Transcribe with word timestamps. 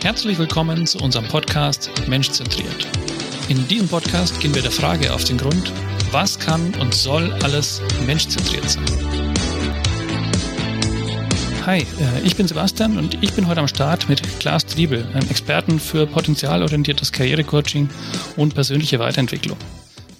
Herzlich 0.00 0.38
willkommen 0.38 0.86
zu 0.86 0.98
unserem 1.00 1.26
Podcast 1.26 1.90
Menschzentriert. 2.06 2.86
In 3.48 3.66
diesem 3.66 3.88
Podcast 3.88 4.38
gehen 4.40 4.54
wir 4.54 4.62
der 4.62 4.70
Frage 4.70 5.12
auf 5.12 5.24
den 5.24 5.36
Grund, 5.36 5.72
was 6.12 6.38
kann 6.38 6.72
und 6.76 6.94
soll 6.94 7.32
alles 7.42 7.82
menschzentriert 8.06 8.70
sein? 8.70 8.84
Hi, 11.66 11.78
äh, 11.80 11.84
ich 12.24 12.36
bin 12.36 12.46
Sebastian 12.46 12.96
und 12.96 13.22
ich 13.24 13.32
bin 13.32 13.48
heute 13.48 13.60
am 13.60 13.66
Start 13.66 14.08
mit 14.08 14.22
Klaas 14.38 14.64
Triebel, 14.66 15.04
einem 15.14 15.28
Experten 15.30 15.80
für 15.80 16.06
potenzialorientiertes 16.06 17.10
Karrierecoaching 17.10 17.90
und 18.36 18.54
persönliche 18.54 19.00
Weiterentwicklung. 19.00 19.58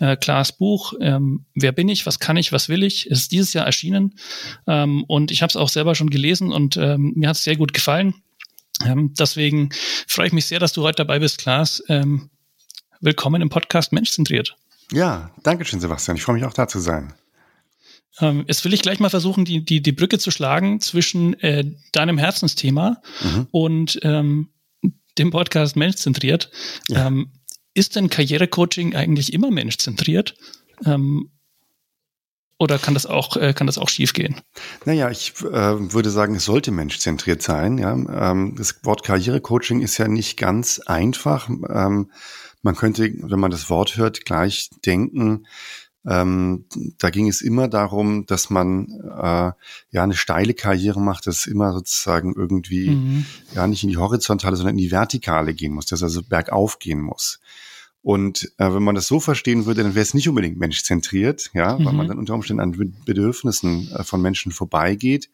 Äh, 0.00 0.16
Klaas 0.16 0.50
Buch, 0.50 0.94
ähm, 1.00 1.46
Wer 1.54 1.70
bin 1.70 1.88
ich, 1.88 2.04
was 2.04 2.18
kann 2.18 2.36
ich, 2.36 2.50
was 2.50 2.68
will 2.68 2.82
ich, 2.82 3.06
ist 3.06 3.30
dieses 3.30 3.52
Jahr 3.52 3.66
erschienen 3.66 4.16
ähm, 4.66 5.04
und 5.06 5.30
ich 5.30 5.42
habe 5.42 5.50
es 5.50 5.56
auch 5.56 5.68
selber 5.68 5.94
schon 5.94 6.10
gelesen 6.10 6.52
und 6.52 6.76
ähm, 6.76 7.12
mir 7.14 7.28
hat 7.28 7.36
es 7.36 7.44
sehr 7.44 7.56
gut 7.56 7.72
gefallen. 7.72 8.14
Ähm, 8.84 9.14
deswegen 9.18 9.70
freue 10.06 10.28
ich 10.28 10.32
mich 10.32 10.46
sehr, 10.46 10.60
dass 10.60 10.72
du 10.72 10.82
heute 10.82 10.96
dabei 10.96 11.18
bist, 11.18 11.38
Klaas. 11.38 11.82
Ähm, 11.88 12.30
willkommen 13.00 13.42
im 13.42 13.48
Podcast 13.48 13.92
Menschzentriert. 13.92 14.56
Ja, 14.92 15.30
danke 15.42 15.64
schön, 15.64 15.80
Sebastian. 15.80 16.16
Ich 16.16 16.22
freue 16.22 16.36
mich 16.36 16.44
auch 16.44 16.54
da 16.54 16.68
zu 16.68 16.78
sein. 16.78 17.12
Ähm, 18.20 18.44
jetzt 18.48 18.64
will 18.64 18.72
ich 18.72 18.82
gleich 18.82 19.00
mal 19.00 19.10
versuchen, 19.10 19.44
die, 19.44 19.64
die, 19.64 19.82
die 19.82 19.92
Brücke 19.92 20.18
zu 20.18 20.30
schlagen 20.30 20.80
zwischen 20.80 21.34
äh, 21.40 21.64
deinem 21.92 22.18
Herzensthema 22.18 23.00
mhm. 23.22 23.46
und 23.50 24.00
ähm, 24.02 24.48
dem 25.18 25.30
Podcast 25.30 25.76
Menschzentriert. 25.76 26.50
Ja. 26.88 27.06
Ähm, 27.06 27.32
ist 27.74 27.96
denn 27.96 28.10
Karrierecoaching 28.10 28.96
eigentlich 28.96 29.32
immer 29.32 29.50
menschzentriert? 29.50 30.34
Ähm, 30.84 31.30
oder 32.58 32.78
kann 32.78 32.94
das 32.94 33.06
auch, 33.06 33.36
äh, 33.36 33.52
kann 33.52 33.66
das 33.66 33.78
auch 33.78 33.88
schief 33.88 34.12
gehen? 34.12 34.40
Naja, 34.84 35.10
ich 35.10 35.34
äh, 35.42 35.92
würde 35.92 36.10
sagen, 36.10 36.34
es 36.34 36.44
sollte 36.44 36.72
menschzentriert 36.72 37.40
sein. 37.42 37.78
Ja? 37.78 37.92
Ähm, 37.92 38.54
das 38.56 38.84
Wort 38.84 39.04
Karrierecoaching 39.04 39.80
ist 39.80 39.98
ja 39.98 40.08
nicht 40.08 40.36
ganz 40.36 40.80
einfach. 40.80 41.48
Ähm, 41.48 42.10
man 42.62 42.74
könnte, 42.74 43.12
wenn 43.14 43.40
man 43.40 43.52
das 43.52 43.70
Wort 43.70 43.96
hört, 43.96 44.24
gleich 44.24 44.70
denken, 44.84 45.46
ähm, 46.06 46.64
da 46.98 47.10
ging 47.10 47.28
es 47.28 47.42
immer 47.42 47.68
darum, 47.68 48.24
dass 48.26 48.50
man 48.50 48.88
äh, 49.02 49.52
ja 49.90 50.02
eine 50.02 50.14
steile 50.14 50.54
Karriere 50.54 51.00
macht, 51.00 51.26
dass 51.26 51.46
immer 51.46 51.72
sozusagen 51.72 52.34
irgendwie 52.34 52.90
mhm. 52.90 53.26
ja 53.54 53.66
nicht 53.66 53.82
in 53.82 53.90
die 53.90 53.98
horizontale, 53.98 54.56
sondern 54.56 54.76
in 54.76 54.84
die 54.84 54.90
vertikale 54.90 55.54
gehen 55.54 55.72
muss, 55.72 55.86
dass 55.86 56.02
also 56.02 56.22
bergauf 56.22 56.78
gehen 56.78 57.00
muss. 57.00 57.40
Und 58.08 58.50
äh, 58.56 58.72
wenn 58.72 58.82
man 58.82 58.94
das 58.94 59.06
so 59.06 59.20
verstehen 59.20 59.66
würde, 59.66 59.82
dann 59.82 59.94
wäre 59.94 60.02
es 60.02 60.14
nicht 60.14 60.30
unbedingt 60.30 60.58
menschzentriert, 60.58 61.50
ja, 61.52 61.78
mhm. 61.78 61.84
weil 61.84 61.92
man 61.92 62.08
dann 62.08 62.18
unter 62.18 62.32
Umständen 62.32 62.62
an 62.62 62.94
Bedürfnissen 63.04 63.92
äh, 63.92 64.02
von 64.02 64.22
Menschen 64.22 64.50
vorbeigeht. 64.50 65.28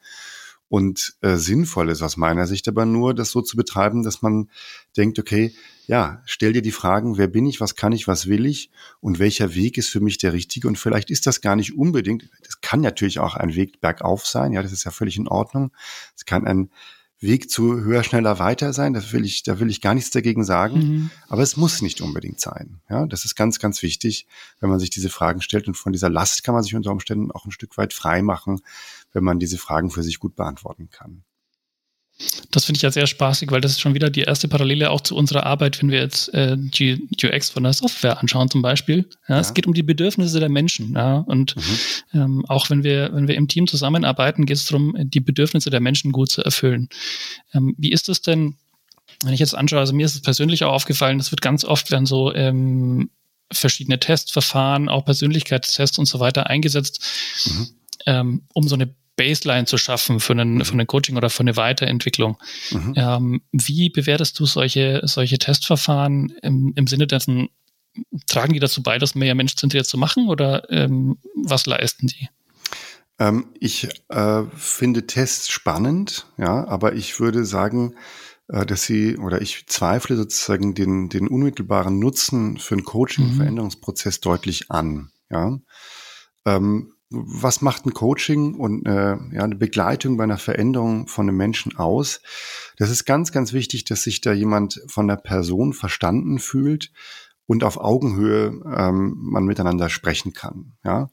Und 0.67 1.15
äh, 1.21 1.37
sinnvoll 1.37 1.89
ist 1.89 2.03
aus 2.03 2.17
meiner 2.17 2.49
Sicht 2.49 2.67
aber 2.67 2.85
nur, 2.85 3.15
das 3.15 3.31
so 3.31 3.43
zu 3.43 3.57
betreiben, 3.57 4.03
dass 4.03 4.23
man 4.23 4.51
denkt, 4.97 5.21
okay, 5.21 5.55
ja, 5.87 6.21
stell 6.25 6.53
dir 6.53 6.63
die 6.63 6.73
Fragen, 6.73 7.17
wer 7.17 7.29
bin 7.29 7.47
ich, 7.47 7.61
was 7.61 7.77
kann 7.77 7.93
ich, 7.93 8.09
was 8.09 8.27
will 8.27 8.45
ich 8.45 8.73
und 8.99 9.21
welcher 9.21 9.55
Weg 9.55 9.79
ist 9.79 9.91
für 9.91 10.01
mich 10.01 10.19
der 10.19 10.33
richtige. 10.33 10.67
Und 10.67 10.77
vielleicht 10.77 11.13
ist 11.13 11.29
das 11.29 11.41
gar 11.41 11.55
nicht 11.55 11.79
unbedingt, 11.79 12.29
das 12.43 12.61
kann 12.61 12.81
natürlich 12.81 13.21
auch 13.21 13.37
ein 13.37 13.55
Weg 13.55 13.81
bergauf 13.81 14.27
sein, 14.27 14.53
ja, 14.53 14.63
das 14.65 14.73
ist 14.73 14.83
ja 14.83 14.91
völlig 14.91 15.17
in 15.17 15.29
Ordnung. 15.29 15.71
Es 16.17 16.25
kann 16.25 16.45
ein 16.45 16.71
Weg 17.25 17.51
zu 17.51 17.81
höher, 17.81 18.05
schneller, 18.05 18.39
weiter 18.39 18.73
sein. 18.73 18.93
Da 18.93 19.13
will 19.13 19.25
ich, 19.25 19.43
da 19.43 19.59
will 19.59 19.71
ich 19.71 19.81
gar 19.81 19.95
nichts 19.95 20.11
dagegen 20.11 20.45
sagen. 20.45 20.79
Mhm. 20.79 21.11
Aber 21.29 21.43
es 21.43 21.57
muss 21.57 21.83
nicht 21.83 22.01
unbedingt 22.01 22.41
sein. 22.41 22.81
Ja, 22.89 23.07
das 23.07 23.25
ist 23.25 23.35
ganz, 23.35 23.59
ganz 23.59 23.83
wichtig, 23.83 24.27
wenn 24.61 24.71
man 24.71 24.79
sich 24.79 24.91
diese 24.91 25.11
Fragen 25.11 25.41
stellt. 25.41 25.67
Und 25.67 25.77
von 25.77 25.93
dieser 25.93 26.11
Last 26.11 26.45
kann 26.45 26.55
man 26.55 26.63
sich 26.63 26.75
unter 26.75 26.93
Umständen 26.93 27.33
auch 27.33 27.45
ein 27.45 27.51
Stück 27.51 27.77
weit 27.77 27.93
frei 27.93 28.23
machen, 28.23 28.61
wenn 29.13 29.25
man 29.25 29.39
diese 29.39 29.59
Fragen 29.59 29.91
für 29.91 30.03
sich 30.03 30.19
gut 30.19 30.37
beantworten 30.37 30.89
kann. 30.91 31.25
Das 32.51 32.65
finde 32.65 32.79
ich 32.79 32.83
ja 32.83 32.93
sehr 32.93 33.09
spaßig, 33.09 33.51
weil 33.51 33.61
das 33.61 33.73
ist 33.73 33.81
schon 33.81 33.95
wieder 33.95 34.09
die 34.09 34.23
erste 34.23 34.47
Parallele 34.47 34.91
auch 34.91 35.01
zu 35.01 35.17
unserer 35.17 35.47
Arbeit, 35.47 35.83
wenn 35.83 35.91
wir 35.91 35.99
jetzt 35.99 36.33
äh, 36.33 36.57
die 36.57 37.09
UX 37.25 37.51
von 37.51 37.65
der 37.65 37.73
Software 37.73 38.21
anschauen 38.21 38.49
zum 38.49 38.63
Beispiel. 38.63 39.09
Ja, 39.29 39.35
ja. 39.35 39.41
Es 39.41 39.53
geht 39.53 39.67
um 39.67 39.75
die 39.75 39.83
Bedürfnisse 39.83 40.39
der 40.39 40.49
Menschen. 40.49 40.95
Ja, 40.95 41.19
und 41.19 41.57
mhm. 41.57 41.63
ähm, 42.21 42.45
auch 42.47 42.71
wenn 42.71 42.85
wir, 42.85 43.11
wenn 43.13 43.27
wir 43.27 43.35
im 43.35 43.49
Team 43.49 43.67
zusammenarbeiten, 43.67 44.47
geht 44.47 44.59
es 44.59 44.67
darum, 44.67 44.95
die 44.97 45.21
Bedürfnisse 45.21 45.71
der 45.71 45.81
Menschen 45.81 46.13
gut 46.13 46.31
zu 46.31 46.43
erfüllen. 46.43 46.89
Ähm, 47.53 47.75
wie 47.79 47.91
ist 47.91 48.09
es 48.09 48.23
denn, 48.23 48.55
wenn 49.25 49.35
ich 49.35 49.41
jetzt 49.41 49.57
anschaue, 49.57 49.81
also 49.81 49.93
mir 49.93 50.07
ist 50.07 50.15
es 50.15 50.23
persönlich 50.23 50.63
auch 50.63 50.73
aufgefallen, 50.73 51.19
das 51.19 51.33
wird 51.33 51.43
ganz 51.43 51.65
oft 51.65 51.91
werden 51.91 52.07
so 52.07 52.33
ähm, 52.33 53.11
verschiedene 53.51 53.99
Testverfahren, 53.99 54.89
auch 54.89 55.05
Persönlichkeitstests 55.05 55.99
und 55.99 56.07
so 56.07 56.21
weiter 56.21 56.49
eingesetzt, 56.49 57.03
mhm. 57.47 57.69
ähm, 58.07 58.43
um 58.53 58.69
so 58.69 58.77
eine 58.77 58.95
Baseline 59.17 59.67
zu 59.67 59.79
schaffen 59.79 60.21
für 60.21 60.33
einen, 60.33 60.57
mhm. 60.57 60.65
für 60.65 60.73
einen 60.73 60.87
Coaching 60.87 61.17
oder 61.17 61.31
für 61.31 61.41
eine 61.41 61.57
Weiterentwicklung. 61.57 62.39
Mhm. 62.71 62.95
Ähm, 62.97 63.43
wie 63.53 63.91
bewertest 63.91 64.39
du 64.39 64.47
solche, 64.47 65.01
solche 65.05 65.39
Testverfahren 65.39 66.33
im, 66.43 66.73
im 66.75 66.87
Sinne 66.87 67.07
dessen, 67.07 67.49
tragen 68.27 68.55
die 68.55 68.61
dazu 68.61 68.83
bei, 68.83 68.99
das 68.99 69.15
mehr 69.15 69.35
menschzentriert 69.35 69.87
zu 69.87 69.99
machen 69.99 70.29
oder 70.29 70.69
ähm, 70.71 71.19
was 71.35 71.67
leisten 71.67 72.09
die? 72.09 72.29
Ähm, 73.19 73.47
ich 73.61 73.89
äh, 74.09 74.43
finde 74.57 75.07
Tests 75.07 75.49
spannend, 75.51 76.27
ja, 76.37 76.67
aber 76.67 76.95
ich 76.95 77.21
würde 77.21 77.45
sagen, 77.45 77.95
äh, 78.49 78.67
dass 78.67 78.83
sie 78.83 79.17
oder 79.19 79.41
ich 79.41 79.67
zweifle 79.69 80.17
sozusagen 80.17 80.75
den, 80.75 81.09
den 81.09 81.29
unmittelbaren 81.29 81.99
Nutzen 81.99 82.59
für 82.59 82.75
einen 82.75 82.85
Coaching-Veränderungsprozess 82.85 84.19
mhm. 84.19 84.23
deutlich 84.23 84.71
an. 84.71 85.11
Ja. 85.31 85.59
Ähm, 86.45 86.94
was 87.15 87.63
macht 87.63 87.87
ein 87.87 87.95
Coaching 87.95 88.55
und 88.55 88.87
äh, 88.87 89.17
ja, 89.33 89.45
eine 89.45 89.55
Begleitung 89.55 90.17
bei 90.17 90.25
einer 90.25 90.39
Veränderung 90.39 91.07
von 91.07 91.29
einem 91.29 91.37
Menschen 91.37 91.77
aus? 91.77 92.21
Das 92.77 92.91
ist 92.91 93.05
ganz, 93.05 93.33
ganz 93.33 93.53
wichtig, 93.53 93.85
dass 93.85 94.03
sich 94.03 94.21
da 94.21 94.33
jemand 94.33 94.83
von 94.89 95.07
der 95.09 95.17
Person 95.17 95.73
verstanden 95.73 96.39
fühlt 96.39 96.93
und 97.47 97.65
auf 97.65 97.77
Augenhöhe 97.77 98.61
ähm, 98.77 99.15
man 99.19 99.45
miteinander 99.45 99.89
sprechen 99.89 100.33
kann. 100.33 100.73
Ja? 100.85 101.11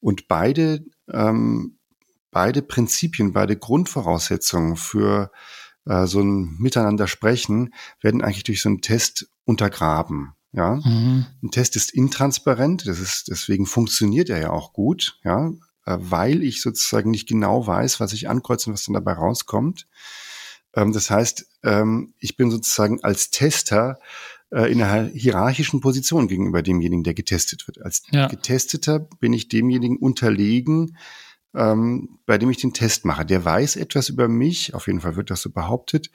Und 0.00 0.28
beide, 0.28 0.84
ähm, 1.12 1.78
beide 2.30 2.62
Prinzipien, 2.62 3.32
beide 3.32 3.56
Grundvoraussetzungen 3.56 4.76
für 4.76 5.30
äh, 5.86 6.06
so 6.06 6.20
ein 6.20 6.56
Miteinander 6.58 7.06
sprechen 7.06 7.74
werden 8.00 8.22
eigentlich 8.22 8.44
durch 8.44 8.62
so 8.62 8.68
einen 8.68 8.80
Test 8.80 9.28
untergraben. 9.44 10.34
Ja, 10.56 10.76
mhm. 10.76 11.26
ein 11.42 11.50
Test 11.50 11.74
ist 11.74 11.92
intransparent, 11.92 12.86
das 12.86 13.00
ist, 13.00 13.28
deswegen 13.28 13.66
funktioniert 13.66 14.30
er 14.30 14.40
ja 14.40 14.50
auch 14.50 14.72
gut, 14.72 15.18
ja, 15.24 15.48
äh, 15.84 15.96
weil 15.98 16.44
ich 16.44 16.62
sozusagen 16.62 17.10
nicht 17.10 17.28
genau 17.28 17.66
weiß, 17.66 17.98
was 17.98 18.12
ich 18.12 18.28
ankreuze 18.28 18.70
und 18.70 18.74
was 18.74 18.84
dann 18.84 18.94
dabei 18.94 19.14
rauskommt. 19.14 19.88
Ähm, 20.74 20.92
das 20.92 21.10
heißt, 21.10 21.46
ähm, 21.64 22.14
ich 22.20 22.36
bin 22.36 22.52
sozusagen 22.52 23.02
als 23.02 23.30
Tester 23.30 23.98
äh, 24.50 24.70
in 24.70 24.80
einer 24.80 25.08
hierarchischen 25.08 25.80
Position 25.80 26.28
gegenüber 26.28 26.62
demjenigen, 26.62 27.02
der 27.02 27.14
getestet 27.14 27.66
wird. 27.66 27.82
Als 27.82 28.04
ja. 28.12 28.28
Getesteter 28.28 29.00
bin 29.00 29.32
ich 29.32 29.48
demjenigen 29.48 29.96
unterlegen, 29.96 30.96
ähm, 31.52 32.20
bei 32.26 32.38
dem 32.38 32.50
ich 32.50 32.58
den 32.58 32.72
Test 32.72 33.04
mache. 33.04 33.26
Der 33.26 33.44
weiß 33.44 33.74
etwas 33.74 34.08
über 34.08 34.28
mich, 34.28 34.72
auf 34.74 34.86
jeden 34.86 35.00
Fall 35.00 35.16
wird 35.16 35.30
das 35.30 35.42
so 35.42 35.50
behauptet, 35.50 36.10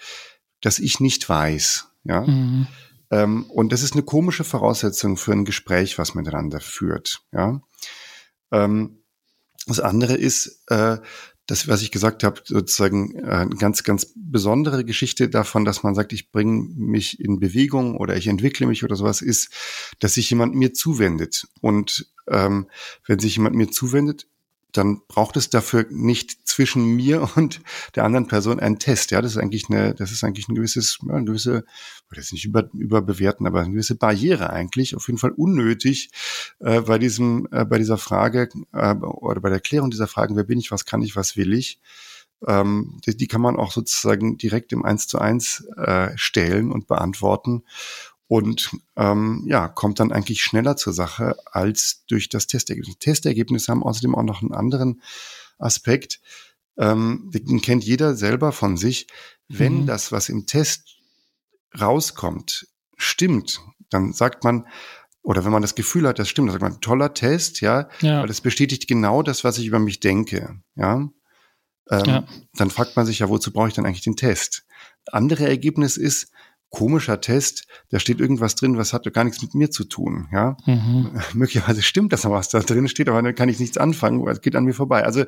dass 0.62 0.80
ich 0.80 1.02
nicht 1.02 1.28
weiß. 1.28 1.90
Ja. 2.06 2.22
Mhm. 2.22 2.68
Ähm, 3.12 3.46
und 3.50 3.72
das 3.72 3.84
ist 3.84 3.94
eine 3.94 4.04
komische 4.04 4.44
Voraussetzung 4.44 5.18
für 5.18 5.32
ein 5.32 5.46
Gespräch, 5.46 5.98
was 5.98 6.16
miteinander 6.16 6.60
führt. 6.60 7.22
Ja. 7.32 7.62
Ähm, 8.52 9.00
das 9.68 9.80
andere 9.80 10.16
ist, 10.16 10.64
äh, 10.68 10.98
das, 11.50 11.68
was 11.68 11.82
ich 11.82 11.92
gesagt 11.92 12.24
habe, 12.24 12.42
sozusagen 12.46 13.16
äh, 13.16 13.28
eine 13.28 13.56
ganz, 13.56 13.84
ganz 13.84 14.14
besondere 14.16 14.86
Geschichte 14.86 15.30
davon, 15.30 15.66
dass 15.66 15.82
man 15.82 15.96
sagt, 15.96 16.14
ich 16.14 16.32
bringe 16.32 16.70
mich 16.76 17.20
in 17.20 17.40
Bewegung 17.40 17.98
oder 17.98 18.16
ich 18.16 18.28
entwickle 18.28 18.68
mich 18.68 18.84
oder 18.84 18.96
sowas, 18.96 19.22
ist, 19.22 19.50
dass 20.00 20.14
sich 20.14 20.30
jemand 20.30 20.54
mir 20.54 20.74
zuwendet. 20.74 21.48
Und 21.62 22.12
ähm, 22.28 22.68
wenn 23.08 23.20
sich 23.20 23.36
jemand 23.36 23.56
mir 23.56 23.72
zuwendet, 23.72 24.28
dann 24.72 25.02
braucht 25.08 25.38
es 25.38 25.50
dafür 25.50 25.86
nicht 25.90 26.48
zwischen 26.48 26.86
mir 26.96 27.30
und 27.36 27.62
der 27.96 28.04
anderen 28.06 28.28
Person 28.28 28.60
einen 28.60 28.80
Test. 28.80 29.12
Ja, 29.12 29.22
das 29.22 29.32
ist 29.32 29.38
eigentlich 29.38 29.70
eine, 29.70 29.94
das 29.94 30.12
ist 30.12 30.24
eigentlich 30.24 30.48
ein 30.48 30.56
gewisses, 30.56 31.00
ja, 31.08 31.16
eine 31.16 31.26
gewisse, 31.26 31.66
oder 32.12 32.20
ist 32.20 32.34
nicht 32.34 32.46
über, 32.46 32.70
überbewerten, 32.74 33.48
aber 33.48 33.62
eine 33.62 33.72
gewisse 33.72 33.96
Barriere 33.96 34.50
eigentlich, 34.50 34.96
auf 34.96 35.08
jeden 35.08 35.20
Fall 35.20 35.32
unnötig 35.32 36.12
äh, 36.60 36.82
bei 36.82 36.98
diesem, 36.98 37.48
äh, 37.52 37.66
bei 37.66 37.78
dieser 37.78 37.98
Frage 37.98 38.50
äh, 38.74 38.96
oder 38.96 39.42
bei 39.42 39.50
der 39.50 39.60
Klärung 39.60 39.90
dieser 39.90 40.08
Fragen, 40.08 40.36
wer 40.36 40.44
bin 40.44 40.60
ich, 40.60 40.72
was 40.72 40.86
kann 40.86 41.02
ich, 41.02 41.16
was 41.16 41.38
will 41.38 41.54
ich. 41.54 41.80
Ähm, 42.48 43.00
die, 43.06 43.18
die 43.18 43.28
kann 43.28 43.42
man 43.42 43.58
auch 43.58 43.72
sozusagen 43.72 44.38
direkt 44.38 44.72
im 44.72 44.86
Eins 44.86 45.08
zu 45.08 45.20
eins 45.20 45.68
äh, 45.76 46.12
stellen 46.16 46.72
und 46.72 46.88
beantworten 46.88 47.64
und 48.30 48.70
ähm, 48.96 49.44
ja, 49.48 49.68
kommt 49.68 50.00
dann 50.00 50.12
eigentlich 50.12 50.44
schneller 50.44 50.78
zur 50.78 50.94
Sache 50.94 51.36
als 51.52 52.04
durch 52.08 52.30
das 52.30 52.46
Testergebnis. 52.46 53.00
Testergebnisse 53.00 53.72
haben 53.72 53.82
außerdem 53.82 54.14
auch 54.14 54.24
noch 54.24 54.44
einen 54.44 54.54
anderen 54.54 55.02
Aspekt. 55.58 56.22
Ähm, 56.78 57.32
den 57.34 57.60
kennt 57.64 57.84
jeder 57.84 58.16
selber 58.16 58.52
von 58.52 58.78
sich. 58.78 59.08
Wenn 59.48 59.82
mhm. 59.82 59.86
das, 59.88 60.12
was 60.12 60.30
im 60.30 60.46
Test 60.46 61.00
rauskommt, 61.82 62.68
stimmt, 62.98 63.62
dann 63.90 64.14
sagt 64.14 64.44
man, 64.44 64.68
oder 65.24 65.44
wenn 65.44 65.52
man 65.52 65.64
das 65.64 65.74
Gefühl 65.74 66.08
hat, 66.08 66.20
das 66.20 66.30
stimmt, 66.30 66.50
dann 66.50 66.54
sagt 66.60 66.62
man, 66.62 66.82
toller 66.82 67.16
Test, 67.16 67.62
ja, 67.62 67.90
ja. 68.02 68.22
weil 68.22 68.28
das 68.28 68.42
bestätigt 68.42 68.88
genau 68.88 69.24
das, 69.24 69.44
was 69.44 69.58
ich 69.58 69.66
über 69.66 69.80
mich 69.80 70.02
denke, 70.02 70.62
ja. 70.76 71.10
Ähm, 71.90 72.06
ja. 72.06 72.28
Dann 72.54 72.70
fragt 72.70 72.96
man 72.96 73.08
sich 73.08 73.20
ja, 73.20 73.30
wozu 73.30 73.52
brauche 73.52 73.70
ich 73.70 73.74
dann 73.74 73.88
eigentlich 73.88 74.04
den 74.04 74.16
Test? 74.16 74.66
Andere 75.08 75.48
Ergebnis 75.48 75.98
ist, 75.98 76.32
komischer 76.70 77.20
Test, 77.20 77.66
da 77.90 78.00
steht 78.00 78.20
irgendwas 78.20 78.56
drin, 78.56 78.78
was 78.78 78.94
hat 78.94 79.12
gar 79.12 79.24
nichts 79.24 79.42
mit 79.42 79.56
mir 79.56 79.72
zu 79.72 79.86
tun, 79.86 80.28
ja. 80.32 80.56
Mhm. 80.66 81.20
Möglicherweise 81.34 81.82
stimmt 81.82 82.14
das, 82.14 82.26
was 82.26 82.50
da 82.50 82.60
drin 82.60 82.88
steht, 82.88 83.10
aber 83.10 83.22
dann 83.22 83.36
kann 83.36 83.50
ich 83.50 83.60
nichts 83.60 83.78
anfangen, 83.78 84.24
weil 84.24 84.34
es 84.34 84.42
geht 84.42 84.56
an 84.56 84.66
mir 84.66 84.74
vorbei. 84.74 85.04
Also 85.04 85.26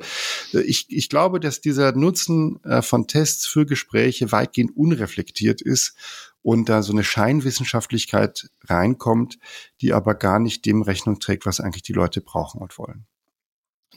ich, 0.52 0.86
ich 0.88 1.08
glaube, 1.08 1.40
dass 1.40 1.60
dieser 1.60 1.92
Nutzen 1.92 2.62
äh, 2.64 2.82
von 2.82 3.06
Tests 3.06 3.46
für 3.46 3.66
Gespräche 3.66 4.30
weitgehend 4.30 4.76
unreflektiert 4.76 5.60
ist 5.60 5.96
und 6.42 6.68
da 6.68 6.82
so 6.82 6.92
eine 6.92 7.04
Scheinwissenschaftlichkeit 7.04 8.48
reinkommt, 8.64 9.38
die 9.80 9.92
aber 9.92 10.14
gar 10.14 10.38
nicht 10.38 10.64
dem 10.64 10.82
Rechnung 10.82 11.18
trägt, 11.18 11.46
was 11.46 11.60
eigentlich 11.60 11.82
die 11.82 11.92
Leute 11.92 12.20
brauchen 12.20 12.60
und 12.60 12.78
wollen. 12.78 13.06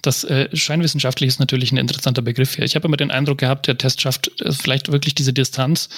Das 0.01 0.24
äh, 0.24 0.56
scheinwissenschaftlich 0.56 1.30
ist 1.30 1.39
natürlich 1.39 1.71
ein 1.71 1.77
interessanter 1.77 2.21
Begriff 2.21 2.56
hier. 2.56 2.63
Ich 2.63 2.75
habe 2.75 2.88
immer 2.88 2.97
den 2.97 3.12
Eindruck 3.12 3.39
gehabt, 3.39 3.68
der 3.68 3.77
Test 3.77 4.01
schafft 4.01 4.39
äh, 4.42 4.51
vielleicht 4.51 4.92
wirklich 4.92 5.15
diese 5.15 5.33
Distanz, 5.33 5.89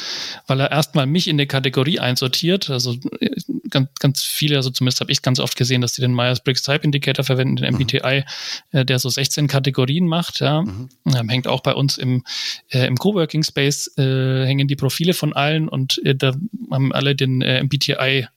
weil 0.48 0.62
er 0.62 0.72
erstmal 0.72 1.06
mich 1.06 1.28
in 1.28 1.36
eine 1.36 1.48
Kategorie 1.48 2.00
einsortiert. 2.00 2.70
Also 2.70 2.96
äh, 3.20 3.36
ganz, 3.70 3.90
ganz 4.00 4.24
viele, 4.24 4.56
also 4.56 4.70
zumindest 4.70 5.02
habe 5.02 5.12
ich 5.12 5.22
ganz 5.22 5.40
oft 5.40 5.58
gesehen, 5.58 5.82
dass 5.82 5.94
sie 5.94 6.02
den 6.02 6.14
Myers-Briggs 6.14 6.62
Type 6.62 6.84
Indicator 6.84 7.26
verwenden, 7.26 7.58
den 7.58 7.76
MBTI, 7.76 8.24
mhm. 8.72 8.80
äh, 8.80 8.86
der 8.86 9.00
so 9.00 9.10
16 9.10 9.48
Kategorien 9.48 10.08
macht. 10.08 10.40
Ja. 10.40 10.62
Mhm. 10.62 10.90
Ähm, 11.14 11.30
hängt 11.30 11.48
auch 11.48 11.62
bei 11.62 11.74
uns 11.74 11.98
im, 11.98 12.24
äh, 12.70 12.88
im 12.88 12.96
Coworking 12.96 13.44
Space, 13.44 13.92
äh, 13.98 14.46
hängen 14.46 14.70
die 14.70 14.76
Profile 14.76 15.14
von 15.14 15.34
allen 15.34 15.68
und 15.68 16.02
da 16.04 16.34
haben 16.72 16.94
alle 16.94 17.16
den 17.16 17.40
MBTI 17.40 18.28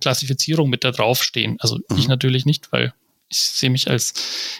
Klassifizierung 0.00 0.68
mit 0.68 0.84
da 0.84 0.90
draufstehen. 0.90 1.56
Also 1.60 1.76
mhm. 1.76 1.96
ich 1.96 2.08
natürlich 2.08 2.44
nicht, 2.44 2.70
weil 2.72 2.92
ich 3.28 3.38
sehe 3.38 3.70
mich 3.70 3.90
als 3.90 4.14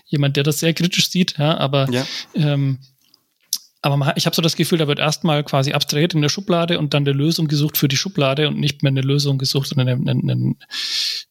jemand, 0.06 0.36
der 0.36 0.44
das 0.44 0.60
sehr 0.60 0.74
kritisch 0.74 1.10
sieht, 1.10 1.38
ja, 1.38 1.56
aber 1.56 1.88
ja. 1.90 2.06
Ähm, 2.34 2.78
aber 3.82 4.14
ich 4.16 4.26
habe 4.26 4.34
so 4.34 4.42
das 4.42 4.56
Gefühl, 4.56 4.78
da 4.78 4.88
wird 4.88 4.98
erstmal 4.98 5.44
quasi 5.44 5.72
abstrahiert 5.72 6.12
in 6.12 6.22
der 6.22 6.28
Schublade 6.28 6.80
und 6.80 6.92
dann 6.92 7.04
eine 7.04 7.12
Lösung 7.12 7.46
gesucht 7.46 7.78
für 7.78 7.86
die 7.86 7.96
Schublade 7.96 8.48
und 8.48 8.58
nicht 8.58 8.82
mehr 8.82 8.90
eine 8.90 9.02
Lösung 9.02 9.38
gesucht 9.38 9.70
und 9.72 9.78
ein, 9.78 10.56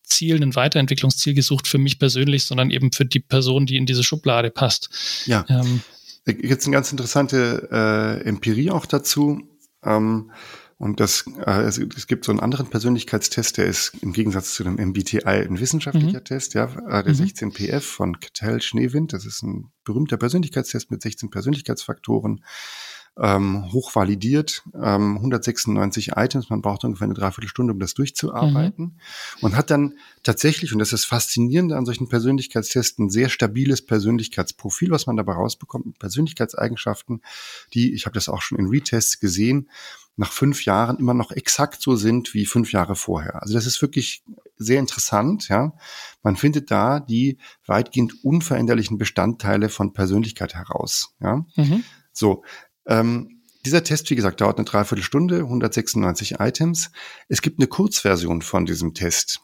Ziel, 0.04 0.42
ein 0.42 0.56
Weiterentwicklungsziel 0.56 1.34
gesucht 1.34 1.68
für 1.68 1.80
mich 1.80 2.00
persönlich, 2.00 2.46
sondern 2.46 2.72
eben 2.72 2.94
für 2.94 3.04
die 3.06 3.20
Person, 3.20 3.66
die 3.66 3.76
in 3.76 3.86
diese 3.86 4.06
Schublade 4.06 4.52
passt. 4.52 4.90
Ja. 5.26 5.46
Ähm, 5.50 5.82
Jetzt 6.26 6.66
eine 6.66 6.74
ganz 6.74 6.92
interessante 6.92 7.68
äh, 7.72 8.28
Empirie 8.28 8.72
auch 8.72 8.86
dazu. 8.86 9.42
Ähm, 9.84 10.32
und 10.78 11.00
das, 11.00 11.26
äh, 11.46 11.62
es, 11.62 11.78
es 11.78 12.08
gibt 12.08 12.26
so 12.26 12.32
einen 12.32 12.42
anderen 12.42 12.68
Persönlichkeitstest, 12.68 13.58
der 13.58 13.66
ist 13.66 13.94
im 14.02 14.12
Gegensatz 14.12 14.56
zu 14.56 14.64
dem 14.64 14.76
MBTI 14.76 15.26
ein 15.26 15.60
wissenschaftlicher 15.60 16.20
mhm. 16.20 16.26
Test, 16.26 16.54
ja, 16.54 16.66
äh, 16.66 17.04
der 17.04 17.14
mhm. 17.14 17.22
16PF 17.22 17.80
von 17.80 18.20
Cattell 18.20 18.62
Schneewind. 18.62 19.14
Das 19.14 19.26
ist 19.26 19.42
ein 19.42 19.72
berühmter 19.86 20.18
Persönlichkeitstest 20.18 20.92
mit 20.92 21.02
16 21.02 21.30
Persönlichkeitsfaktoren 21.30 22.44
ähm, 23.18 23.72
hochvalidiert, 23.72 24.64
ähm, 24.74 25.16
196 25.16 26.12
Items, 26.18 26.50
man 26.50 26.62
braucht 26.62 26.84
ungefähr 26.84 27.06
eine 27.06 27.14
Dreiviertelstunde, 27.14 27.72
um 27.72 27.80
das 27.80 27.94
durchzuarbeiten 27.94 28.86
mhm. 28.86 28.98
und 29.42 29.56
hat 29.56 29.72
dann 29.72 29.98
tatsächlich, 30.24 30.74
und 30.74 30.80
das 30.80 30.92
ist 30.92 31.06
faszinierend 31.06 31.72
an 31.72 31.86
solchen 31.86 32.10
Persönlichkeitstesten, 32.10 33.06
ein 33.06 33.10
sehr 33.10 33.30
stabiles 33.30 33.86
Persönlichkeitsprofil, 33.86 34.92
was 34.92 35.08
man 35.08 35.16
dabei 35.16 35.34
rausbekommt, 35.34 35.98
Persönlichkeitseigenschaften, 35.98 37.22
die, 37.74 37.94
ich 37.94 38.06
habe 38.06 38.16
das 38.16 38.28
auch 38.28 38.42
schon 38.42 38.60
in 38.60 38.68
Retests 38.68 39.20
gesehen, 39.20 39.70
nach 40.18 40.32
fünf 40.32 40.66
Jahren 40.66 40.98
immer 40.98 41.14
noch 41.14 41.32
exakt 41.32 41.82
so 41.82 41.96
sind 41.96 42.34
wie 42.34 42.46
fünf 42.46 42.72
Jahre 42.72 42.96
vorher. 42.96 43.42
Also 43.42 43.54
das 43.54 43.66
ist 43.66 43.82
wirklich 43.82 44.24
sehr 44.58 44.80
interessant, 44.80 45.50
ja. 45.50 45.74
Man 46.24 46.38
findet 46.38 46.72
da 46.72 47.00
die 47.00 47.38
weitgehend 47.66 48.24
unveränderlichen 48.24 48.98
Bestandteile 48.98 49.70
von 49.70 49.94
Persönlichkeit 49.94 50.56
heraus, 50.56 51.16
ja. 51.20 51.46
Mhm. 51.56 51.84
So, 52.14 52.44
ähm, 52.86 53.42
dieser 53.66 53.84
Test, 53.84 54.10
wie 54.12 54.16
gesagt, 54.16 54.42
dauert 54.42 54.58
eine 54.58 54.66
Dreiviertelstunde, 54.66 55.40
196 55.40 56.40
Items. 56.40 56.92
Es 57.28 57.42
gibt 57.42 57.60
eine 57.60 57.68
Kurzversion 57.68 58.42
von 58.44 58.66
diesem 58.66 58.94
Test. 58.94 59.42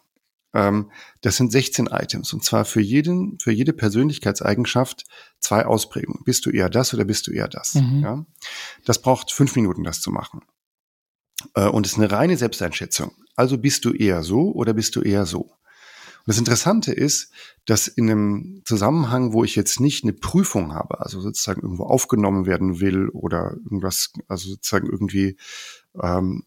Ähm, 0.53 0.91
das 1.21 1.38
sind 1.38 1.51
16 1.51 1.88
Items 1.88 2.33
und 2.33 2.44
zwar 2.44 2.65
für 2.65 2.81
jeden, 2.81 3.39
für 3.39 3.51
jede 3.51 3.74
Persönlichkeitseigenschaft 3.74 5.06
zwei 5.39 5.65
Ausprägungen. 5.65 6.24
Bist 6.24 6.45
du 6.45 6.50
eher 6.50 6.69
das 6.69 6.94
oder 6.94 7.06
bist 7.06 7.27
du 7.27 7.31
eher 7.31 7.47
das? 7.47 7.75
Mhm. 7.75 8.01
Ja? 8.01 8.25
Das 8.85 9.01
braucht 9.01 9.31
fünf 9.31 9.56
Minuten, 9.56 9.83
das 9.83 10.01
zu 10.01 10.12
machen. 10.12 10.41
Äh, 11.55 11.67
und 11.67 11.85
ist 11.85 11.97
eine 11.97 12.11
reine 12.11 12.37
Selbsteinschätzung. 12.37 13.11
Also 13.35 13.57
bist 13.57 13.85
du 13.85 13.91
eher 13.93 14.23
so 14.23 14.51
oder 14.51 14.73
bist 14.73 14.95
du 14.95 15.01
eher 15.01 15.25
so? 15.25 15.51
Und 16.21 16.27
das 16.27 16.37
Interessante 16.37 16.91
ist, 16.91 17.31
dass 17.65 17.87
in 17.87 18.09
einem 18.09 18.61
Zusammenhang, 18.65 19.33
wo 19.33 19.43
ich 19.43 19.55
jetzt 19.55 19.79
nicht 19.79 20.03
eine 20.03 20.13
Prüfung 20.13 20.73
habe, 20.73 20.99
also 20.99 21.19
sozusagen 21.19 21.61
irgendwo 21.61 21.85
aufgenommen 21.85 22.45
werden 22.45 22.79
will 22.79 23.09
oder 23.09 23.55
irgendwas, 23.63 24.13
also 24.27 24.49
sozusagen 24.49 24.87
irgendwie 24.87 25.37
ähm, 25.99 26.43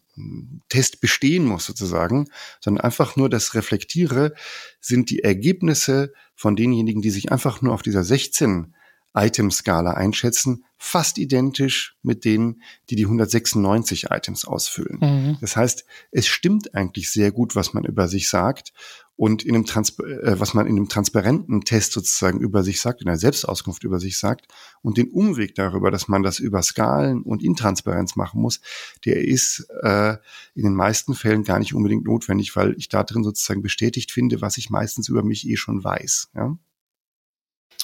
Test 0.69 1.01
bestehen 1.01 1.45
muss 1.45 1.65
sozusagen, 1.65 2.27
sondern 2.61 2.85
einfach 2.85 3.17
nur 3.17 3.29
das 3.29 3.53
reflektiere, 3.53 4.33
sind 4.79 5.09
die 5.09 5.23
Ergebnisse 5.23 6.13
von 6.35 6.55
denjenigen, 6.55 7.01
die 7.01 7.11
sich 7.11 7.33
einfach 7.33 7.61
nur 7.61 7.73
auf 7.73 7.81
dieser 7.81 8.05
16 8.05 8.73
Item-Skala 9.15 9.91
einschätzen, 9.91 10.65
fast 10.77 11.17
identisch 11.17 11.97
mit 12.03 12.25
denen, 12.25 12.61
die 12.89 12.95
die 12.95 13.05
196 13.05 14.11
Items 14.11 14.45
ausfüllen. 14.45 14.99
Mhm. 14.99 15.37
Das 15.41 15.55
heißt, 15.55 15.85
es 16.11 16.27
stimmt 16.27 16.75
eigentlich 16.75 17.09
sehr 17.09 17.31
gut, 17.31 17.55
was 17.55 17.73
man 17.73 17.85
über 17.85 18.07
sich 18.07 18.29
sagt 18.29 18.73
und 19.15 19.43
in 19.43 19.55
einem 19.55 19.65
Trans 19.65 19.97
äh, 19.99 20.39
was 20.39 20.53
man 20.53 20.67
in 20.67 20.75
einem 20.75 20.89
transparenten 20.89 21.61
Test 21.61 21.93
sozusagen 21.93 22.39
über 22.39 22.63
sich 22.63 22.81
sagt, 22.81 23.01
in 23.01 23.07
einer 23.07 23.17
Selbstauskunft 23.17 23.83
über 23.83 23.99
sich 23.99 24.17
sagt 24.17 24.47
und 24.81 24.97
den 24.97 25.09
Umweg 25.09 25.55
darüber, 25.55 25.91
dass 25.91 26.07
man 26.07 26.21
das 26.21 26.39
über 26.39 26.61
Skalen 26.61 27.21
und 27.21 27.41
Intransparenz 27.41 28.17
machen 28.17 28.41
muss, 28.41 28.59
der 29.05 29.23
ist 29.23 29.67
äh, 29.81 30.17
in 30.53 30.63
den 30.63 30.75
meisten 30.75 31.15
Fällen 31.15 31.43
gar 31.43 31.59
nicht 31.59 31.73
unbedingt 31.73 32.05
notwendig, 32.05 32.55
weil 32.55 32.75
ich 32.77 32.89
da 32.89 33.03
drin 33.03 33.23
sozusagen 33.23 33.61
bestätigt 33.61 34.11
finde, 34.11 34.41
was 34.41 34.57
ich 34.57 34.69
meistens 34.69 35.07
über 35.07 35.23
mich 35.23 35.47
eh 35.47 35.55
schon 35.55 35.83
weiß. 35.83 36.31
Ja? 36.35 36.57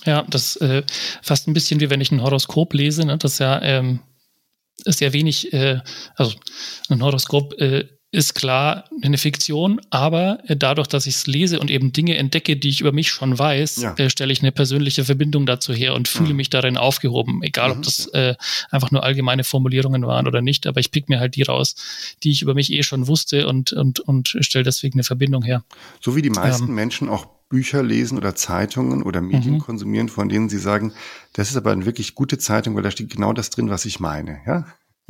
Ja, 0.05 0.23
das 0.29 0.55
äh, 0.57 0.83
fast 1.21 1.47
ein 1.47 1.53
bisschen 1.53 1.79
wie 1.79 1.89
wenn 1.89 2.01
ich 2.01 2.11
ein 2.11 2.21
Horoskop 2.21 2.73
lese, 2.73 3.05
ne? 3.05 3.17
das 3.17 3.37
ja 3.39 3.61
ähm, 3.61 3.99
ist 4.85 5.01
ja 5.01 5.13
wenig, 5.13 5.53
äh, 5.53 5.79
also 6.15 6.33
ein 6.89 7.03
Horoskop 7.03 7.53
äh, 7.59 7.87
ist 8.13 8.35
klar 8.35 8.89
eine 9.01 9.17
Fiktion, 9.17 9.79
aber 9.89 10.39
äh, 10.47 10.57
dadurch, 10.57 10.87
dass 10.87 11.07
ich 11.07 11.15
es 11.15 11.27
lese 11.27 11.61
und 11.61 11.71
eben 11.71 11.93
Dinge 11.93 12.17
entdecke, 12.17 12.57
die 12.57 12.67
ich 12.67 12.81
über 12.81 12.91
mich 12.91 13.09
schon 13.09 13.39
weiß, 13.39 13.81
ja. 13.81 13.93
äh, 13.95 14.09
stelle 14.09 14.33
ich 14.33 14.41
eine 14.41 14.51
persönliche 14.51 15.05
Verbindung 15.05 15.45
dazu 15.45 15.73
her 15.73 15.93
und 15.93 16.09
fühle 16.09 16.31
mhm. 16.31 16.35
mich 16.35 16.49
darin 16.49 16.75
aufgehoben, 16.75 17.41
egal 17.41 17.69
mhm. 17.69 17.77
ob 17.77 17.83
das 17.83 18.07
äh, 18.07 18.35
einfach 18.69 18.91
nur 18.91 19.03
allgemeine 19.03 19.45
Formulierungen 19.45 20.05
waren 20.05 20.27
oder 20.27 20.41
nicht, 20.41 20.67
aber 20.67 20.81
ich 20.81 20.91
pick 20.91 21.07
mir 21.07 21.21
halt 21.21 21.35
die 21.35 21.43
raus, 21.43 21.75
die 22.23 22.31
ich 22.31 22.41
über 22.41 22.53
mich 22.53 22.73
eh 22.73 22.83
schon 22.83 23.07
wusste 23.07 23.47
und, 23.47 23.71
und, 23.71 24.01
und 24.01 24.35
stelle 24.41 24.65
deswegen 24.65 24.95
eine 24.95 25.03
Verbindung 25.03 25.43
her. 25.43 25.63
So 26.01 26.15
wie 26.15 26.21
die 26.21 26.31
meisten 26.31 26.67
ähm, 26.67 26.75
Menschen 26.75 27.07
auch 27.07 27.27
Bücher 27.51 27.83
lesen 27.83 28.17
oder 28.17 28.33
Zeitungen 28.33 29.03
oder 29.03 29.21
Medien 29.21 29.55
mhm. 29.55 29.59
konsumieren, 29.59 30.07
von 30.09 30.29
denen 30.29 30.47
sie 30.47 30.57
sagen, 30.57 30.93
das 31.33 31.51
ist 31.51 31.57
aber 31.57 31.71
eine 31.71 31.85
wirklich 31.85 32.15
gute 32.15 32.37
Zeitung, 32.37 32.75
weil 32.75 32.81
da 32.81 32.89
steht 32.89 33.11
genau 33.11 33.33
das 33.33 33.49
drin, 33.49 33.69
was 33.69 33.85
ich 33.85 33.99
meine, 33.99 34.39
ja? 34.47 34.65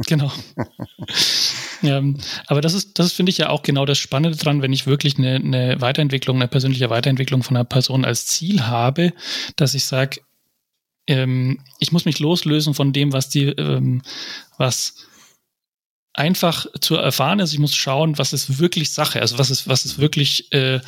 Genau. 0.07 0.31
ja, 1.83 2.01
aber 2.47 2.61
das 2.61 2.73
ist, 2.73 2.97
das 2.97 3.13
finde 3.13 3.29
ich 3.29 3.37
ja 3.37 3.49
auch 3.49 3.61
genau 3.61 3.85
das 3.85 3.99
Spannende 3.99 4.35
dran, 4.35 4.63
wenn 4.63 4.73
ich 4.73 4.87
wirklich 4.87 5.19
eine, 5.19 5.35
eine 5.35 5.79
Weiterentwicklung, 5.81 6.37
eine 6.37 6.47
persönliche 6.47 6.89
Weiterentwicklung 6.89 7.43
von 7.43 7.55
einer 7.55 7.65
Person 7.65 8.03
als 8.03 8.25
Ziel 8.25 8.65
habe, 8.65 9.13
dass 9.55 9.75
ich 9.75 9.85
sage, 9.85 10.21
ähm, 11.05 11.59
ich 11.77 11.91
muss 11.91 12.05
mich 12.05 12.17
loslösen 12.17 12.73
von 12.73 12.91
dem, 12.91 13.13
was 13.13 13.29
die, 13.29 13.45
ähm, 13.45 14.01
was 14.57 14.95
einfach 16.13 16.65
zu 16.79 16.95
erfahren 16.95 17.39
ist. 17.39 17.53
Ich 17.53 17.59
muss 17.59 17.75
schauen, 17.75 18.17
was 18.17 18.33
ist 18.33 18.59
wirklich 18.59 18.89
Sache, 18.91 19.21
also 19.21 19.37
was 19.37 19.51
ist, 19.51 19.67
was 19.67 19.85
ist 19.85 19.99
wirklich 19.99 20.51
äh, 20.51 20.79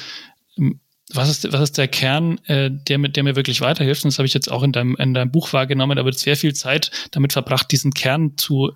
was 1.15 1.29
ist, 1.29 1.51
was 1.51 1.61
ist 1.61 1.77
der 1.77 1.87
Kern, 1.87 2.39
äh, 2.45 2.69
der, 2.71 2.97
mit, 2.97 3.15
der 3.15 3.23
mir 3.23 3.35
wirklich 3.35 3.61
weiterhilft? 3.61 4.03
Und 4.03 4.11
das 4.11 4.19
habe 4.19 4.25
ich 4.25 4.33
jetzt 4.33 4.51
auch 4.51 4.63
in 4.63 4.71
deinem, 4.71 4.95
in 4.95 5.13
deinem 5.13 5.31
Buch 5.31 5.53
wahrgenommen. 5.53 5.97
Da 5.97 6.05
wird 6.05 6.17
sehr 6.17 6.35
viel 6.35 6.53
Zeit 6.53 6.91
damit 7.11 7.33
verbracht, 7.33 7.71
diesen 7.71 7.93
Kern 7.93 8.37
zu 8.37 8.73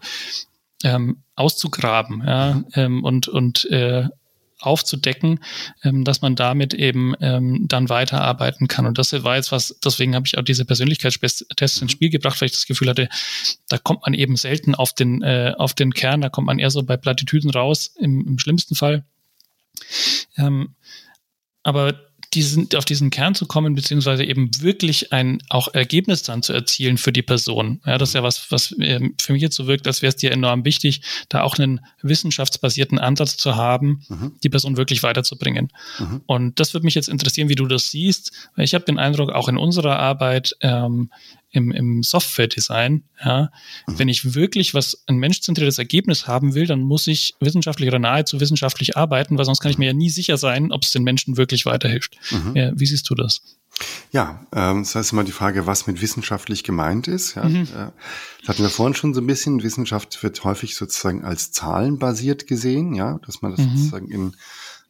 ähm, 0.84 1.24
auszugraben 1.36 2.24
ja, 2.26 2.54
mhm. 2.54 2.66
ähm, 2.76 3.04
und, 3.04 3.28
und 3.28 3.66
äh, 3.66 4.08
aufzudecken, 4.60 5.40
ähm, 5.84 6.04
dass 6.04 6.22
man 6.22 6.36
damit 6.36 6.74
eben 6.74 7.14
ähm, 7.22 7.68
dann 7.68 7.90
weiterarbeiten 7.90 8.68
kann. 8.68 8.86
Und 8.88 8.98
das 8.98 9.14
war 9.24 9.36
jetzt 9.36 9.52
was, 9.52 9.78
deswegen 9.84 10.16
habe 10.16 10.26
ich 10.26 10.38
auch 10.38 10.44
diese 10.44 10.66
Persönlichkeitstests 10.66 11.42
ins 11.42 11.82
mhm. 11.82 11.90
Spiel 11.90 12.10
gebracht, 12.10 12.42
weil 12.42 12.48
ich 12.48 12.54
das 12.54 12.66
Gefühl 12.66 12.90
hatte, 12.90 13.08
da 13.70 13.78
kommt 13.78 14.02
man 14.04 14.14
eben 14.14 14.36
selten 14.36 14.74
auf 14.74 14.94
den, 14.94 15.22
äh, 15.22 15.54
auf 15.58 15.74
den 15.74 15.94
Kern, 15.94 16.22
da 16.22 16.30
kommt 16.30 16.48
man 16.48 16.60
eher 16.60 16.72
so 16.72 16.82
bei 16.84 16.98
Plattitüden 16.98 17.52
raus, 17.52 17.94
im, 18.00 18.26
im 18.26 18.40
schlimmsten 18.40 18.76
Fall. 18.76 19.06
Ähm, 20.38 20.76
aber 21.64 22.00
diesen, 22.38 22.70
auf 22.76 22.86
diesen 22.86 23.10
Kern 23.10 23.34
zu 23.36 23.48
kommen, 23.48 23.74
beziehungsweise 23.74 24.24
eben 24.24 24.50
wirklich 24.62 25.12
ein 25.12 25.40
auch 25.50 25.74
Ergebnis 25.74 26.22
dann 26.22 26.44
zu 26.44 26.54
erzielen 26.54 26.98
für 26.98 27.12
die 27.12 27.24
Person. 27.24 27.82
Ja, 27.86 27.98
das 27.98 28.10
ist 28.10 28.14
ja 28.14 28.24
was, 28.24 28.52
was 28.52 28.76
ähm, 28.80 29.16
für 29.20 29.34
mich 29.34 29.42
jetzt 29.42 29.56
so 29.56 29.68
wirkt, 29.68 29.88
als 29.88 30.02
wäre 30.02 30.10
es 30.10 30.16
dir 30.16 30.32
enorm 30.32 30.64
wichtig, 30.64 31.02
da 31.30 31.42
auch 31.42 31.58
einen 31.58 31.82
wissenschaftsbasierten 32.02 33.00
Ansatz 33.00 33.38
zu 33.38 33.56
haben, 33.56 34.04
mhm. 34.08 34.34
die 34.44 34.50
Person 34.50 34.78
wirklich 34.78 35.02
weiterzubringen. 35.02 35.70
Mhm. 35.98 36.22
Und 36.28 36.60
das 36.60 36.74
würde 36.74 36.86
mich 36.86 36.96
jetzt 36.96 37.10
interessieren, 37.10 37.50
wie 37.50 37.56
du 37.56 37.66
das 37.66 37.90
siehst, 37.90 38.32
weil 38.56 38.66
ich 38.66 38.74
habe 38.74 38.86
den 38.86 39.00
Eindruck, 39.00 39.32
auch 39.32 39.50
in 39.50 39.58
unserer 39.58 39.98
Arbeit 39.98 40.56
ähm, 40.62 41.10
im, 41.50 41.72
im 41.72 42.04
Software-Design. 42.04 43.04
Ja. 43.24 43.52
Mhm. 43.88 44.00
Wenn 44.00 44.10
ich 44.10 44.36
wirklich 44.36 44.74
was 44.74 45.04
ein 45.08 45.18
menschzentriertes 45.18 45.78
Ergebnis 45.78 46.28
haben 46.28 46.54
will, 46.56 46.68
dann 46.68 46.82
muss 46.82 47.08
ich 47.08 47.36
wissenschaftlich 47.40 47.88
oder 47.88 48.00
nahezu 48.00 48.40
wissenschaftlich 48.40 48.98
arbeiten, 48.98 49.38
weil 49.38 49.46
sonst 49.46 49.62
kann 49.62 49.72
ich 49.72 49.78
mir 49.78 49.88
ja 49.88 49.94
nie 49.94 50.10
sicher 50.10 50.38
sein, 50.38 50.72
ob 50.72 50.84
es 50.84 50.92
den 50.92 51.04
Menschen 51.04 51.38
wirklich 51.38 51.66
weiterhilft. 51.66 52.18
Mhm. 52.32 52.56
Ja, 52.56 52.72
wie 52.76 52.86
siehst 52.86 53.10
du 53.10 53.16
das? 53.16 53.42
Ja, 54.12 54.46
ähm, 54.56 54.84
das 54.84 54.96
heißt 54.96 55.12
immer 55.12 55.24
die 55.24 55.32
Frage, 55.32 55.68
was 55.68 55.88
mit 55.88 56.02
wissenschaftlich 56.02 56.64
gemeint 56.64 57.08
ist. 57.08 57.36
Ja, 57.36 57.44
mhm. 57.44 57.64
äh, 57.64 57.92
das 58.40 58.50
hatten 58.50 58.64
wir 58.64 58.70
vorhin 58.70 58.96
schon 58.96 59.14
so 59.14 59.22
ein 59.22 59.28
bisschen. 59.28 59.64
Wissenschaft 59.64 60.22
wird 60.24 60.44
häufig 60.44 60.76
sozusagen 60.76 61.24
als 61.24 61.52
zahlenbasiert 61.52 62.48
gesehen, 62.48 62.94
ja, 62.96 63.20
dass 63.26 63.42
man 63.42 63.52
das 63.52 63.62
mhm. 63.62 63.78
sozusagen 63.78 64.10
in 64.10 64.36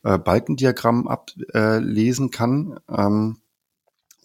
äh, 0.03 0.17
Balkendiagrammen 0.17 1.07
ablesen 1.07 2.27
äh, 2.27 2.31
kann. 2.31 2.79
Ähm, 2.89 3.37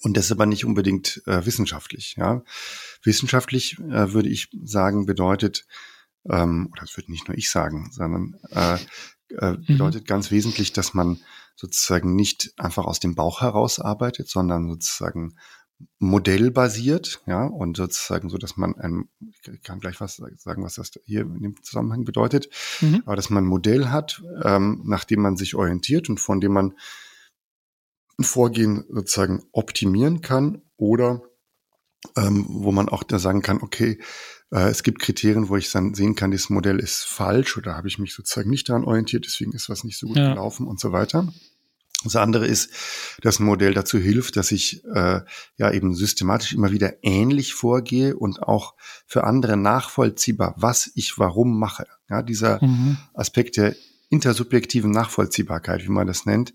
und 0.03 0.17
das 0.17 0.27
ist 0.27 0.33
aber 0.33 0.47
nicht 0.47 0.65
unbedingt 0.65 1.23
äh, 1.27 1.47
wissenschaftlich. 1.47 2.17
Ja. 2.17 2.43
Wissenschaftlich 3.03 3.79
äh, 3.79 4.13
würde 4.13 4.29
ich 4.29 4.49
sagen, 4.63 5.07
bedeutet, 5.07 5.67
ähm, 6.29 6.69
oder 6.73 6.83
das 6.83 6.97
würde 6.97 7.11
nicht 7.11 7.29
nur 7.29 7.37
ich 7.37 7.51
sagen, 7.51 7.91
sondern 7.93 8.37
äh, 8.51 8.79
äh, 9.39 9.53
mhm. 9.53 9.65
bedeutet 9.67 10.03
mhm. 10.03 10.07
ganz 10.07 10.31
wesentlich, 10.31 10.73
dass 10.73 10.95
man 10.95 11.21
sozusagen 11.55 12.15
nicht 12.17 12.53
einfach 12.59 12.85
aus 12.85 13.01
dem 13.01 13.15
Bauch 13.15 13.41
heraus 13.41 13.79
arbeitet, 13.79 14.29
sondern 14.29 14.69
sozusagen 14.69 15.37
modellbasiert, 15.99 17.23
ja, 17.27 17.45
und 17.45 17.77
sozusagen 17.77 18.29
so, 18.29 18.39
dass 18.39 18.57
man 18.57 18.77
ein, 18.77 19.09
ich 19.31 19.63
kann 19.63 19.81
gleich 19.81 20.01
was 20.01 20.23
sagen, 20.37 20.63
was 20.65 20.77
das 20.77 20.93
hier 21.05 21.23
in 21.23 21.43
dem 21.43 21.63
Zusammenhang 21.63 22.05
bedeutet, 22.05 22.49
mhm. 22.81 23.03
aber 23.05 23.17
dass 23.17 23.31
man 23.31 23.45
ein 23.45 23.49
Modell 23.49 23.89
hat, 23.89 24.23
ähm, 24.43 24.83
nach 24.85 25.05
dem 25.05 25.23
man 25.23 25.37
sich 25.37 25.55
orientiert 25.55 26.09
und 26.09 26.19
von 26.19 26.41
dem 26.41 26.53
man 26.53 26.75
ein 28.23 28.25
Vorgehen 28.25 28.85
sozusagen 28.89 29.43
optimieren 29.53 30.21
kann 30.21 30.63
oder 30.77 31.23
ähm, 32.17 32.47
wo 32.49 32.73
man 32.73 32.89
auch 32.89 33.03
da 33.03 33.19
sagen 33.19 33.43
kann, 33.43 33.63
okay, 33.63 34.01
äh, 34.51 34.69
es 34.69 34.83
gibt 34.83 35.01
Kriterien, 35.01 35.49
wo 35.49 35.57
ich 35.57 35.71
dann 35.71 35.95
sehen 35.95 36.15
kann, 36.15 36.31
dieses 36.31 36.51
Modell 36.51 36.79
ist 36.79 37.05
falsch 37.05 37.57
oder 37.57 37.77
habe 37.77 37.89
ich 37.89 37.99
mich 37.99 38.15
sozusagen 38.15 38.51
nicht 38.51 38.69
daran 38.69 38.85
orientiert, 38.85 39.25
deswegen 39.25 39.53
ist 39.53 39.69
was 39.69 39.85
nicht 39.85 39.99
so 39.99 40.09
gut 40.09 40.17
ja. 40.17 40.31
gelaufen 40.31 40.67
und 40.67 40.81
so 40.81 40.93
weiter. 40.93 41.33
Das 42.05 42.17
andere 42.17 42.49
ist, 42.49 42.71
dass 43.21 43.39
ein 43.39 43.45
Modell 43.45 43.75
dazu 43.75 43.97
hilft, 43.97 44.37
dass 44.37 44.51
ich 44.51 44.85
äh, 44.87 45.21
ja 45.57 45.71
eben 45.71 45.95
systematisch 45.95 46.53
immer 46.53 46.73
wieder 46.73 46.95
ähnlich 47.03 47.55
vorgehe 47.55 48.17
und 48.17 48.43
auch 48.43 48.75
für 49.07 49.23
andere 49.23 49.57
nachvollziehbar, 49.57 50.55
was 50.57 50.91
ich 50.97 51.19
warum 51.19 51.59
mache. 51.59 51.87
Ja, 52.11 52.23
dieser 52.23 52.65
mhm. 52.65 52.99
Aspekt 53.15 53.57
der 53.57 53.77
intersubjektiven 54.11 54.91
Nachvollziehbarkeit, 54.91 55.85
wie 55.85 55.91
man 55.91 56.09
das 56.09 56.27
nennt, 56.27 56.53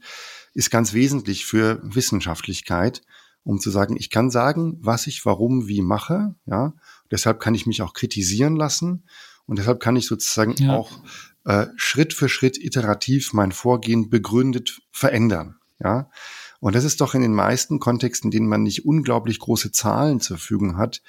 ist 0.58 0.72
ganz 0.72 0.94
wesentlich 0.94 1.46
für 1.46 1.80
Wissenschaftlichkeit, 1.84 3.04
um 3.44 3.60
zu 3.60 3.70
sagen, 3.70 3.96
ich 3.96 4.10
kann 4.10 4.32
sagen, 4.32 4.80
was 4.82 5.06
ich 5.06 5.24
warum 5.24 5.68
wie 5.68 5.82
mache, 5.82 6.34
ja. 6.48 6.74
Deshalb 7.12 7.40
kann 7.40 7.54
ich 7.54 7.68
mich 7.68 7.84
auch 7.84 7.94
kritisieren 7.94 8.56
lassen 8.56 9.04
und 9.46 9.60
deshalb 9.60 9.80
kann 9.80 9.96
ich 9.96 10.08
sozusagen 10.08 10.56
ja. 10.58 10.76
auch 10.76 10.92
äh, 11.46 11.68
Schritt 11.76 12.14
für 12.14 12.28
Schritt 12.28 12.58
iterativ 12.58 13.34
mein 13.34 13.52
Vorgehen 13.52 14.10
begründet 14.10 14.82
verändern. 14.92 15.58
Ja. 15.80 16.10
Und 16.60 16.74
das 16.74 16.86
ist 16.86 17.02
doch 17.02 17.14
in 17.14 17.22
den 17.22 17.36
meisten 17.36 17.80
Kontexten, 17.80 18.30
in 18.30 18.32
denen 18.32 18.50
man 18.50 18.64
nicht 18.64 18.84
unglaublich 18.84 19.38
große 19.38 19.72
Zahlen 19.72 20.22
zur 20.22 20.38
Verfügung 20.38 20.78
hat, 20.78 21.04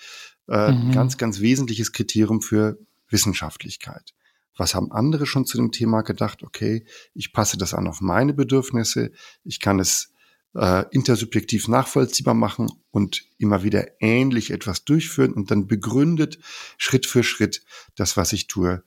äh, 0.46 0.72
mhm. 0.72 0.92
ganz, 0.92 1.16
ganz 1.16 1.40
wesentliches 1.40 1.92
Kriterium 1.92 2.42
für 2.42 2.78
Wissenschaftlichkeit. 3.08 4.12
Was 4.58 4.74
haben 4.74 4.92
andere 4.92 5.24
schon 5.24 5.46
zu 5.46 5.56
dem 5.56 5.72
Thema 5.72 6.02
gedacht? 6.02 6.42
Okay, 6.42 6.84
ich 7.14 7.32
passe 7.32 7.56
das 7.56 7.72
an 7.72 7.86
auf 7.86 8.02
meine 8.02 8.34
Bedürfnisse. 8.34 9.12
Ich 9.44 9.60
kann 9.60 9.78
es 9.78 10.12
äh, 10.54 10.84
intersubjektiv 10.90 11.68
nachvollziehbar 11.68 12.34
machen 12.34 12.70
und 12.90 13.22
immer 13.38 13.62
wieder 13.62 13.86
ähnlich 14.00 14.50
etwas 14.50 14.84
durchführen 14.84 15.32
und 15.32 15.50
dann 15.50 15.68
begründet 15.68 16.38
Schritt 16.76 17.06
für 17.06 17.22
Schritt 17.22 17.62
das, 17.94 18.16
was 18.16 18.32
ich 18.32 18.48
tue, 18.48 18.82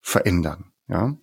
verändern. 0.00 0.72
Ja. 0.88 1.18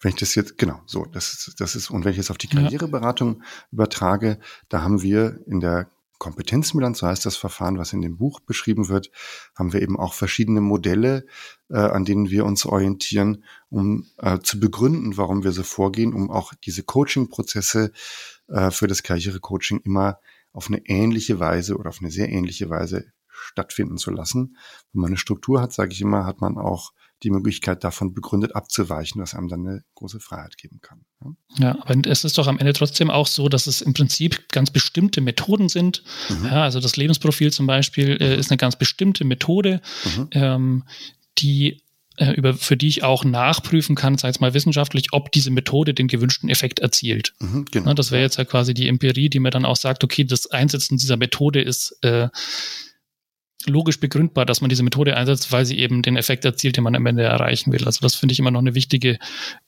Wenn 0.00 0.10
ich 0.10 0.16
das 0.16 0.34
jetzt, 0.34 0.56
genau, 0.56 0.80
so, 0.86 1.04
das 1.04 1.34
ist, 1.34 1.60
das 1.60 1.76
ist, 1.76 1.90
und 1.90 2.04
wenn 2.04 2.12
ich 2.12 2.16
jetzt 2.16 2.30
auf 2.30 2.38
die 2.38 2.48
Karriereberatung 2.48 3.42
übertrage, 3.70 4.38
da 4.70 4.80
haben 4.80 5.02
wir 5.02 5.40
in 5.46 5.60
der 5.60 5.90
Kompetenzbilanz, 6.20 6.98
so 6.98 7.06
heißt 7.06 7.24
das 7.24 7.36
Verfahren, 7.36 7.78
was 7.78 7.94
in 7.94 8.02
dem 8.02 8.18
Buch 8.18 8.40
beschrieben 8.40 8.88
wird, 8.88 9.10
haben 9.56 9.72
wir 9.72 9.80
eben 9.80 9.98
auch 9.98 10.12
verschiedene 10.12 10.60
Modelle, 10.60 11.24
äh, 11.70 11.78
an 11.78 12.04
denen 12.04 12.28
wir 12.28 12.44
uns 12.44 12.66
orientieren, 12.66 13.42
um 13.70 14.06
äh, 14.18 14.38
zu 14.40 14.60
begründen, 14.60 15.16
warum 15.16 15.44
wir 15.44 15.52
so 15.52 15.62
vorgehen, 15.62 16.12
um 16.12 16.30
auch 16.30 16.52
diese 16.62 16.82
Coaching-Prozesse 16.82 17.92
äh, 18.48 18.70
für 18.70 18.86
das 18.86 19.02
Karrierecoaching 19.02 19.80
immer 19.80 20.20
auf 20.52 20.68
eine 20.68 20.86
ähnliche 20.86 21.40
Weise 21.40 21.76
oder 21.76 21.88
auf 21.88 22.00
eine 22.00 22.10
sehr 22.10 22.28
ähnliche 22.28 22.68
Weise 22.68 23.12
stattfinden 23.28 23.96
zu 23.96 24.10
lassen. 24.10 24.58
Wenn 24.92 25.00
man 25.00 25.08
eine 25.08 25.16
Struktur 25.16 25.62
hat, 25.62 25.72
sage 25.72 25.92
ich 25.92 26.02
immer, 26.02 26.26
hat 26.26 26.42
man 26.42 26.58
auch 26.58 26.92
die 27.22 27.30
Möglichkeit 27.30 27.84
davon 27.84 28.14
begründet 28.14 28.56
abzuweichen, 28.56 29.20
was 29.20 29.34
einem 29.34 29.48
dann 29.48 29.66
eine 29.66 29.84
große 29.94 30.20
Freiheit 30.20 30.56
geben 30.56 30.80
kann. 30.80 31.04
Ja, 31.58 31.76
aber 31.80 31.94
es 32.08 32.24
ist 32.24 32.38
doch 32.38 32.46
am 32.46 32.58
Ende 32.58 32.72
trotzdem 32.72 33.10
auch 33.10 33.26
so, 33.26 33.48
dass 33.48 33.66
es 33.66 33.82
im 33.82 33.92
Prinzip 33.92 34.48
ganz 34.48 34.70
bestimmte 34.70 35.20
Methoden 35.20 35.68
sind. 35.68 36.02
Mhm. 36.28 36.46
Ja, 36.46 36.62
also 36.62 36.80
das 36.80 36.96
Lebensprofil 36.96 37.52
zum 37.52 37.66
Beispiel 37.66 38.16
äh, 38.20 38.38
ist 38.38 38.50
eine 38.50 38.58
ganz 38.58 38.76
bestimmte 38.76 39.24
Methode, 39.24 39.82
mhm. 40.04 40.28
ähm, 40.32 40.84
die 41.38 41.82
äh, 42.16 42.32
über, 42.32 42.54
für 42.54 42.76
die 42.76 42.88
ich 42.88 43.02
auch 43.02 43.24
nachprüfen 43.24 43.96
kann, 43.96 44.18
sei 44.18 44.28
es 44.28 44.40
mal 44.40 44.54
wissenschaftlich, 44.54 45.08
ob 45.12 45.32
diese 45.32 45.50
Methode 45.50 45.94
den 45.94 46.08
gewünschten 46.08 46.48
Effekt 46.48 46.78
erzielt. 46.78 47.34
Mhm, 47.40 47.64
genau. 47.70 47.88
ja, 47.88 47.94
das 47.94 48.10
wäre 48.10 48.22
jetzt 48.22 48.36
ja 48.36 48.44
quasi 48.44 48.74
die 48.74 48.88
Empirie, 48.88 49.28
die 49.28 49.40
mir 49.40 49.50
dann 49.50 49.64
auch 49.64 49.76
sagt, 49.76 50.04
okay, 50.04 50.24
das 50.24 50.50
Einsetzen 50.50 50.98
dieser 50.98 51.16
Methode 51.16 51.62
ist 51.62 51.98
äh, 52.02 52.28
logisch 53.66 54.00
begründbar, 54.00 54.46
dass 54.46 54.60
man 54.60 54.70
diese 54.70 54.82
Methode 54.82 55.16
einsetzt, 55.16 55.52
weil 55.52 55.64
sie 55.64 55.78
eben 55.78 56.02
den 56.02 56.16
Effekt 56.16 56.44
erzielt, 56.44 56.76
den 56.76 56.84
man 56.84 56.94
am 56.94 57.06
Ende 57.06 57.22
erreichen 57.22 57.72
will. 57.72 57.84
Also 57.84 58.00
das 58.00 58.14
finde 58.14 58.32
ich 58.32 58.38
immer 58.38 58.50
noch 58.50 58.60
eine 58.60 58.74
wichtige, 58.74 59.18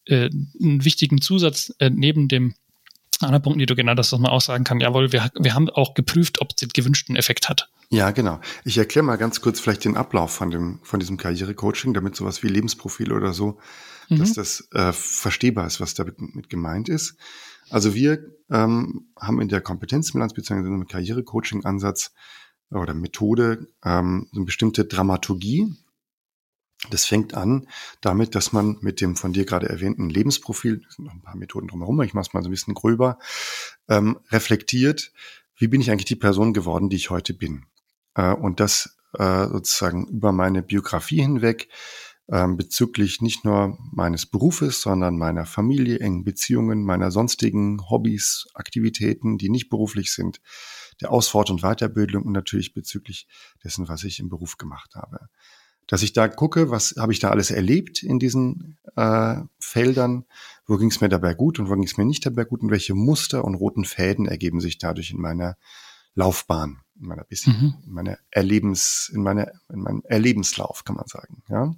äh, 0.06 0.30
einen 0.60 0.84
wichtigen 0.84 1.20
Zusatz 1.20 1.74
äh, 1.78 1.90
neben 1.90 2.28
dem 2.28 2.54
anderen 3.20 3.42
Punkt, 3.42 3.60
die 3.60 3.66
du 3.66 3.76
genannt 3.76 3.98
hast, 3.98 4.12
dass 4.12 4.18
man 4.18 4.30
auch 4.30 4.40
sagen 4.40 4.64
kann, 4.64 4.80
jawohl, 4.80 5.12
wir, 5.12 5.30
wir 5.38 5.54
haben 5.54 5.70
auch 5.70 5.94
geprüft, 5.94 6.40
ob 6.40 6.50
es 6.50 6.56
den 6.56 6.70
gewünschten 6.70 7.16
Effekt 7.16 7.48
hat. 7.48 7.70
Ja, 7.90 8.10
genau. 8.10 8.40
Ich 8.64 8.78
erkläre 8.78 9.04
mal 9.04 9.16
ganz 9.16 9.40
kurz 9.40 9.60
vielleicht 9.60 9.84
den 9.84 9.96
Ablauf 9.96 10.32
von 10.32 10.50
dem, 10.50 10.80
von 10.82 10.98
diesem 10.98 11.18
Karrierecoaching, 11.18 11.92
damit 11.94 12.16
sowas 12.16 12.42
wie 12.42 12.48
Lebensprofil 12.48 13.12
oder 13.12 13.32
so, 13.32 13.58
mhm. 14.08 14.18
dass 14.18 14.32
das 14.32 14.68
äh, 14.72 14.92
verstehbar 14.92 15.66
ist, 15.66 15.80
was 15.80 15.94
damit 15.94 16.16
gemeint 16.48 16.88
ist. 16.88 17.16
Also 17.70 17.94
wir 17.94 18.24
ähm, 18.50 19.08
haben 19.18 19.40
in 19.40 19.48
der 19.48 19.60
Kompetenzbilanz 19.60 20.34
bzw. 20.34 20.66
im 20.66 20.86
Karrierecoaching-Ansatz 20.86 22.12
oder 22.74 22.94
Methode 22.94 23.68
ähm, 23.84 24.28
eine 24.34 24.44
bestimmte 24.44 24.84
Dramaturgie. 24.84 25.74
Das 26.90 27.04
fängt 27.04 27.34
an 27.34 27.68
damit, 28.00 28.34
dass 28.34 28.52
man 28.52 28.78
mit 28.80 29.00
dem 29.00 29.14
von 29.14 29.32
dir 29.32 29.44
gerade 29.44 29.68
erwähnten 29.68 30.10
Lebensprofil, 30.10 30.82
sind 30.88 31.04
noch 31.04 31.12
ein 31.12 31.22
paar 31.22 31.36
Methoden 31.36 31.68
drumherum, 31.68 32.02
ich 32.02 32.14
mache 32.14 32.26
es 32.28 32.32
mal 32.34 32.42
so 32.42 32.48
ein 32.48 32.52
bisschen 32.52 32.74
gröber, 32.74 33.18
ähm, 33.88 34.18
reflektiert, 34.30 35.12
wie 35.56 35.68
bin 35.68 35.80
ich 35.80 35.90
eigentlich 35.90 36.06
die 36.06 36.16
Person 36.16 36.52
geworden, 36.52 36.88
die 36.88 36.96
ich 36.96 37.10
heute 37.10 37.34
bin. 37.34 37.66
Äh, 38.14 38.32
und 38.32 38.58
das 38.58 38.96
äh, 39.14 39.46
sozusagen 39.46 40.06
über 40.08 40.32
meine 40.32 40.62
Biografie 40.62 41.20
hinweg 41.20 41.68
bezüglich 42.32 43.20
nicht 43.20 43.44
nur 43.44 43.76
meines 43.90 44.24
Berufes, 44.24 44.80
sondern 44.80 45.18
meiner 45.18 45.44
Familie, 45.44 46.00
engen 46.00 46.24
Beziehungen, 46.24 46.82
meiner 46.82 47.10
sonstigen 47.10 47.90
Hobbys, 47.90 48.46
Aktivitäten, 48.54 49.36
die 49.36 49.50
nicht 49.50 49.68
beruflich 49.68 50.12
sind, 50.12 50.40
der 51.02 51.10
Ausfort- 51.10 51.50
und 51.50 51.60
Weiterbildung 51.60 52.22
und 52.22 52.32
natürlich 52.32 52.72
bezüglich 52.72 53.26
dessen, 53.62 53.86
was 53.86 54.04
ich 54.04 54.18
im 54.18 54.30
Beruf 54.30 54.56
gemacht 54.56 54.94
habe. 54.94 55.28
Dass 55.86 56.02
ich 56.02 56.14
da 56.14 56.26
gucke, 56.26 56.70
was 56.70 56.94
habe 56.96 57.12
ich 57.12 57.18
da 57.18 57.28
alles 57.28 57.50
erlebt 57.50 58.02
in 58.02 58.18
diesen 58.18 58.78
äh, 58.96 59.36
Feldern, 59.58 60.24
wo 60.66 60.78
ging 60.78 60.88
es 60.88 61.02
mir 61.02 61.10
dabei 61.10 61.34
gut 61.34 61.58
und 61.58 61.68
wo 61.68 61.74
ging 61.74 61.84
es 61.84 61.98
mir 61.98 62.06
nicht 62.06 62.24
dabei 62.24 62.44
gut 62.44 62.62
und 62.62 62.70
welche 62.70 62.94
Muster 62.94 63.44
und 63.44 63.56
roten 63.56 63.84
Fäden 63.84 64.26
ergeben 64.26 64.60
sich 64.60 64.78
dadurch 64.78 65.10
in 65.10 65.20
meiner 65.20 65.58
Laufbahn, 66.14 66.80
in 66.98 67.08
meiner 67.08 67.24
bisschen, 67.24 67.52
mhm. 67.52 67.74
in 67.84 67.92
meiner 67.92 68.18
Erlebens, 68.30 69.10
in 69.12 69.22
meiner, 69.22 69.52
in 69.68 69.80
meinem 69.80 70.02
Erlebenslauf, 70.06 70.84
kann 70.84 70.96
man 70.96 71.08
sagen, 71.08 71.42
ja. 71.50 71.74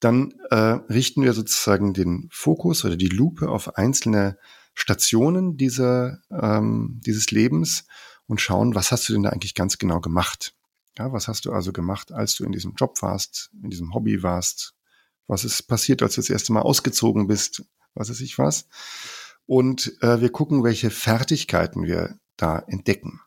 Dann 0.00 0.34
äh, 0.50 0.56
richten 0.56 1.22
wir 1.22 1.34
sozusagen 1.34 1.92
den 1.92 2.28
Fokus 2.32 2.84
oder 2.84 2.96
die 2.96 3.08
Lupe 3.08 3.48
auf 3.48 3.76
einzelne 3.76 4.38
Stationen 4.74 5.56
dieser, 5.56 6.20
ähm, 6.30 7.00
dieses 7.04 7.30
Lebens 7.30 7.84
und 8.26 8.40
schauen, 8.40 8.74
was 8.74 8.92
hast 8.92 9.08
du 9.08 9.12
denn 9.12 9.24
da 9.24 9.30
eigentlich 9.30 9.54
ganz 9.54 9.78
genau 9.78 10.00
gemacht? 10.00 10.54
Ja, 10.98 11.12
was 11.12 11.28
hast 11.28 11.44
du 11.44 11.52
also 11.52 11.72
gemacht, 11.72 12.12
als 12.12 12.34
du 12.34 12.44
in 12.44 12.52
diesem 12.52 12.74
Job 12.74 13.02
warst, 13.02 13.50
in 13.62 13.70
diesem 13.70 13.94
Hobby 13.94 14.22
warst? 14.22 14.74
Was 15.26 15.44
ist 15.44 15.62
passiert, 15.64 16.02
als 16.02 16.14
du 16.14 16.20
das 16.20 16.30
erste 16.30 16.52
Mal 16.52 16.62
ausgezogen 16.62 17.26
bist? 17.26 17.64
Was 17.94 18.08
ist 18.08 18.20
ich 18.20 18.38
was? 18.38 18.66
Und 19.46 19.96
äh, 20.02 20.20
wir 20.20 20.30
gucken, 20.30 20.64
welche 20.64 20.90
Fertigkeiten 20.90 21.84
wir 21.84 22.18
da 22.36 22.58
entdecken. 22.58 23.20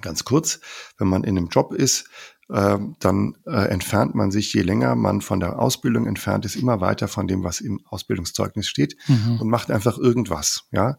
Ganz 0.00 0.24
kurz, 0.24 0.60
wenn 0.96 1.08
man 1.08 1.24
in 1.24 1.36
einem 1.36 1.48
Job 1.48 1.72
ist, 1.72 2.08
äh, 2.50 2.78
dann 3.00 3.36
äh, 3.46 3.68
entfernt 3.68 4.14
man 4.14 4.30
sich, 4.30 4.52
je 4.54 4.62
länger 4.62 4.94
man 4.94 5.20
von 5.20 5.40
der 5.40 5.58
Ausbildung 5.58 6.06
entfernt 6.06 6.44
ist, 6.44 6.56
immer 6.56 6.80
weiter 6.80 7.08
von 7.08 7.26
dem, 7.26 7.44
was 7.44 7.60
im 7.60 7.80
Ausbildungszeugnis 7.86 8.68
steht 8.68 8.96
mhm. 9.06 9.40
und 9.40 9.48
macht 9.48 9.70
einfach 9.70 9.98
irgendwas. 9.98 10.64
Ja, 10.70 10.98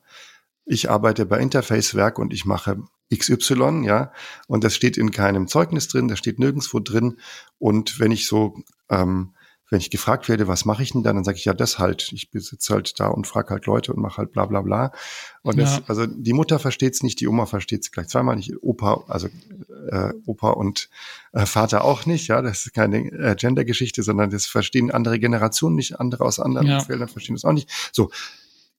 ich 0.66 0.90
arbeite 0.90 1.26
bei 1.26 1.40
Interface-Werk 1.40 2.20
und 2.20 2.34
ich 2.34 2.46
mache 2.46 2.84
XY, 3.12 3.84
ja, 3.86 4.12
und 4.48 4.64
das 4.64 4.76
steht 4.76 4.98
in 4.98 5.10
keinem 5.12 5.48
Zeugnis 5.48 5.88
drin, 5.88 6.08
das 6.08 6.20
steht 6.20 6.38
nirgendwo 6.38 6.80
drin. 6.80 7.18
Und 7.58 8.00
wenn 8.00 8.12
ich 8.12 8.28
so 8.28 8.56
ähm, 8.90 9.34
wenn 9.70 9.80
ich 9.80 9.90
gefragt 9.92 10.30
werde, 10.30 10.48
was 10.48 10.66
mache 10.66 10.82
ich 10.84 10.92
denn 10.92 11.04
dann, 11.04 11.16
dann 11.16 11.24
sage 11.24 11.38
ich 11.38 11.46
ja 11.46 11.54
das 11.54 11.78
halt. 11.78 12.12
Ich 12.12 12.32
besitze 12.32 12.74
halt 12.74 13.00
da 13.00 13.08
und 13.08 13.28
frage 13.28 13.52
halt 13.52 13.66
Leute 13.66 13.94
und 13.94 14.02
mache 14.02 14.18
halt 14.18 14.32
bla 14.32 14.46
bla 14.46 14.62
bla. 14.62 14.92
Und 15.44 15.58
ja. 15.58 15.64
das, 15.64 15.88
also 15.88 16.06
die 16.08 16.34
Mutter 16.34 16.60
versteht 16.60 16.96
es 16.96 17.04
nicht, 17.04 17.20
die 17.20 17.28
Oma 17.28 17.46
versteht 17.46 17.82
es 17.82 17.92
gleich 17.92 18.08
zweimal 18.08 18.36
nicht, 18.36 18.52
Opa, 18.62 19.04
also 19.08 19.28
äh, 19.92 20.14
Opa 20.26 20.52
und 20.52 20.90
äh, 21.34 21.46
Vater 21.46 21.84
auch 21.84 22.06
nicht, 22.06 22.28
ja, 22.28 22.42
das 22.42 22.66
ist 22.66 22.74
keine 22.74 22.98
äh, 23.12 23.36
Gender-Geschichte, 23.36 24.04
sondern 24.04 24.32
das 24.32 24.48
verstehen 24.48 24.92
andere 24.92 25.20
Generationen 25.20 25.76
nicht, 25.76 26.00
andere 26.00 26.26
aus 26.26 26.40
anderen 26.40 26.68
ja. 26.68 26.80
Feldern 26.80 27.08
verstehen 27.08 27.36
das 27.36 27.46
auch 27.46 27.54
nicht. 27.54 27.70
So, 27.92 28.10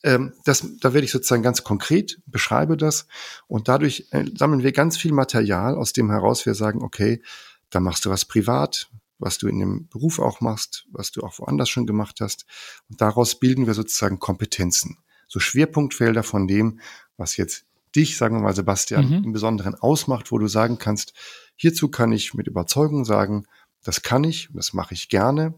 ähm, 0.02 0.32
das, 0.44 0.66
da 0.80 0.92
werde 0.94 1.04
ich 1.04 1.12
sozusagen 1.12 1.42
ganz 1.42 1.62
konkret, 1.62 2.20
beschreibe 2.26 2.76
das 2.76 3.06
und 3.46 3.68
dadurch 3.68 4.06
äh, 4.10 4.24
sammeln 4.36 4.62
wir 4.62 4.72
ganz 4.72 4.96
viel 4.96 5.12
Material, 5.12 5.76
aus 5.76 5.92
dem 5.92 6.10
heraus 6.10 6.46
wir 6.46 6.54
sagen, 6.54 6.82
okay, 6.82 7.22
da 7.70 7.80
machst 7.80 8.04
du 8.04 8.10
was 8.10 8.24
privat, 8.24 8.88
was 9.20 9.38
du 9.38 9.48
in 9.48 9.58
dem 9.58 9.88
Beruf 9.88 10.18
auch 10.18 10.40
machst, 10.40 10.86
was 10.90 11.12
du 11.12 11.20
auch 11.22 11.38
woanders 11.38 11.68
schon 11.68 11.86
gemacht 11.86 12.20
hast. 12.20 12.46
Und 12.88 13.00
daraus 13.00 13.38
bilden 13.38 13.66
wir 13.66 13.74
sozusagen 13.74 14.18
Kompetenzen. 14.18 14.98
So 15.28 15.38
Schwerpunktfelder 15.38 16.22
von 16.22 16.48
dem, 16.48 16.80
was 17.16 17.36
jetzt 17.36 17.64
dich, 17.94 18.16
sagen 18.16 18.36
wir 18.36 18.42
mal, 18.42 18.54
Sebastian, 18.54 19.08
mhm. 19.08 19.24
im 19.24 19.32
Besonderen 19.32 19.74
ausmacht, 19.74 20.32
wo 20.32 20.38
du 20.38 20.48
sagen 20.48 20.78
kannst, 20.78 21.12
hierzu 21.54 21.88
kann 21.88 22.12
ich 22.12 22.34
mit 22.34 22.46
Überzeugung 22.46 23.04
sagen, 23.04 23.46
das 23.82 24.02
kann 24.02 24.24
ich, 24.24 24.48
das 24.52 24.72
mache 24.72 24.94
ich 24.94 25.08
gerne, 25.08 25.54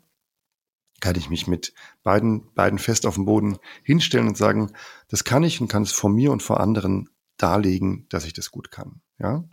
kann 1.00 1.16
ich 1.16 1.30
mich 1.30 1.46
mit 1.46 1.74
beiden, 2.02 2.52
beiden 2.54 2.78
fest 2.78 3.06
auf 3.06 3.16
dem 3.16 3.24
Boden 3.24 3.58
hinstellen 3.82 4.28
und 4.28 4.36
sagen, 4.36 4.72
das 5.08 5.24
kann 5.24 5.42
ich 5.42 5.60
und 5.60 5.68
kann 5.68 5.82
es 5.82 5.92
vor 5.92 6.10
mir 6.10 6.30
und 6.32 6.42
vor 6.42 6.60
anderen 6.60 7.08
darlegen, 7.36 8.06
dass 8.08 8.24
ich 8.24 8.32
das 8.32 8.50
gut 8.50 8.70
kann. 8.70 9.00
Ja? 9.18 9.44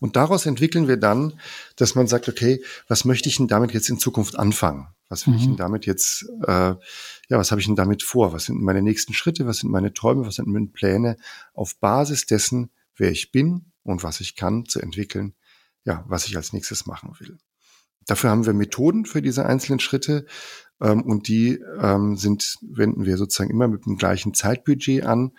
Und 0.00 0.16
daraus 0.16 0.46
entwickeln 0.46 0.88
wir 0.88 0.96
dann, 0.96 1.38
dass 1.76 1.94
man 1.94 2.06
sagt, 2.06 2.28
okay, 2.28 2.62
was 2.88 3.04
möchte 3.04 3.28
ich 3.28 3.36
denn 3.36 3.48
damit 3.48 3.72
jetzt 3.72 3.88
in 3.88 3.98
Zukunft 3.98 4.38
anfangen? 4.38 4.88
Was 5.08 5.26
will 5.26 5.34
mhm. 5.34 5.40
ich 5.40 5.46
denn 5.46 5.56
damit 5.56 5.86
jetzt, 5.86 6.26
äh, 6.46 6.52
ja, 6.72 6.78
was 7.30 7.50
habe 7.50 7.60
ich 7.60 7.66
denn 7.66 7.76
damit 7.76 8.02
vor? 8.02 8.32
Was 8.32 8.44
sind 8.44 8.62
meine 8.62 8.82
nächsten 8.82 9.12
Schritte? 9.12 9.46
Was 9.46 9.58
sind 9.58 9.70
meine 9.70 9.92
Träume? 9.92 10.26
Was 10.26 10.36
sind 10.36 10.48
meine 10.48 10.68
Pläne? 10.68 11.16
Auf 11.52 11.78
Basis 11.78 12.26
dessen, 12.26 12.70
wer 12.96 13.10
ich 13.10 13.32
bin 13.32 13.72
und 13.82 14.02
was 14.02 14.20
ich 14.20 14.36
kann, 14.36 14.66
zu 14.66 14.80
entwickeln, 14.80 15.34
ja, 15.84 16.04
was 16.06 16.26
ich 16.26 16.36
als 16.36 16.52
nächstes 16.52 16.86
machen 16.86 17.14
will. 17.18 17.38
Dafür 18.06 18.30
haben 18.30 18.46
wir 18.46 18.54
Methoden 18.54 19.04
für 19.04 19.22
diese 19.22 19.46
einzelnen 19.46 19.80
Schritte 19.80 20.26
ähm, 20.80 21.02
und 21.02 21.28
die 21.28 21.60
ähm, 21.80 22.16
sind, 22.16 22.58
wenden 22.62 23.04
wir 23.04 23.16
sozusagen 23.16 23.50
immer 23.50 23.68
mit 23.68 23.86
dem 23.86 23.96
gleichen 23.96 24.34
Zeitbudget 24.34 25.04
an 25.04 25.32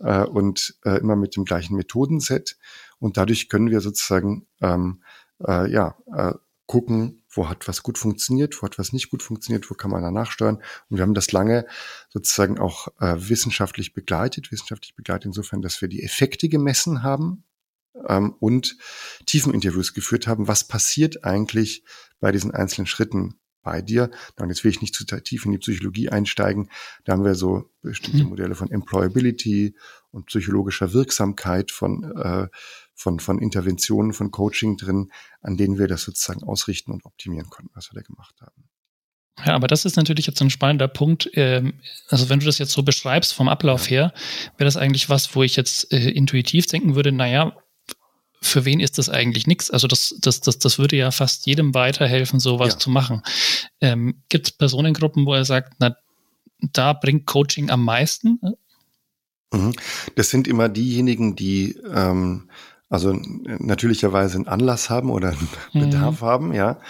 äh, 0.00 0.24
und 0.24 0.78
äh, 0.84 0.98
immer 0.98 1.16
mit 1.16 1.36
dem 1.36 1.44
gleichen 1.44 1.76
Methodenset. 1.76 2.58
Und 2.98 3.16
dadurch 3.16 3.48
können 3.48 3.70
wir 3.70 3.80
sozusagen 3.80 4.46
ähm, 4.60 5.02
äh, 5.46 5.70
ja, 5.70 5.96
äh, 6.14 6.34
gucken, 6.66 7.22
wo 7.30 7.48
hat 7.48 7.66
was 7.66 7.82
gut 7.82 7.98
funktioniert, 7.98 8.60
wo 8.60 8.66
hat 8.66 8.78
was 8.78 8.92
nicht 8.92 9.10
gut 9.10 9.22
funktioniert, 9.22 9.70
wo 9.70 9.74
kann 9.74 9.90
man 9.90 10.02
da 10.02 10.10
nachsteuern. 10.10 10.56
Und 10.88 10.96
wir 10.96 11.02
haben 11.02 11.14
das 11.14 11.32
lange 11.32 11.66
sozusagen 12.10 12.58
auch 12.58 12.88
äh, 13.00 13.16
wissenschaftlich 13.16 13.94
begleitet, 13.94 14.52
wissenschaftlich 14.52 14.94
begleitet 14.94 15.26
insofern, 15.26 15.62
dass 15.62 15.80
wir 15.80 15.88
die 15.88 16.02
Effekte 16.02 16.48
gemessen 16.48 17.02
haben 17.02 17.44
ähm, 18.06 18.34
und 18.38 18.76
Tiefeninterviews 19.26 19.94
geführt 19.94 20.26
haben. 20.26 20.46
Was 20.46 20.68
passiert 20.68 21.24
eigentlich 21.24 21.84
bei 22.20 22.32
diesen 22.32 22.50
einzelnen 22.50 22.86
Schritten 22.86 23.40
bei 23.62 23.82
dir. 23.82 24.10
Und 24.36 24.48
jetzt 24.48 24.64
will 24.64 24.70
ich 24.70 24.80
nicht 24.80 24.94
zu 24.94 25.04
tief 25.04 25.44
in 25.44 25.52
die 25.52 25.58
Psychologie 25.58 26.08
einsteigen. 26.08 26.68
Da 27.04 27.12
haben 27.12 27.24
wir 27.24 27.34
so 27.34 27.70
bestimmte 27.82 28.24
mhm. 28.24 28.30
Modelle 28.30 28.54
von 28.54 28.70
Employability 28.70 29.76
und 30.10 30.26
psychologischer 30.26 30.92
Wirksamkeit 30.92 31.70
von, 31.70 32.04
äh, 32.16 32.48
von, 32.94 33.20
von 33.20 33.38
Interventionen, 33.38 34.12
von 34.12 34.30
Coaching 34.30 34.76
drin, 34.76 35.10
an 35.40 35.56
denen 35.56 35.78
wir 35.78 35.88
das 35.88 36.02
sozusagen 36.02 36.42
ausrichten 36.42 36.92
und 36.92 37.04
optimieren 37.04 37.50
können, 37.50 37.70
was 37.74 37.90
wir 37.92 38.00
da 38.00 38.06
gemacht 38.06 38.34
haben. 38.40 38.68
Ja, 39.44 39.54
aber 39.54 39.68
das 39.68 39.84
ist 39.84 39.96
natürlich 39.96 40.26
jetzt 40.26 40.40
ein 40.42 40.50
spannender 40.50 40.88
Punkt. 40.88 41.30
Ähm, 41.34 41.74
also 42.08 42.28
wenn 42.28 42.40
du 42.40 42.46
das 42.46 42.58
jetzt 42.58 42.72
so 42.72 42.82
beschreibst 42.82 43.34
vom 43.34 43.48
Ablauf 43.48 43.88
her, 43.88 44.12
wäre 44.56 44.66
das 44.66 44.76
eigentlich 44.76 45.08
was, 45.08 45.34
wo 45.36 45.42
ich 45.42 45.54
jetzt 45.54 45.92
äh, 45.92 46.10
intuitiv 46.10 46.66
denken 46.66 46.96
würde, 46.96 47.12
naja, 47.12 47.56
für 48.40 48.64
wen 48.64 48.80
ist 48.80 48.98
das 48.98 49.08
eigentlich 49.08 49.46
nichts? 49.46 49.70
Also 49.70 49.88
das, 49.88 50.14
das, 50.20 50.40
das, 50.40 50.58
das 50.58 50.78
würde 50.78 50.96
ja 50.96 51.10
fast 51.10 51.46
jedem 51.46 51.74
weiterhelfen, 51.74 52.40
sowas 52.40 52.74
ja. 52.74 52.78
zu 52.78 52.90
machen. 52.90 53.22
Ähm, 53.80 54.22
Gibt 54.28 54.46
es 54.46 54.52
Personengruppen, 54.52 55.26
wo 55.26 55.34
er 55.34 55.44
sagt, 55.44 55.74
na, 55.78 55.96
da 56.60 56.92
bringt 56.92 57.26
Coaching 57.26 57.70
am 57.70 57.84
meisten? 57.84 58.40
Mhm. 59.52 59.74
Das 60.14 60.30
sind 60.30 60.48
immer 60.48 60.68
diejenigen, 60.68 61.36
die 61.36 61.76
ähm, 61.92 62.50
also 62.88 63.12
natürlicherweise 63.12 64.36
einen 64.36 64.48
Anlass 64.48 64.90
haben 64.90 65.10
oder 65.10 65.30
einen 65.30 65.48
mhm. 65.72 65.80
Bedarf 65.80 66.20
haben, 66.20 66.52
ja. 66.52 66.80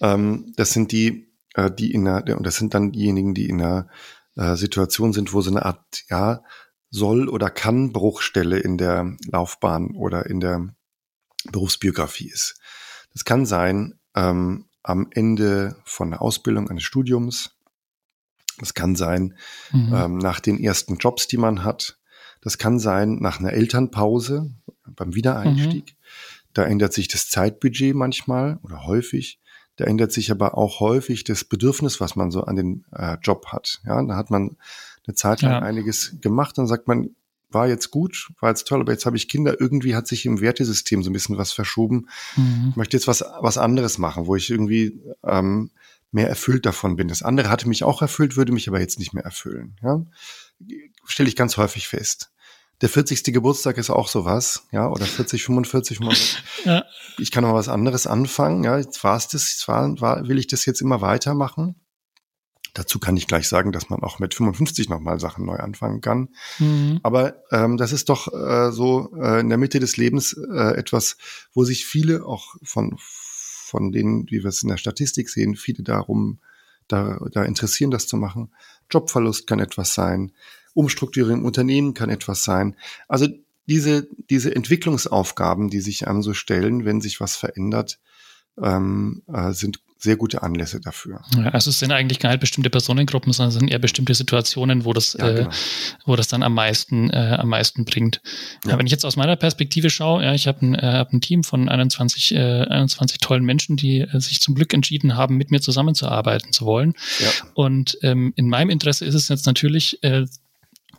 Ähm, 0.00 0.52
das 0.56 0.72
sind 0.72 0.92
die, 0.92 1.32
äh, 1.54 1.70
die 1.70 1.92
in 1.92 2.04
der, 2.04 2.36
und 2.36 2.46
das 2.46 2.56
sind 2.56 2.74
dann 2.74 2.92
diejenigen, 2.92 3.34
die 3.34 3.48
in 3.48 3.60
einer 3.60 3.88
äh, 4.36 4.56
Situation 4.56 5.12
sind, 5.12 5.32
wo 5.32 5.40
so 5.40 5.50
eine 5.50 5.64
Art, 5.64 6.04
ja, 6.08 6.42
soll 6.90 7.28
oder 7.28 7.50
kann 7.50 7.92
Bruchstelle 7.92 8.58
in 8.58 8.78
der 8.78 9.16
Laufbahn 9.30 9.94
oder 9.94 10.26
in 10.26 10.40
der 10.40 10.68
Berufsbiografie 11.52 12.28
ist. 12.28 12.56
Das 13.12 13.24
kann 13.24 13.46
sein 13.46 13.98
ähm, 14.14 14.66
am 14.82 15.08
Ende 15.10 15.76
von 15.84 16.10
der 16.10 16.22
Ausbildung 16.22 16.68
eines 16.70 16.84
Studiums. 16.84 17.56
Das 18.58 18.74
kann 18.74 18.96
sein 18.96 19.36
mhm. 19.72 19.94
ähm, 19.94 20.18
nach 20.18 20.40
den 20.40 20.58
ersten 20.58 20.96
Jobs, 20.96 21.28
die 21.28 21.36
man 21.36 21.64
hat. 21.64 21.98
Das 22.40 22.58
kann 22.58 22.78
sein 22.78 23.18
nach 23.20 23.40
einer 23.40 23.52
Elternpause 23.52 24.50
beim 24.86 25.14
Wiedereinstieg. 25.14 25.92
Mhm. 25.92 25.96
Da 26.54 26.64
ändert 26.64 26.92
sich 26.92 27.08
das 27.08 27.28
Zeitbudget 27.28 27.94
manchmal 27.94 28.58
oder 28.62 28.84
häufig. 28.86 29.40
Da 29.76 29.84
ändert 29.84 30.10
sich 30.10 30.30
aber 30.32 30.58
auch 30.58 30.80
häufig 30.80 31.22
das 31.22 31.44
Bedürfnis, 31.44 32.00
was 32.00 32.16
man 32.16 32.32
so 32.32 32.42
an 32.42 32.56
den 32.56 32.84
äh, 32.92 33.16
Job 33.22 33.46
hat. 33.46 33.80
Ja, 33.86 34.02
da 34.02 34.16
hat 34.16 34.30
man 34.30 34.56
eine 35.06 35.14
Zeit 35.14 35.42
lang 35.42 35.52
ja. 35.52 35.58
einiges 35.60 36.16
gemacht, 36.20 36.58
dann 36.58 36.66
sagt 36.66 36.88
man, 36.88 37.14
war 37.50 37.68
jetzt 37.68 37.90
gut, 37.90 38.30
war 38.40 38.50
jetzt 38.50 38.66
toll, 38.66 38.80
aber 38.80 38.92
jetzt 38.92 39.06
habe 39.06 39.16
ich 39.16 39.28
Kinder. 39.28 39.60
Irgendwie 39.60 39.94
hat 39.94 40.06
sich 40.06 40.26
im 40.26 40.40
Wertesystem 40.40 41.02
so 41.02 41.10
ein 41.10 41.12
bisschen 41.12 41.38
was 41.38 41.52
verschoben. 41.52 42.08
Mhm. 42.36 42.68
Ich 42.70 42.76
möchte 42.76 42.96
jetzt 42.96 43.08
was, 43.08 43.24
was 43.40 43.58
anderes 43.58 43.98
machen, 43.98 44.26
wo 44.26 44.36
ich 44.36 44.50
irgendwie 44.50 45.00
ähm, 45.24 45.70
mehr 46.10 46.28
erfüllt 46.28 46.66
davon 46.66 46.96
bin. 46.96 47.08
Das 47.08 47.22
andere 47.22 47.50
hatte 47.50 47.68
mich 47.68 47.84
auch 47.84 48.02
erfüllt, 48.02 48.36
würde 48.36 48.52
mich 48.52 48.68
aber 48.68 48.80
jetzt 48.80 48.98
nicht 48.98 49.14
mehr 49.14 49.24
erfüllen. 49.24 49.76
Ja? 49.82 50.04
Stelle 51.04 51.28
ich 51.28 51.36
ganz 51.36 51.56
häufig 51.56 51.88
fest. 51.88 52.30
Der 52.80 52.88
40. 52.88 53.24
Geburtstag 53.24 53.76
ist 53.76 53.90
auch 53.90 54.06
sowas, 54.06 54.68
ja, 54.70 54.88
oder 54.88 55.04
40, 55.04 55.42
45, 55.42 55.98
45. 55.98 56.44
ja. 56.64 56.84
Ich 57.18 57.32
kann 57.32 57.42
noch 57.42 57.54
was 57.54 57.68
anderes 57.68 58.06
anfangen, 58.06 58.62
ja, 58.62 58.78
jetzt 58.78 59.02
war 59.02 59.16
es 59.16 59.26
das, 59.26 59.50
jetzt 59.50 59.66
war, 59.66 60.00
war, 60.00 60.28
will 60.28 60.38
ich 60.38 60.46
das 60.46 60.64
jetzt 60.64 60.80
immer 60.80 61.00
weitermachen. 61.00 61.74
Dazu 62.74 62.98
kann 62.98 63.16
ich 63.16 63.26
gleich 63.26 63.48
sagen, 63.48 63.72
dass 63.72 63.90
man 63.90 64.02
auch 64.02 64.18
mit 64.18 64.34
55 64.34 64.88
nochmal 64.88 65.20
Sachen 65.20 65.44
neu 65.44 65.56
anfangen 65.56 66.00
kann. 66.00 66.28
Mhm. 66.58 67.00
Aber 67.02 67.42
ähm, 67.50 67.76
das 67.76 67.92
ist 67.92 68.08
doch 68.08 68.32
äh, 68.32 68.72
so 68.72 69.12
äh, 69.20 69.40
in 69.40 69.48
der 69.48 69.58
Mitte 69.58 69.80
des 69.80 69.96
Lebens 69.96 70.32
äh, 70.34 70.76
etwas, 70.76 71.16
wo 71.52 71.64
sich 71.64 71.86
viele 71.86 72.24
auch 72.24 72.54
von, 72.62 72.96
von 72.98 73.92
denen, 73.92 74.30
wie 74.30 74.42
wir 74.42 74.46
es 74.46 74.62
in 74.62 74.68
der 74.68 74.76
Statistik 74.76 75.28
sehen, 75.28 75.56
viele 75.56 75.82
darum 75.82 76.40
da, 76.88 77.18
da 77.32 77.44
interessieren, 77.44 77.90
das 77.90 78.06
zu 78.06 78.16
machen. 78.16 78.50
Jobverlust 78.90 79.46
kann 79.46 79.60
etwas 79.60 79.94
sein, 79.94 80.32
Umstrukturierung 80.74 81.40
im 81.40 81.44
Unternehmen 81.44 81.94
kann 81.94 82.10
etwas 82.10 82.42
sein. 82.44 82.76
Also 83.08 83.28
diese, 83.66 84.08
diese 84.30 84.54
Entwicklungsaufgaben, 84.54 85.68
die 85.68 85.80
sich 85.80 86.08
einem 86.08 86.22
so 86.22 86.32
stellen, 86.32 86.84
wenn 86.84 87.00
sich 87.00 87.20
was 87.20 87.36
verändert, 87.36 88.00
ähm, 88.60 89.22
äh, 89.26 89.52
sind 89.52 89.80
sehr 90.00 90.16
gute 90.16 90.42
Anlässe 90.44 90.80
dafür. 90.80 91.20
Ja, 91.36 91.46
also 91.48 91.70
es 91.70 91.80
sind 91.80 91.90
eigentlich 91.90 92.20
gar 92.20 92.30
nicht 92.30 92.38
bestimmte 92.40 92.70
Personengruppen, 92.70 93.32
sondern 93.32 93.48
es 93.48 93.58
sind 93.58 93.68
eher 93.68 93.80
bestimmte 93.80 94.14
Situationen, 94.14 94.84
wo 94.84 94.92
das, 94.92 95.16
ja, 95.18 95.32
genau. 95.32 95.48
äh, 95.48 95.52
wo 96.06 96.14
das 96.14 96.28
dann 96.28 96.44
am 96.44 96.54
meisten, 96.54 97.10
äh, 97.10 97.36
am 97.38 97.48
meisten 97.48 97.84
bringt. 97.84 98.20
Ja. 98.64 98.72
Ja, 98.72 98.78
wenn 98.78 98.86
ich 98.86 98.92
jetzt 98.92 99.04
aus 99.04 99.16
meiner 99.16 99.34
Perspektive 99.34 99.90
schaue, 99.90 100.22
ja, 100.22 100.34
ich 100.34 100.46
habe 100.46 100.64
ein, 100.64 100.74
äh, 100.76 100.82
hab 100.82 101.12
ein 101.12 101.20
Team 101.20 101.42
von 101.42 101.68
21, 101.68 102.32
äh, 102.32 102.38
21 102.38 103.18
tollen 103.18 103.44
Menschen, 103.44 103.76
die 103.76 104.00
äh, 104.00 104.20
sich 104.20 104.40
zum 104.40 104.54
Glück 104.54 104.72
entschieden 104.72 105.16
haben, 105.16 105.36
mit 105.36 105.50
mir 105.50 105.60
zusammenzuarbeiten 105.60 106.52
zu 106.52 106.64
wollen. 106.64 106.94
Ja. 107.18 107.28
Und 107.54 107.98
ähm, 108.02 108.32
in 108.36 108.48
meinem 108.48 108.70
Interesse 108.70 109.04
ist 109.04 109.14
es 109.14 109.28
jetzt 109.28 109.46
natürlich, 109.46 110.02
äh, 110.04 110.26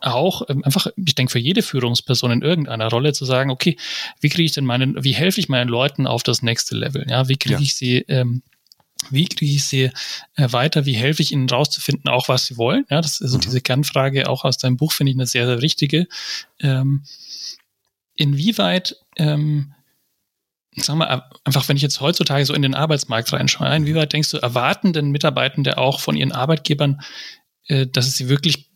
auch 0.02 0.48
ähm, 0.48 0.64
einfach, 0.64 0.86
ich 0.96 1.14
denke, 1.14 1.32
für 1.32 1.38
jede 1.38 1.62
Führungsperson 1.62 2.30
in 2.30 2.42
irgendeiner 2.42 2.88
Rolle 2.88 3.12
zu 3.12 3.24
sagen, 3.24 3.50
okay, 3.50 3.76
wie 4.20 4.28
kriege 4.28 4.44
ich 4.44 4.52
denn 4.52 4.64
meinen, 4.64 5.02
wie 5.04 5.12
helfe 5.12 5.40
ich 5.40 5.48
meinen 5.48 5.68
Leuten 5.68 6.06
auf 6.06 6.22
das 6.22 6.42
nächste 6.42 6.76
Level? 6.76 7.06
Ja, 7.08 7.28
wie 7.28 7.36
kriege 7.36 7.56
ja. 7.56 7.60
ich 7.60 7.74
sie 7.74 7.98
ähm, 8.08 8.42
wie 9.10 9.26
kriege 9.26 9.52
ich 9.52 9.64
sie 9.64 9.90
äh, 10.36 10.52
weiter? 10.52 10.84
Wie 10.84 10.94
helfe 10.94 11.22
ich 11.22 11.32
ihnen 11.32 11.48
rauszufinden, 11.48 12.10
auch 12.10 12.28
was 12.28 12.46
sie 12.46 12.56
wollen? 12.56 12.84
Ja, 12.90 13.00
das 13.00 13.14
ist 13.14 13.22
also 13.22 13.36
mhm. 13.38 13.42
diese 13.42 13.60
Kernfrage 13.60 14.28
auch 14.28 14.44
aus 14.44 14.58
deinem 14.58 14.76
Buch, 14.76 14.92
finde 14.92 15.10
ich 15.10 15.16
eine 15.16 15.26
sehr, 15.26 15.46
sehr 15.46 15.62
richtige. 15.62 16.06
Ähm, 16.60 17.04
inwieweit, 18.14 18.96
ähm, 19.16 19.74
sag 20.76 20.96
mal, 20.96 21.24
einfach, 21.44 21.68
wenn 21.68 21.76
ich 21.76 21.82
jetzt 21.82 22.00
heutzutage 22.00 22.44
so 22.44 22.54
in 22.54 22.62
den 22.62 22.74
Arbeitsmarkt 22.74 23.32
reinschaue, 23.32 23.74
inwieweit 23.74 24.12
denkst 24.12 24.30
du, 24.30 24.36
erwarten 24.36 24.92
denn 24.92 25.10
Mitarbeitende 25.10 25.78
auch 25.78 26.00
von 26.00 26.16
ihren 26.16 26.32
Arbeitgebern, 26.32 27.00
äh, 27.66 27.86
dass 27.86 28.12
sie 28.12 28.28
wirklich 28.28 28.70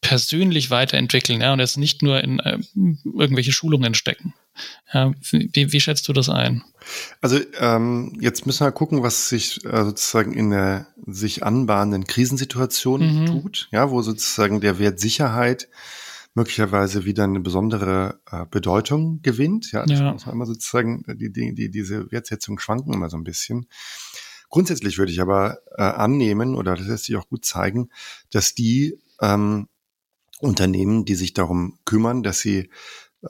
persönlich 0.00 0.70
weiterentwickeln, 0.70 1.40
ja, 1.40 1.52
und 1.52 1.60
jetzt 1.60 1.76
nicht 1.76 2.02
nur 2.02 2.22
in 2.22 2.38
äh, 2.40 2.58
irgendwelche 3.04 3.52
Schulungen 3.52 3.94
stecken? 3.94 4.34
Ja, 4.92 5.12
wie, 5.30 5.72
wie 5.72 5.80
schätzt 5.80 6.08
du 6.08 6.12
das 6.12 6.28
ein? 6.28 6.62
Also 7.20 7.38
ähm, 7.58 8.16
jetzt 8.20 8.46
müssen 8.46 8.64
wir 8.64 8.72
gucken, 8.72 9.02
was 9.02 9.28
sich 9.28 9.64
äh, 9.64 9.84
sozusagen 9.84 10.32
in 10.32 10.50
der 10.50 10.86
sich 11.06 11.42
anbahnenden 11.42 12.04
Krisensituation 12.04 13.22
mhm. 13.22 13.26
tut, 13.26 13.68
ja, 13.70 13.90
wo 13.90 14.02
sozusagen 14.02 14.60
der 14.60 14.78
Wert 14.78 15.00
Sicherheit 15.00 15.68
möglicherweise 16.34 17.04
wieder 17.04 17.24
eine 17.24 17.40
besondere 17.40 18.20
äh, 18.30 18.46
Bedeutung 18.50 19.20
gewinnt. 19.22 19.72
Ja, 19.72 19.84
das 19.84 19.98
ja. 19.98 20.12
muss 20.12 20.26
man 20.26 20.36
immer 20.36 20.46
sozusagen, 20.46 21.04
die, 21.06 21.32
die, 21.32 21.54
die, 21.54 21.70
diese 21.70 22.10
Wertsetzung 22.10 22.58
schwanken 22.58 22.92
immer 22.92 23.10
so 23.10 23.16
ein 23.16 23.24
bisschen. 23.24 23.66
Grundsätzlich 24.48 24.98
würde 24.98 25.12
ich 25.12 25.20
aber 25.20 25.58
äh, 25.76 25.82
annehmen, 25.82 26.54
oder 26.54 26.76
das 26.76 26.86
lässt 26.86 27.04
sich 27.04 27.16
auch 27.16 27.28
gut 27.28 27.44
zeigen, 27.44 27.90
dass 28.30 28.54
die 28.54 28.98
ähm, 29.20 29.68
Unternehmen, 30.40 31.04
die 31.04 31.14
sich 31.14 31.34
darum 31.34 31.78
kümmern, 31.84 32.22
dass 32.22 32.40
sie, 32.40 32.70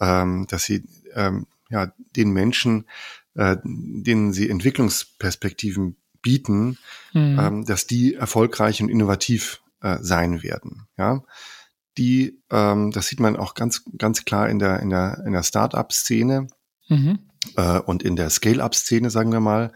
ähm, 0.01 0.47
dass 0.49 0.65
sie 0.65 0.85
ähm, 1.15 1.47
ja, 1.71 1.93
den 2.17 2.31
Menschen, 2.33 2.87
äh, 3.35 3.57
denen 3.63 4.33
sie 4.33 4.51
Entwicklungsperspektiven 4.51 5.97
bieten, 6.23 6.79
mhm. 7.13 7.39
ähm, 7.39 7.65
dass 7.65 7.87
die 7.87 8.15
erfolgreich 8.15 8.83
und 8.83 8.89
innovativ 8.89 9.63
äh, 9.81 9.99
sein 10.01 10.43
werden. 10.43 10.89
Ja, 10.99 11.23
die, 11.97 12.41
ähm, 12.51 12.91
das 12.91 13.09
sieht 13.09 13.21
man 13.21 13.37
auch 13.37 13.55
ganz, 13.55 13.85
ganz 13.97 14.25
klar 14.25 14.49
in 14.49 14.59
der 14.59 14.81
in 14.81 14.91
der 14.91 15.23
in 15.27 15.33
der 15.33 15.43
Start-up-Szene 15.43 16.49
mhm. 16.89 17.19
äh, 17.57 17.79
und 17.79 18.03
in 18.03 18.17
der 18.17 18.31
Scale-up-Szene, 18.31 19.11
sagen 19.11 19.33
wir 19.33 19.41
mal. 19.41 19.73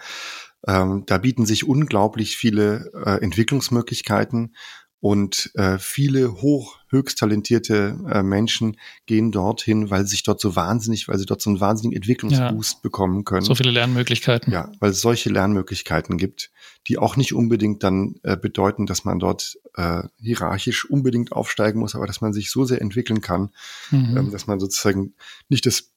Ähm, 0.67 1.05
da 1.07 1.19
bieten 1.19 1.45
sich 1.45 1.69
unglaublich 1.69 2.37
viele 2.37 2.91
äh, 3.05 3.23
Entwicklungsmöglichkeiten 3.23 4.55
und 5.01 5.51
äh, 5.57 5.79
viele 5.79 6.41
hoch, 6.41 6.79
höchst 6.95 7.19
talentierte 7.19 7.99
äh, 8.11 8.23
Menschen 8.23 8.79
gehen 9.07 9.33
dorthin, 9.33 9.91
weil 9.91 10.07
sich 10.07 10.23
dort 10.23 10.41
so 10.41 10.57
wahnsinnig, 10.57 11.09
weil 11.09 11.19
sie 11.19 11.27
dort 11.27 11.43
so 11.43 11.51
einen 11.51 11.61
wahnsinnigen 11.61 11.97
Entwicklungsboost 11.97 12.75
ja. 12.75 12.81
bekommen 12.83 13.25
können. 13.25 13.45
So 13.45 13.55
viele 13.55 13.71
Lernmöglichkeiten. 13.71 14.53
Ja, 14.53 14.71
weil 14.81 14.91
es 14.91 15.01
solche 15.01 15.31
Lernmöglichkeiten 15.31 16.17
gibt, 16.17 16.51
die 16.87 16.99
auch 16.99 17.17
nicht 17.17 17.35
unbedingt 17.35 17.83
dann 17.83 18.17
äh, 18.23 18.37
bedeuten, 18.37 18.87
dass 18.87 19.05
man 19.05 19.19
dort 19.19 19.59
äh, 19.75 20.03
hierarchisch 20.21 20.89
unbedingt 20.89 21.33
aufsteigen 21.33 21.81
muss, 21.81 21.95
aber 21.95 22.07
dass 22.07 22.21
man 22.21 22.33
sich 22.33 22.51
so 22.51 22.65
sehr 22.65 22.81
entwickeln 22.81 23.21
kann, 23.21 23.51
mhm. 23.91 24.17
ähm, 24.17 24.31
dass 24.31 24.47
man 24.47 24.61
sozusagen 24.61 25.15
nicht 25.49 25.67
das 25.67 25.91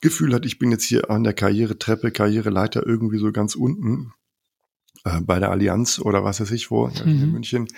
Gefühl 0.00 0.34
hat, 0.34 0.44
ich 0.44 0.58
bin 0.58 0.70
jetzt 0.70 0.84
hier 0.84 1.10
an 1.10 1.24
der 1.24 1.32
Karrieretreppe, 1.32 2.10
Karriereleiter 2.10 2.86
irgendwie 2.86 3.18
so 3.18 3.32
ganz 3.32 3.54
unten, 3.54 4.12
äh, 5.06 5.20
bei 5.20 5.38
der 5.38 5.50
Allianz 5.50 6.00
oder 6.00 6.24
was 6.24 6.40
weiß 6.40 6.50
ich 6.50 6.70
wo, 6.70 6.88
mhm. 6.88 6.94
in 7.04 7.32
München. 7.32 7.68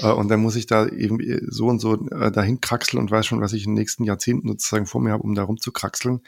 Äh, 0.00 0.12
und 0.12 0.28
dann 0.28 0.40
muss 0.40 0.54
ich 0.54 0.66
da 0.66 0.86
eben 0.86 1.18
so 1.50 1.66
und 1.66 1.80
so 1.80 2.08
äh, 2.10 2.30
dahin 2.30 2.60
kraxeln 2.60 3.02
und 3.02 3.10
weiß 3.10 3.26
schon, 3.26 3.40
was 3.40 3.52
ich 3.52 3.64
in 3.64 3.72
den 3.72 3.80
nächsten 3.80 4.04
Jahrzehnten 4.04 4.48
sozusagen 4.48 4.86
vor 4.86 5.00
mir 5.00 5.10
habe, 5.10 5.24
um 5.24 5.34
da 5.34 5.42
rumzukraxeln. 5.42 6.20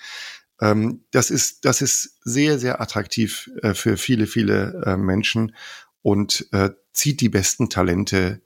Ähm, 0.61 1.05
das 1.13 1.31
ist, 1.31 1.65
das 1.65 1.83
ist 1.83 2.19
sehr, 2.25 2.59
sehr 2.59 2.81
attraktiv 2.81 3.49
äh, 3.63 3.75
für 3.75 3.97
viele, 3.97 4.27
viele 4.27 4.83
äh, 4.85 4.97
Menschen 4.97 5.55
und 6.03 6.49
äh, 6.51 6.71
zieht 6.93 7.21
die 7.21 7.29
besten 7.29 7.71
Talente 7.71 8.43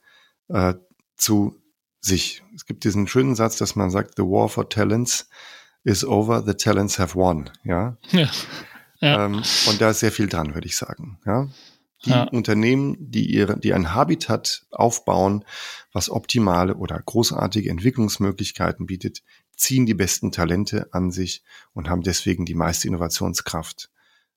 äh, 0.49 0.75
zu 1.17 1.57
sich. 2.01 2.43
Es 2.55 2.67
gibt 2.67 2.85
diesen 2.85 3.09
schönen 3.09 3.35
Satz, 3.35 3.57
dass 3.57 3.77
man 3.77 3.91
sagt, 3.91 4.17
the 4.17 4.25
war 4.25 4.51
for 4.51 4.69
talents 4.69 5.27
is 5.85 6.05
over, 6.05 6.43
the 6.47 6.55
talents 6.55 6.99
have 6.99 7.15
won. 7.15 7.49
Ja. 7.65 7.97
ja. 8.11 8.29
ja. 9.01 9.25
Ähm, 9.25 9.43
und 9.69 9.81
da 9.81 9.91
ist 9.91 10.01
sehr 10.01 10.13
viel 10.13 10.29
dran, 10.29 10.55
würde 10.55 10.67
ich 10.67 10.77
sagen. 10.77 11.19
Ja 11.25 11.49
die 12.05 12.11
ja. 12.11 12.25
Unternehmen, 12.25 12.97
die 12.99 13.33
ihre, 13.33 13.59
die 13.59 13.73
ein 13.73 13.95
Habitat 13.95 14.67
aufbauen, 14.71 15.45
was 15.93 16.11
optimale 16.11 16.77
oder 16.77 17.01
großartige 17.01 17.71
Entwicklungsmöglichkeiten 17.71 18.87
bietet, 18.87 19.23
ziehen 19.57 19.87
die 19.87 19.95
besten 19.95 20.33
Talente 20.33 20.89
an 20.93 21.11
sich 21.11 21.43
und 21.73 21.89
haben 21.89 22.03
deswegen 22.03 22.45
die 22.45 22.55
meiste 22.55 22.89
Innovationskraft 22.89 23.91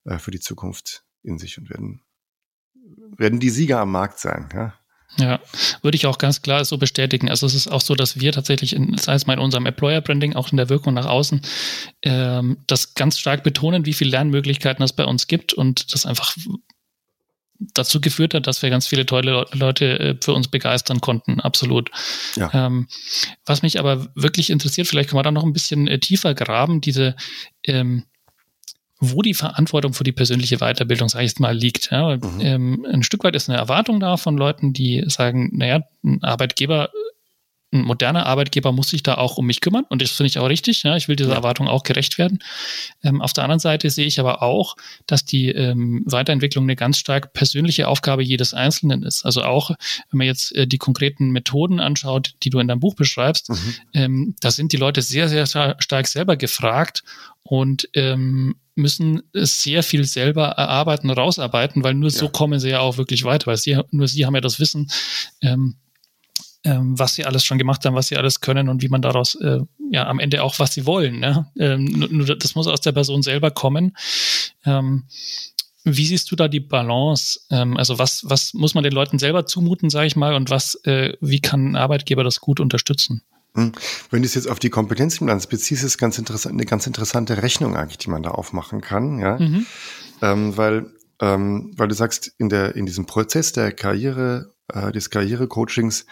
äh, 0.06 0.19
für 0.19 0.32
die 0.32 0.39
Zukunft 0.39 1.03
in 1.23 1.38
sich 1.38 1.58
und 1.58 1.69
werden, 1.69 2.01
werden 3.17 3.39
die 3.39 3.49
Sieger 3.49 3.80
am 3.80 3.91
Markt 3.91 4.19
sein, 4.19 4.49
ja. 4.53 4.73
Ja, 5.15 5.39
würde 5.82 5.95
ich 5.95 6.06
auch 6.06 6.17
ganz 6.17 6.41
klar 6.41 6.65
so 6.65 6.77
bestätigen. 6.77 7.30
Also 7.30 7.47
es 7.47 7.56
ist 7.56 7.69
auch 7.69 7.82
so, 7.82 7.95
dass 7.95 8.19
wir 8.19 8.34
tatsächlich, 8.34 8.75
in, 8.75 8.97
sei 8.97 9.13
es 9.13 9.25
mal 9.25 9.34
in 9.34 9.39
unserem 9.39 9.65
Employer-Branding, 9.65 10.36
auch 10.36 10.51
in 10.51 10.58
der 10.58 10.69
Wirkung 10.69 10.93
nach 10.93 11.06
außen, 11.06 11.41
ähm, 12.03 12.58
das 12.67 12.93
ganz 12.93 13.17
stark 13.17 13.43
betonen, 13.43 13.86
wie 13.86 13.93
viele 13.93 14.12
Lernmöglichkeiten 14.12 14.84
es 14.84 14.93
bei 14.93 15.06
uns 15.06 15.27
gibt 15.27 15.53
und 15.53 15.93
das 15.93 16.06
einfach 16.06 16.36
dazu 17.60 18.02
geführt 18.02 18.34
hat, 18.34 18.48
dass 18.48 18.62
wir 18.62 18.70
ganz 18.70 18.88
viele 18.88 19.06
tolle 19.06 19.46
Leute 19.54 20.00
äh, 20.00 20.15
für 20.22 20.34
uns 20.34 20.48
begeistern 20.48 21.02
konnten, 21.02 21.39
absolut. 21.39 21.89
Ja. 22.36 22.52
Ähm, 22.54 22.88
was 23.46 23.62
mich 23.62 23.80
aber 23.80 24.08
wirklich 24.15 24.50
interessiert, 24.50 24.88
vielleicht 24.88 25.10
kann 25.10 25.17
man 25.17 25.24
da 25.24 25.32
noch 25.32 25.43
ein 25.43 25.54
bisschen 25.54 25.88
äh, 25.88 26.00
tiefer 26.00 26.34
graben, 26.34 26.82
diese 26.82 27.15
ähm, 27.63 28.04
wo 29.00 29.22
die 29.22 29.36
Verantwortung 29.36 29.93
für 29.93 30.04
die 30.04 30.12
persönliche 30.12 30.58
Weiterbildung, 30.58 31.08
sage 31.08 31.26
ich 31.26 31.38
mal, 31.39 31.56
liegt. 31.56 31.91
Ja, 31.91 32.17
mhm. 32.17 32.39
ähm, 32.39 32.88
ein 32.91 33.04
Stück 33.04 33.24
weit 33.24 33.36
ist 33.36 33.50
eine 33.50 33.58
Erwartung 33.58 34.00
da 34.00 34.17
von 34.17 34.38
Leuten, 34.38 34.74
die 34.74 35.04
sagen, 35.08 35.52
naja, 35.54 35.84
ein 36.04 36.24
Arbeitgeber 36.24 36.89
ein 37.71 37.82
moderner 37.82 38.25
Arbeitgeber 38.25 38.71
muss 38.71 38.89
sich 38.89 39.03
da 39.03 39.15
auch 39.15 39.38
um 39.38 39.45
mich 39.45 39.60
kümmern 39.60 39.86
und 39.89 40.01
das 40.01 40.12
finde 40.12 40.27
ich 40.27 40.39
auch 40.39 40.47
richtig. 40.47 40.84
Ja, 40.84 40.95
ich 40.95 41.08
will 41.08 41.17
dieser 41.17 41.34
Erwartung 41.34 41.67
auch 41.67 41.84
gerecht 41.84 42.17
werden. 42.17 42.39
Ähm, 43.03 43.21
auf 43.21 43.34
der 43.34 43.43
anderen 43.43 43.60
Seite 43.60 43.89
sehe 43.89 44.06
ich 44.06 44.19
aber 44.19 44.41
auch, 44.41 44.75
dass 45.06 45.25
die 45.25 45.49
ähm, 45.49 46.03
Weiterentwicklung 46.06 46.63
eine 46.63 46.77
ganz 46.77 46.97
stark 46.97 47.34
persönliche 47.34 47.89
Aufgabe 47.89 48.23
jedes 48.23 48.53
Einzelnen 48.53 49.03
ist. 49.03 49.25
Also 49.25 49.43
auch, 49.43 49.69
wenn 50.12 50.17
man 50.19 50.27
jetzt 50.27 50.56
äh, 50.56 50.65
die 50.65 50.77
konkreten 50.77 51.32
Methoden 51.32 51.82
anschaut, 51.82 52.36
die 52.43 52.49
du 52.49 52.60
in 52.60 52.69
deinem 52.69 52.80
Buch 52.80 52.95
beschreibst, 52.95 53.49
mhm. 53.49 53.75
ähm, 53.93 54.36
da 54.39 54.49
sind 54.51 54.71
die 54.71 54.77
Leute 54.77 55.01
sehr, 55.01 55.27
sehr 55.27 55.45
stark 55.45 56.08
selber 56.08 56.38
gefragt 56.38 57.03
und 57.43 57.89
ähm, 57.93 58.56
müssen 58.75 59.23
sehr 59.34 59.84
viel 59.84 60.06
selber 60.06 60.49
erarbeiten, 60.49 61.10
rausarbeiten, 61.10 61.84
weil 61.84 61.95
nur 61.95 62.12
ja. 62.12 62.17
so 62.17 62.30
kommen 62.30 62.60
sie 62.60 62.69
ja 62.69 62.80
auch 62.80 62.97
wirklich 62.97 63.23
weiter, 63.23 63.47
weil 63.47 63.58
sie, 63.58 63.77
nur 63.91 64.08
sie 64.08 64.25
haben 64.25 64.36
ja 64.36 64.41
das 64.41 64.60
Wissen, 64.60 64.89
ähm, 66.67 66.99
was 66.99 67.15
sie 67.15 67.23
alles 67.23 67.45
schon 67.45 67.58
gemacht 67.58 67.86
haben, 67.86 67.95
was 67.95 68.08
sie 68.08 68.17
alles 68.17 68.41
können 68.41 68.67
und 68.67 68.82
wie 68.82 68.89
man 68.89 69.01
daraus 69.01 69.36
äh, 69.36 69.60
ja 69.89 70.08
am 70.08 70.19
Ende 70.19 70.43
auch 70.43 70.60
was 70.60 70.73
sie 70.73 70.86
wollen. 70.86 71.19
Ne? 71.19 71.47
Ähm, 71.58 71.86
nur, 71.86 72.36
das 72.36 72.56
muss 72.56 72.67
aus 72.67 72.82
der 72.82 72.91
Person 72.91 73.23
selber 73.23 73.51
kommen. 73.51 73.95
Ähm, 74.65 75.06
wie 75.86 76.06
siehst 76.06 76.30
du 76.30 76.36
da 76.36 76.49
die 76.49 76.60
Balance? 76.60 77.39
Ähm, 77.49 77.77
also 77.77 77.97
was, 77.97 78.23
was 78.25 78.53
muss 78.53 78.75
man 78.75 78.84
den 78.84 78.91
Leuten 78.91 79.17
selber 79.17 79.45
zumuten, 79.45 79.89
sage 79.89 80.08
ich 80.08 80.17
mal, 80.17 80.34
und 80.34 80.49
was, 80.49 80.75
äh, 80.84 81.13
wie 81.21 81.39
kann 81.39 81.71
ein 81.71 81.75
Arbeitgeber 81.77 82.25
das 82.25 82.41
gut 82.41 82.60
unterstützen? 82.60 83.23
Hm. 83.56 83.71
Wenn 84.12 84.21
du 84.21 84.25
es 84.25 84.36
jetzt 84.36 84.49
auf 84.49 84.60
die 84.60 84.69
Kompetenzbilanz 84.69 85.47
beziehst, 85.47 85.86
ist 85.86 85.97
ganz 85.97 86.17
interessant, 86.17 86.53
eine 86.53 86.65
ganz 86.65 86.86
interessante 86.86 87.41
Rechnung 87.41 87.77
eigentlich, 87.77 87.99
die 87.99 88.10
man 88.10 88.23
da 88.23 88.32
aufmachen 88.32 88.82
kann, 88.82 89.19
ja. 89.19 89.39
Mhm. 89.39 89.65
Ähm, 90.21 90.58
weil, 90.58 90.88
ähm, 91.21 91.71
weil 91.77 91.88
du 91.88 91.95
sagst, 91.95 92.34
in 92.38 92.49
der, 92.49 92.75
in 92.75 92.86
diesem 92.86 93.06
Prozess 93.06 93.53
der 93.53 93.71
Karriere, 93.71 94.53
äh, 94.73 94.91
des 94.91 95.10
Karrierecoachings 95.10 96.06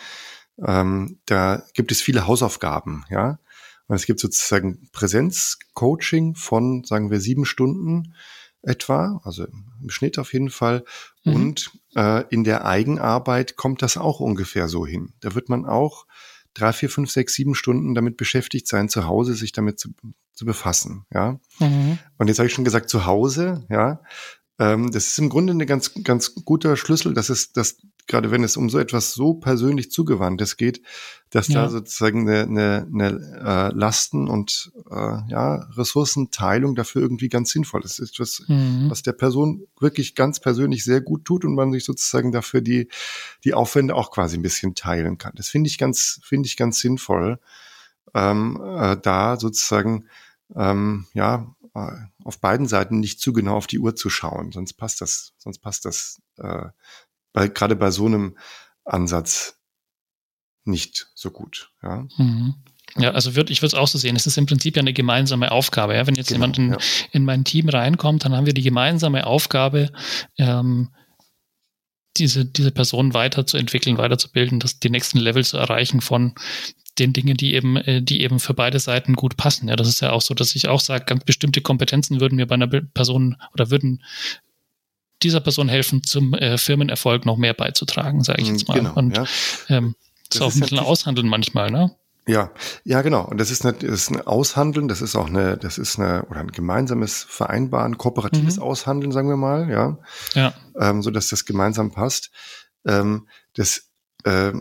ähm, 0.64 1.20
da 1.26 1.64
gibt 1.74 1.92
es 1.92 2.02
viele 2.02 2.28
Hausaufgaben, 2.28 3.06
ja. 3.10 3.40
Und 3.88 3.96
es 3.96 4.06
gibt 4.06 4.20
sozusagen 4.20 4.90
Präsenzcoaching 4.92 6.36
von, 6.36 6.84
sagen 6.84 7.12
wir, 7.12 7.20
sieben 7.20 7.46
Stunden 7.46 8.16
etwa, 8.64 9.22
also 9.24 9.46
im 9.46 9.90
Schnitt 9.90 10.18
auf 10.18 10.34
jeden 10.34 10.50
Fall. 10.50 10.84
Mhm. 11.24 11.36
Und 11.36 11.72
äh, 11.96 12.24
in 12.30 12.44
der 12.44 12.66
Eigenarbeit 12.66 13.56
kommt 13.58 13.82
das 13.84 13.98
auch 13.98 14.20
ungefähr 14.20 14.68
so 14.68 14.88
hin. 14.88 15.14
Da 15.20 15.36
wird 15.36 15.50
man 15.50 15.66
auch 15.66 16.08
drei, 16.56 16.74
vier, 16.74 16.90
fünf, 16.90 17.12
sechs, 17.12 17.36
sieben 17.36 17.54
Stunden 17.54 17.94
damit 17.94 18.18
beschäftigt 18.18 18.68
sein, 18.68 18.90
zu 18.90 19.06
Hause 19.06 19.36
sich 19.36 19.52
damit 19.52 19.80
zu, 19.80 19.90
zu 20.34 20.46
befassen, 20.46 21.06
ja. 21.14 21.40
Mhm. 21.60 22.00
Und 22.18 22.28
jetzt 22.28 22.40
habe 22.40 22.48
ich 22.48 22.54
schon 22.54 22.66
gesagt, 22.66 22.90
zu 22.90 23.06
Hause, 23.06 23.66
ja. 23.70 24.02
Ähm, 24.58 24.92
das 24.92 25.08
ist 25.08 25.20
im 25.20 25.30
Grunde 25.30 25.54
ein 25.54 25.66
ganz, 25.66 25.92
ganz 26.04 26.34
guter 26.46 26.78
Schlüssel, 26.78 27.14
dass 27.14 27.30
es, 27.30 27.52
dass 27.52 27.78
gerade 28.08 28.32
wenn 28.32 28.44
es 28.44 28.56
um 28.56 28.70
so 28.70 28.80
etwas 28.80 29.14
so 29.14 29.34
persönlich 29.34 29.92
zugewandtes 29.92 30.58
geht, 30.58 30.82
dass 31.30 31.48
ja. 31.48 31.64
da 31.64 31.70
sozusagen 31.70 32.30
eine, 32.30 32.44
eine, 32.44 32.88
eine 32.94 33.72
äh, 33.74 33.76
Lasten- 33.76 34.28
und 34.28 34.72
äh, 34.90 35.18
ja, 35.28 35.56
Ressourcenteilung 35.76 36.76
dafür 36.76 37.02
irgendwie 37.02 37.30
ganz 37.30 37.50
sinnvoll 37.52 37.84
ist. 37.84 38.00
Das 38.00 38.10
ist 38.10 38.14
etwas, 38.14 38.44
mhm. 38.48 38.90
was 38.90 39.02
der 39.02 39.14
Person 39.14 39.68
wirklich 39.80 40.16
ganz 40.16 40.40
persönlich 40.40 40.84
sehr 40.84 41.02
gut 41.02 41.26
tut 41.26 41.44
und 41.44 41.56
man 41.56 41.72
sich 41.72 41.84
sozusagen 41.84 42.32
dafür 42.32 42.62
die, 42.62 42.90
die 43.44 43.54
Aufwände 43.54 43.96
auch 43.96 44.12
quasi 44.12 44.38
ein 44.38 44.44
bisschen 44.44 44.76
teilen 44.76 45.18
kann. 45.18 45.34
Das 45.36 45.50
finde 45.50 45.68
ich 45.68 45.78
ganz, 45.78 46.20
finde 46.24 46.48
ich 46.48 46.58
ganz 46.58 46.80
sinnvoll, 46.80 47.40
ähm, 48.14 48.62
äh, 48.64 48.96
da 49.02 49.38
sozusagen 49.38 50.06
ähm, 50.56 51.08
ja 51.14 51.55
auf 52.24 52.40
beiden 52.40 52.68
Seiten 52.68 53.00
nicht 53.00 53.20
zu 53.20 53.34
genau 53.34 53.58
auf 53.58 53.68
die 53.68 53.80
Uhr 53.80 53.96
zu 53.96 54.10
schauen, 54.10 54.52
sonst 54.52 54.74
passt 54.74 55.02
das, 55.02 55.34
sonst 55.38 55.60
passt 55.60 55.86
das 55.86 56.22
äh, 56.38 56.68
bei, 57.34 57.50
gerade 57.50 57.76
bei 57.76 57.92
so 57.92 58.06
einem 58.06 58.38
Ansatz 58.86 59.60
nicht 60.64 61.12
so 61.16 61.32
gut. 61.32 61.72
Ja. 61.84 62.08
Mhm. 62.18 62.56
Ja, 62.98 63.12
also 63.12 63.36
würd, 63.36 63.50
ich 63.50 63.62
würde 63.62 63.68
es 63.68 63.74
auch 63.74 63.88
so 63.88 63.98
sehen. 63.98 64.16
Es 64.16 64.28
ist 64.28 64.38
im 64.38 64.46
Prinzip 64.46 64.78
ja 64.78 64.82
eine 64.82 64.94
gemeinsame 64.94 65.52
Aufgabe. 65.52 65.96
Ja? 65.96 66.08
Wenn 66.08 66.16
jetzt 66.16 66.30
genau, 66.30 66.38
jemand 66.38 66.58
in, 66.58 66.72
ja. 66.72 66.78
in, 67.12 67.26
mein 67.26 67.44
Team 67.44 67.68
reinkommt, 67.68 68.24
dann 68.24 68.36
haben 68.36 68.46
wir 68.46 68.54
die 68.54 68.62
gemeinsame 68.62 69.28
Aufgabe, 69.28 69.92
ähm, 70.38 70.90
diese, 72.18 72.46
diese 72.46 72.72
Person 72.72 73.14
weiterzuentwickeln, 73.14 73.98
weiterzubilden, 73.98 74.60
das, 74.60 74.80
die 74.80 74.90
nächsten 74.90 75.18
Level 75.18 75.44
zu 75.44 75.58
erreichen 75.58 76.00
von 76.00 76.36
den 77.00 77.14
Dingen, 77.14 77.38
die 77.38 77.54
eben, 77.54 77.78
äh, 77.78 78.02
die 78.02 78.22
eben 78.22 78.40
für 78.40 78.54
beide 78.54 78.80
Seiten 78.80 79.14
gut 79.14 79.38
passen. 79.38 79.68
Ja, 79.68 79.76
das 79.76 79.88
ist 79.88 80.02
ja 80.02 80.12
auch 80.12 80.22
so, 80.22 80.34
dass 80.34 80.56
ich 80.56 80.68
auch 80.68 80.80
sage, 80.80 81.06
ganz 81.06 81.24
bestimmte 81.24 81.62
Kompetenzen 81.62 82.20
würden 82.20 82.36
mir 82.36 82.48
bei 82.48 82.56
einer 82.56 82.68
Person 82.68 83.38
oder 83.54 83.70
würden 83.70 84.02
dieser 85.24 85.40
Person 85.40 85.70
helfen, 85.70 86.04
zum 86.04 86.34
äh, 86.34 86.58
Firmenerfolg 86.58 87.26
noch 87.26 87.38
mehr 87.38 87.54
beizutragen, 87.54 88.24
sage 88.24 88.42
ich 88.42 88.48
hm, 88.48 88.56
jetzt 88.56 88.68
mal. 88.68 88.76
Genau, 88.76 88.94
Und 88.94 89.18
ja. 89.18 89.26
ähm, 89.70 89.96
das, 90.30 90.38
ist 90.38 90.42
auch 90.42 90.54
ein 90.54 90.60
bisschen 90.60 90.80
aushandeln 90.80 91.28
manchmal, 91.28 91.72
ne? 91.72 91.96
Ja, 92.28 92.52
ja, 92.84 93.04
genau. 93.04 93.24
Und 93.26 93.38
das 93.38 93.52
ist, 93.52 93.66
eine, 93.66 93.74
das 93.74 93.92
ist 93.92 94.10
ein 94.10 94.22
Aushandeln, 94.22 94.88
das 94.88 95.02
ist 95.02 95.16
auch 95.16 95.28
eine, 95.28 95.58
das 95.58 95.78
ist 95.78 96.00
eine, 96.00 96.24
oder 96.26 96.40
ein 96.40 96.52
gemeinsames 96.52 97.24
Vereinbaren, 97.24 97.98
kooperatives 98.00 98.58
mhm. 98.58 98.64
Aushandeln, 98.64 99.12
sagen 99.12 99.30
wir 99.30 99.38
mal, 99.38 99.70
ja. 99.70 100.00
Ja. 100.34 100.54
Ähm, 100.80 101.04
so 101.04 101.12
dass 101.12 101.30
das 101.30 101.46
gemeinsam 101.46 101.92
passt. 101.92 102.32
Ähm, 102.86 103.28
das, 103.54 103.90
äh, 104.24 104.54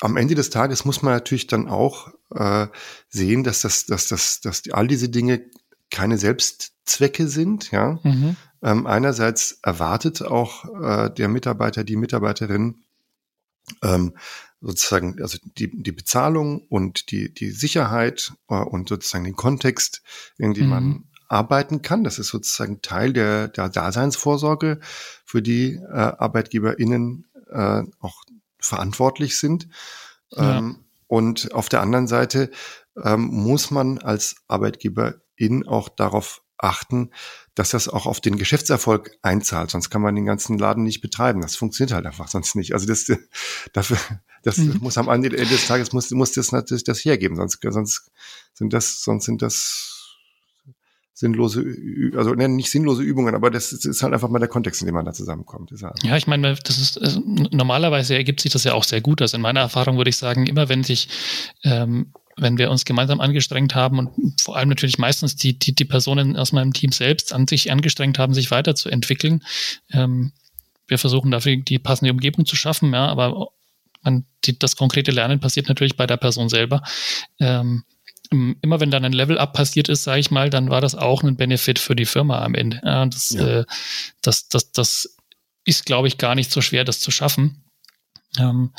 am 0.00 0.16
Ende 0.16 0.34
des 0.34 0.50
Tages 0.50 0.84
muss 0.84 1.02
man 1.02 1.14
natürlich 1.14 1.46
dann 1.46 1.68
auch 1.68 2.08
äh, 2.34 2.66
sehen, 3.08 3.44
dass 3.44 3.60
das, 3.60 3.86
dass 3.86 4.08
das, 4.08 4.40
dass 4.40 4.62
die, 4.62 4.72
all 4.72 4.88
diese 4.88 5.08
Dinge 5.08 5.44
keine 5.90 6.18
Selbstzwecke 6.18 7.28
sind, 7.28 7.70
ja. 7.70 7.98
Mhm. 8.02 8.36
Ähm, 8.62 8.86
einerseits 8.86 9.58
erwartet 9.62 10.22
auch 10.22 10.64
äh, 10.82 11.10
der 11.10 11.28
Mitarbeiter, 11.28 11.82
die 11.82 11.96
Mitarbeiterin, 11.96 12.82
ähm, 13.82 14.14
sozusagen, 14.60 15.20
also 15.22 15.38
die, 15.58 15.82
die 15.82 15.92
Bezahlung 15.92 16.66
und 16.68 17.10
die, 17.10 17.32
die 17.32 17.50
Sicherheit 17.50 18.32
äh, 18.48 18.54
und 18.54 18.90
sozusagen 18.90 19.24
den 19.24 19.36
Kontext, 19.36 20.02
in 20.36 20.52
dem 20.52 20.64
mhm. 20.64 20.70
man 20.70 21.04
arbeiten 21.28 21.80
kann. 21.80 22.04
Das 22.04 22.18
ist 22.18 22.28
sozusagen 22.28 22.82
Teil 22.82 23.12
der, 23.12 23.48
der 23.48 23.68
Daseinsvorsorge, 23.68 24.80
für 25.24 25.40
die 25.40 25.74
äh, 25.74 25.94
ArbeitgeberInnen 25.94 27.26
äh, 27.50 27.82
auch 28.00 28.24
verantwortlich 28.60 29.38
sind. 29.38 29.68
Ja. 30.30 30.58
Ähm, 30.58 30.84
und 31.06 31.52
auf 31.54 31.68
der 31.68 31.80
anderen 31.80 32.06
Seite 32.06 32.50
ähm, 33.02 33.22
muss 33.22 33.70
man 33.70 33.98
als 33.98 34.36
Arbeitgeberin 34.46 35.66
auch 35.66 35.88
darauf 35.88 36.42
achten, 36.62 37.10
dass 37.54 37.70
das 37.70 37.88
auch 37.88 38.06
auf 38.06 38.20
den 38.20 38.36
Geschäftserfolg 38.36 39.18
einzahlt. 39.22 39.70
Sonst 39.70 39.90
kann 39.90 40.02
man 40.02 40.14
den 40.14 40.26
ganzen 40.26 40.58
Laden 40.58 40.84
nicht 40.84 41.00
betreiben. 41.00 41.40
Das 41.40 41.56
funktioniert 41.56 41.92
halt 41.94 42.06
einfach 42.06 42.28
sonst 42.28 42.54
nicht. 42.54 42.74
Also 42.74 42.86
das, 42.86 43.10
dafür, 43.72 43.98
das 44.42 44.58
mhm. 44.58 44.78
muss 44.80 44.98
am 44.98 45.08
Ende 45.08 45.30
des 45.30 45.66
Tages 45.66 45.92
muss, 45.92 46.10
muss 46.10 46.32
das 46.32 46.52
natürlich 46.52 46.84
das 46.84 47.04
hergeben. 47.04 47.36
Sonst, 47.36 47.58
sonst 47.62 48.10
sind 48.54 48.72
das, 48.72 49.02
sonst 49.02 49.24
sind 49.24 49.42
das 49.42 49.99
sinnlose, 51.20 51.62
also 52.16 52.32
ne, 52.32 52.48
nicht 52.48 52.70
sinnlose 52.70 53.02
Übungen, 53.02 53.34
aber 53.34 53.50
das 53.50 53.72
ist 53.72 54.02
halt 54.02 54.14
einfach 54.14 54.30
mal 54.30 54.38
der 54.38 54.48
Kontext, 54.48 54.80
in 54.80 54.86
dem 54.86 54.94
man 54.94 55.04
da 55.04 55.12
zusammenkommt. 55.12 55.70
Halt 55.82 56.02
ja, 56.02 56.16
ich 56.16 56.26
meine, 56.26 56.54
das 56.54 56.78
ist 56.78 56.98
normalerweise 57.26 58.14
ergibt 58.14 58.40
sich 58.40 58.50
das 58.50 58.64
ja 58.64 58.72
auch 58.72 58.84
sehr 58.84 59.02
gut. 59.02 59.20
Also 59.20 59.36
in 59.36 59.42
meiner 59.42 59.60
Erfahrung 59.60 59.98
würde 59.98 60.08
ich 60.08 60.16
sagen, 60.16 60.46
immer 60.46 60.70
wenn 60.70 60.82
sich 60.82 61.08
ähm, 61.62 62.12
wenn 62.38 62.56
wir 62.56 62.70
uns 62.70 62.86
gemeinsam 62.86 63.20
angestrengt 63.20 63.74
haben 63.74 63.98
und 63.98 64.40
vor 64.40 64.56
allem 64.56 64.70
natürlich 64.70 64.96
meistens 64.96 65.36
die, 65.36 65.58
die, 65.58 65.74
die 65.74 65.84
Personen 65.84 66.38
aus 66.38 66.52
meinem 66.52 66.72
Team 66.72 66.90
selbst 66.90 67.34
an 67.34 67.46
sich 67.46 67.70
angestrengt 67.70 68.18
haben, 68.18 68.32
sich 68.32 68.50
weiterzuentwickeln. 68.50 69.44
Ähm, 69.92 70.32
wir 70.86 70.96
versuchen 70.96 71.30
dafür 71.30 71.56
die 71.56 71.78
passende 71.78 72.12
Umgebung 72.12 72.46
zu 72.46 72.56
schaffen, 72.56 72.94
ja, 72.94 73.08
aber 73.08 73.48
man, 74.02 74.24
die, 74.46 74.58
das 74.58 74.76
konkrete 74.76 75.10
Lernen 75.10 75.38
passiert 75.38 75.68
natürlich 75.68 75.98
bei 75.98 76.06
der 76.06 76.16
Person 76.16 76.48
selber. 76.48 76.82
Ähm, 77.38 77.84
immer 78.30 78.78
wenn 78.78 78.90
dann 78.90 79.04
ein 79.04 79.12
Level-Up 79.12 79.52
passiert 79.52 79.88
ist, 79.88 80.04
sage 80.04 80.20
ich 80.20 80.30
mal, 80.30 80.50
dann 80.50 80.70
war 80.70 80.80
das 80.80 80.94
auch 80.94 81.22
ein 81.22 81.36
Benefit 81.36 81.78
für 81.78 81.96
die 81.96 82.06
Firma 82.06 82.42
am 82.42 82.54
Ende. 82.54 82.80
Ja, 82.84 83.04
das, 83.06 83.30
ja. 83.30 83.60
Äh, 83.60 83.64
das, 84.22 84.48
das, 84.48 84.70
das 84.72 85.16
ist, 85.64 85.84
glaube 85.84 86.08
ich, 86.08 86.16
gar 86.16 86.34
nicht 86.34 86.50
so 86.50 86.60
schwer, 86.60 86.84
das 86.84 87.00
zu 87.00 87.10
schaffen. 87.10 87.64
Ähm, 88.38 88.72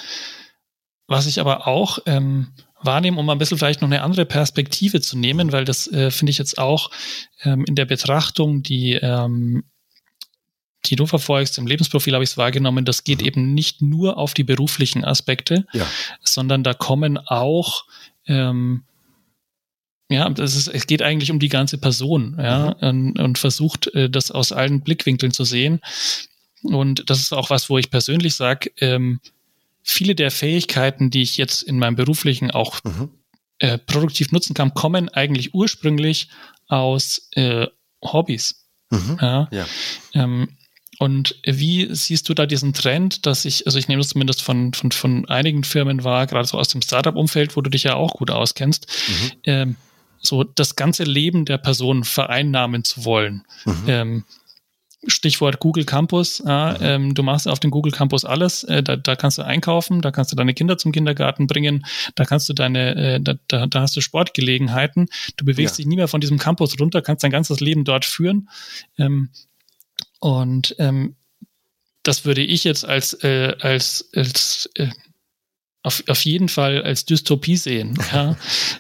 was 1.08 1.28
ich 1.28 1.42
aber 1.42 1.68
auch 1.68 2.00
ähm, 2.06 2.54
wahrnehmen, 2.82 3.18
um 3.18 3.30
ein 3.30 3.38
bisschen 3.38 3.58
vielleicht 3.58 3.82
noch 3.82 3.90
eine 3.90 4.04
andere 4.04 4.26
Perspektive 4.26 5.02
zu 5.02 5.18
nehmen, 5.18 5.52
weil 5.52 5.66
das 5.66 5.88
äh, 5.88 6.12
finde 6.12 6.32
ich 6.32 6.38
jetzt 6.38 6.58
auch 6.58 6.90
ähm, 7.44 7.66
in 7.66 7.76
der 7.76 7.86
Betrachtung, 7.86 8.64
die, 8.64 8.94
ähm, 8.94 9.66
die 10.86 10.96
du 10.96 11.06
verfolgst, 11.06 11.58
im 11.58 11.68
Lebensprofil 11.68 12.14
habe 12.14 12.24
ich 12.24 12.32
es 12.32 12.38
wahrgenommen, 12.38 12.86
das 12.86 13.04
geht 13.04 13.20
mhm. 13.20 13.28
eben 13.28 13.54
nicht 13.54 13.82
nur 13.82 14.18
auf 14.18 14.34
die 14.34 14.46
beruflichen 14.46 15.04
Aspekte, 15.04 15.68
ja. 15.74 15.86
sondern 16.24 16.64
da 16.64 16.74
kommen 16.74 17.18
auch 17.18 17.86
ähm, 18.26 18.86
ja, 20.12 20.30
das 20.30 20.56
ist, 20.56 20.68
es 20.68 20.88
geht 20.88 21.02
eigentlich 21.02 21.32
um 21.32 21.40
die 21.40 21.50
ganze 21.50 21.78
Person, 21.78 22.36
ja, 22.38 22.76
mhm. 22.82 22.88
und, 22.88 23.20
und, 23.20 23.38
versucht, 23.38 23.88
äh, 23.94 24.10
das 24.10 24.32
aus 24.32 24.52
allen 24.52 24.82
Blickwinkeln 24.82 25.32
zu 25.32 25.44
sehen. 25.44 25.80
Und 26.64 27.10
das 27.10 27.20
ist 27.20 27.34
auch 27.34 27.50
was, 27.50 27.70
wo 27.70 27.78
ich 27.78 27.90
persönlich 27.90 28.36
sage, 28.36 28.72
ähm, 28.78 29.20
viele 29.84 30.14
der 30.14 30.30
Fähigkeiten, 30.30 31.10
die 31.10 31.22
ich 31.22 31.38
jetzt 31.38 31.64
in 31.64 31.80
meinem 31.80 31.96
beruflichen 31.96 32.52
auch 32.52 32.84
mhm. 32.84 33.10
äh, 33.60 33.78
produktiv 33.78 34.32
nutzen 34.32 34.54
kann, 34.54 34.74
kommen 34.74 35.10
eigentlich 35.10 35.54
ursprünglich 35.54 36.30
aus 36.68 37.30
äh, 37.32 37.68
Hobbys. 38.04 38.66
Mhm. 38.90 39.18
Ja. 39.22 39.48
ja. 39.52 39.66
Ähm, 40.14 40.50
und 41.00 41.36
wie 41.44 41.88
siehst 41.96 42.30
du 42.30 42.36
da 42.36 42.46
diesen 42.46 42.74
Trend, 42.74 43.26
dass 43.26 43.46
ich, 43.46 43.66
also 43.66 43.80
ich 43.80 43.88
nehme 43.88 44.02
das 44.02 44.10
zumindest 44.10 44.44
von, 44.44 44.74
von, 44.74 44.92
von 44.92 45.28
einigen 45.28 45.64
Firmen 45.64 46.04
wahr, 46.04 46.28
gerade 46.28 46.48
so 46.48 46.60
aus 46.60 46.68
dem 46.68 46.84
Startup-Umfeld, 46.84 47.56
wo 47.56 47.62
du 47.62 47.72
dich 47.72 47.84
ja 47.84 47.96
auch 47.96 48.14
gut 48.14 48.30
auskennst, 48.30 48.86
mhm. 49.08 49.32
ähm, 49.46 49.76
so 50.22 50.44
das 50.44 50.76
ganze 50.76 51.04
Leben 51.04 51.46
der 51.46 51.58
Person 51.58 52.04
vereinnahmen 52.04 52.84
zu 52.84 53.06
wollen. 53.06 53.44
Mhm. 53.66 53.84
Ähm, 53.88 54.24
Stichwort 55.08 55.60
Google 55.60 55.86
Campus. 55.86 56.44
Ja, 56.46 56.74
mhm. 56.74 56.86
ähm, 56.86 57.14
du 57.16 57.24
machst 57.24 57.48
auf 57.48 57.60
dem 57.60 57.72
Google 57.72 57.92
Campus 57.92 58.24
alles. 58.24 58.64
Äh, 58.64 58.84
da, 58.84 58.96
da, 58.96 59.16
kannst 59.16 59.38
du 59.38 59.42
einkaufen, 59.44 60.02
da 60.02 60.12
kannst 60.12 60.32
du 60.32 60.36
deine 60.36 60.54
Kinder 60.54 60.78
zum 60.78 60.92
Kindergarten 60.92 61.48
bringen, 61.48 61.86
da 62.16 62.26
kannst 62.26 62.48
du 62.50 62.54
deine, 62.54 62.96
äh, 62.96 63.20
da, 63.20 63.36
da, 63.48 63.66
da, 63.66 63.82
hast 63.82 63.96
du 63.96 64.02
Sportgelegenheiten. 64.02 65.08
Du 65.38 65.46
bewegst 65.46 65.76
ja. 65.76 65.78
dich 65.78 65.88
nie 65.88 65.96
mehr 65.96 66.08
von 66.08 66.22
diesem 66.22 66.38
Campus 66.38 66.80
runter, 66.80 67.02
kannst 67.02 67.24
dein 67.24 67.32
ganzes 67.32 67.60
Leben 67.60 67.84
dort 67.84 68.06
führen. 68.06 68.50
Ähm, 68.98 69.30
und 70.20 70.76
ähm, 70.78 71.16
das 72.04 72.26
würde 72.26 72.42
ich 72.42 72.64
jetzt 72.64 72.86
als, 72.86 73.14
äh, 73.24 73.56
als, 73.60 74.10
als 74.16 74.70
äh, 74.76 74.90
auf, 75.84 76.04
auf 76.08 76.26
jeden 76.26 76.50
Fall 76.50 76.84
als 76.84 77.06
Dystopie 77.06 77.58
sehen. 77.58 77.98
Ja, 78.12 78.36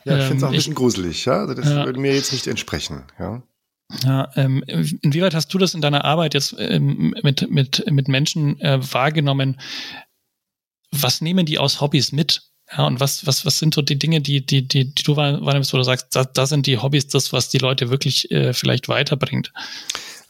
ja 0.05 0.19
ich 0.19 0.25
finde 0.25 0.37
es 0.37 0.43
auch 0.43 0.47
ein 0.47 0.53
ähm, 0.53 0.57
bisschen 0.57 0.71
ich, 0.73 0.77
gruselig, 0.77 1.25
ja. 1.25 1.39
Also 1.39 1.53
das 1.53 1.69
ja. 1.69 1.85
würde 1.85 1.99
mir 1.99 2.13
jetzt 2.13 2.33
nicht 2.33 2.47
entsprechen, 2.47 3.03
ja. 3.19 3.41
Ja, 4.03 4.29
ähm, 4.35 4.63
inwieweit 5.01 5.35
hast 5.35 5.53
du 5.53 5.57
das 5.57 5.73
in 5.73 5.81
deiner 5.81 6.05
Arbeit 6.05 6.33
jetzt 6.33 6.55
ähm, 6.57 7.13
mit, 7.23 7.49
mit, 7.51 7.83
mit 7.91 8.07
Menschen 8.07 8.59
äh, 8.61 8.79
wahrgenommen? 8.93 9.59
Was 10.91 11.21
nehmen 11.21 11.45
die 11.45 11.59
aus 11.59 11.81
Hobbys 11.81 12.11
mit? 12.11 12.51
Ja, 12.71 12.87
und 12.87 13.01
was, 13.01 13.27
was, 13.27 13.45
was 13.45 13.59
sind 13.59 13.73
so 13.73 13.81
die 13.81 13.99
Dinge, 13.99 14.21
die, 14.21 14.45
die, 14.45 14.65
die, 14.65 14.93
die 14.93 15.03
du 15.03 15.17
wahrnimmst, 15.17 15.73
wo 15.73 15.77
du 15.77 15.83
sagst, 15.83 16.15
da, 16.15 16.23
da 16.23 16.45
sind 16.45 16.67
die 16.67 16.77
Hobbys 16.77 17.07
das, 17.07 17.33
was 17.33 17.49
die 17.49 17.57
Leute 17.57 17.89
wirklich 17.89 18.31
äh, 18.31 18.53
vielleicht 18.53 18.87
weiterbringt? 18.87 19.51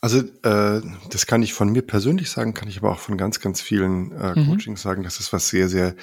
Also 0.01 0.19
äh, 0.19 0.81
das 1.11 1.27
kann 1.27 1.43
ich 1.43 1.53
von 1.53 1.69
mir 1.69 1.83
persönlich 1.83 2.31
sagen, 2.31 2.55
kann 2.55 2.67
ich 2.67 2.79
aber 2.79 2.91
auch 2.91 2.99
von 2.99 3.17
ganz, 3.17 3.39
ganz 3.39 3.61
vielen 3.61 4.11
äh, 4.13 4.39
mhm. 4.39 4.47
Coachings 4.47 4.81
sagen, 4.81 5.03
dass 5.03 5.19
es 5.19 5.31
was 5.31 5.49
sehr, 5.49 5.69
sehr 5.69 5.95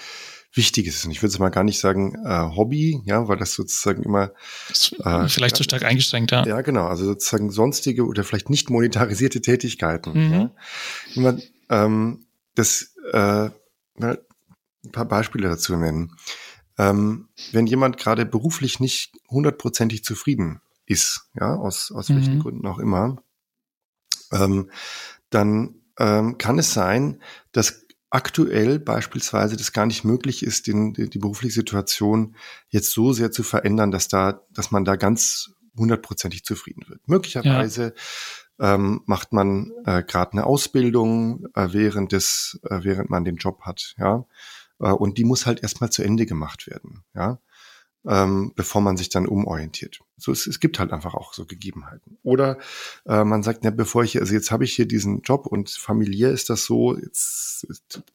Wichtiges 0.53 0.97
ist. 0.97 1.05
Und 1.05 1.11
ich 1.11 1.23
würde 1.23 1.33
es 1.33 1.39
mal 1.39 1.51
gar 1.51 1.65
nicht 1.65 1.79
sagen 1.79 2.15
äh, 2.25 2.57
Hobby, 2.57 3.03
ja, 3.05 3.29
weil 3.29 3.37
das 3.37 3.53
sozusagen 3.53 4.03
immer 4.03 4.33
äh, 5.05 5.29
vielleicht 5.29 5.57
zu 5.57 5.63
stark 5.63 5.85
eingeschränkt, 5.85 6.31
ja. 6.31 6.47
Ja, 6.47 6.61
genau. 6.63 6.87
Also 6.87 7.05
sozusagen 7.05 7.51
sonstige 7.51 8.07
oder 8.07 8.25
vielleicht 8.25 8.51
nicht 8.51 8.71
monetarisierte 8.71 9.43
Tätigkeiten. 9.43 10.13
Mhm. 10.13 10.33
Ja. 10.33 10.51
Immer, 11.15 11.39
ähm, 11.69 12.27
das 12.55 12.95
äh, 13.13 13.51
ein 14.01 14.93
paar 14.93 15.05
Beispiele 15.05 15.49
dazu 15.49 15.77
nennen. 15.77 16.17
Ähm, 16.79 17.29
wenn 17.53 17.67
jemand 17.67 17.99
gerade 17.99 18.25
beruflich 18.25 18.81
nicht 18.81 19.13
hundertprozentig 19.29 20.05
zufrieden 20.05 20.61
ist, 20.87 21.29
ja, 21.35 21.55
aus, 21.55 21.93
aus 21.93 22.09
mhm. 22.09 22.17
welchen 22.17 22.41
Gründen 22.41 22.67
auch 22.67 22.79
immer, 22.79 23.23
ähm, 24.33 24.71
dann 25.31 25.75
ähm, 25.99 26.39
kann 26.39 26.59
es 26.59 26.73
sein, 26.73 27.21
dass 27.53 27.85
aktuell 28.11 28.79
beispielsweise 28.79 29.57
das 29.57 29.73
gar 29.73 29.87
nicht 29.87 30.05
möglich 30.05 30.43
ist, 30.43 30.67
den, 30.67 30.95
die 30.95 31.19
berufliche 31.19 31.55
Situation 31.55 32.37
jetzt 32.69 32.93
so 32.93 33.13
sehr 33.13 33.31
zu 33.31 33.43
verändern, 33.43 33.91
dass 33.91 34.09
da, 34.09 34.43
dass 34.51 34.71
man 34.71 34.85
da 34.85 34.97
ganz 34.97 35.51
hundertprozentig 35.77 36.45
zufrieden 36.45 36.89
wird. 36.89 37.07
Möglicherweise 37.07 37.95
ja. 38.59 38.75
ähm, 38.75 39.03
macht 39.07 39.33
man 39.33 39.73
äh, 39.85 40.03
gerade 40.03 40.33
eine 40.33 40.45
Ausbildung, 40.45 41.47
äh, 41.55 41.69
während 41.73 42.13
des, 42.13 42.61
äh, 42.69 42.81
während 42.83 43.11
man 43.11 43.25
den 43.25 43.37
Job 43.37 43.63
hat, 43.63 43.95
ja. 43.99 44.25
Äh, 44.81 44.91
und 44.91 45.19
die 45.19 45.25
muss 45.25 45.47
halt 45.47 45.63
erstmal 45.63 45.91
zu 45.91 46.03
Ende 46.03 46.27
gemacht 46.27 46.67
werden, 46.67 47.05
ja 47.15 47.39
ähm, 48.07 48.53
bevor 48.55 48.81
man 48.81 48.97
sich 48.97 49.09
dann 49.09 49.27
umorientiert. 49.27 50.01
So, 50.17 50.33
es, 50.33 50.47
es 50.47 50.61
gibt 50.61 50.79
halt 50.79 50.93
einfach 50.93 51.15
auch 51.15 51.33
so 51.33 51.47
Gegebenheiten. 51.47 52.19
Oder 52.23 52.59
äh, 53.07 53.25
man 53.25 53.43
sagt, 53.43 53.65
ja, 53.65 53.71
bevor 53.71 54.05
ich, 54.05 54.19
also 54.19 54.35
jetzt 54.35 54.51
habe 54.51 54.65
ich 54.65 54.75
hier 54.75 54.87
diesen 54.87 55.23
Job 55.23 55.47
und 55.47 55.71
familiär 55.71 56.31
ist 56.31 56.51
das 56.51 56.65
so, 56.65 56.97
jetzt 56.97 57.67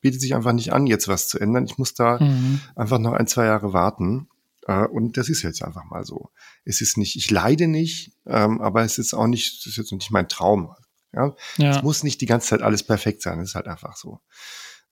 bietet 0.02 0.22
sich 0.22 0.36
einfach 0.36 0.54
nicht 0.54 0.74
an, 0.74 0.88
jetzt 0.88 1.08
was 1.08 1.28
zu 1.28 1.40
ändern. 1.40 1.66
Ich 1.66 1.78
muss 1.78 1.94
da 1.94 2.20
mhm. 2.20 2.62
einfach 2.76 3.00
noch 3.00 3.14
ein, 3.14 3.28
zwei 3.28 3.46
Jahre 3.46 3.74
warten. 3.74 4.28
Äh, 4.68 4.86
und 4.86 5.18
das 5.18 5.30
ist 5.30 5.42
jetzt 5.44 5.64
einfach 5.64 5.86
mal 5.86 6.06
so. 6.06 6.30
Es 6.66 6.82
ist 6.82 6.98
nicht, 6.98 7.16
ich 7.16 7.30
leide 7.30 7.68
nicht, 7.68 8.14
ähm, 8.26 8.62
aber 8.62 8.84
es 8.84 8.98
ist 8.98 9.14
auch 9.14 9.28
nicht, 9.28 9.60
das 9.60 9.68
ist 9.68 9.78
jetzt 9.78 9.92
nicht 9.92 10.12
mein 10.12 10.30
Traum. 10.30 10.74
Ja? 11.14 11.36
ja? 11.58 11.72
Es 11.72 11.84
muss 11.84 12.04
nicht 12.04 12.22
die 12.22 12.26
ganze 12.26 12.50
Zeit 12.50 12.62
alles 12.62 12.84
perfekt 12.84 13.22
sein, 13.22 13.40
es 13.40 13.50
ist 13.50 13.56
halt 13.56 13.68
einfach 13.68 13.96
so. 13.96 14.20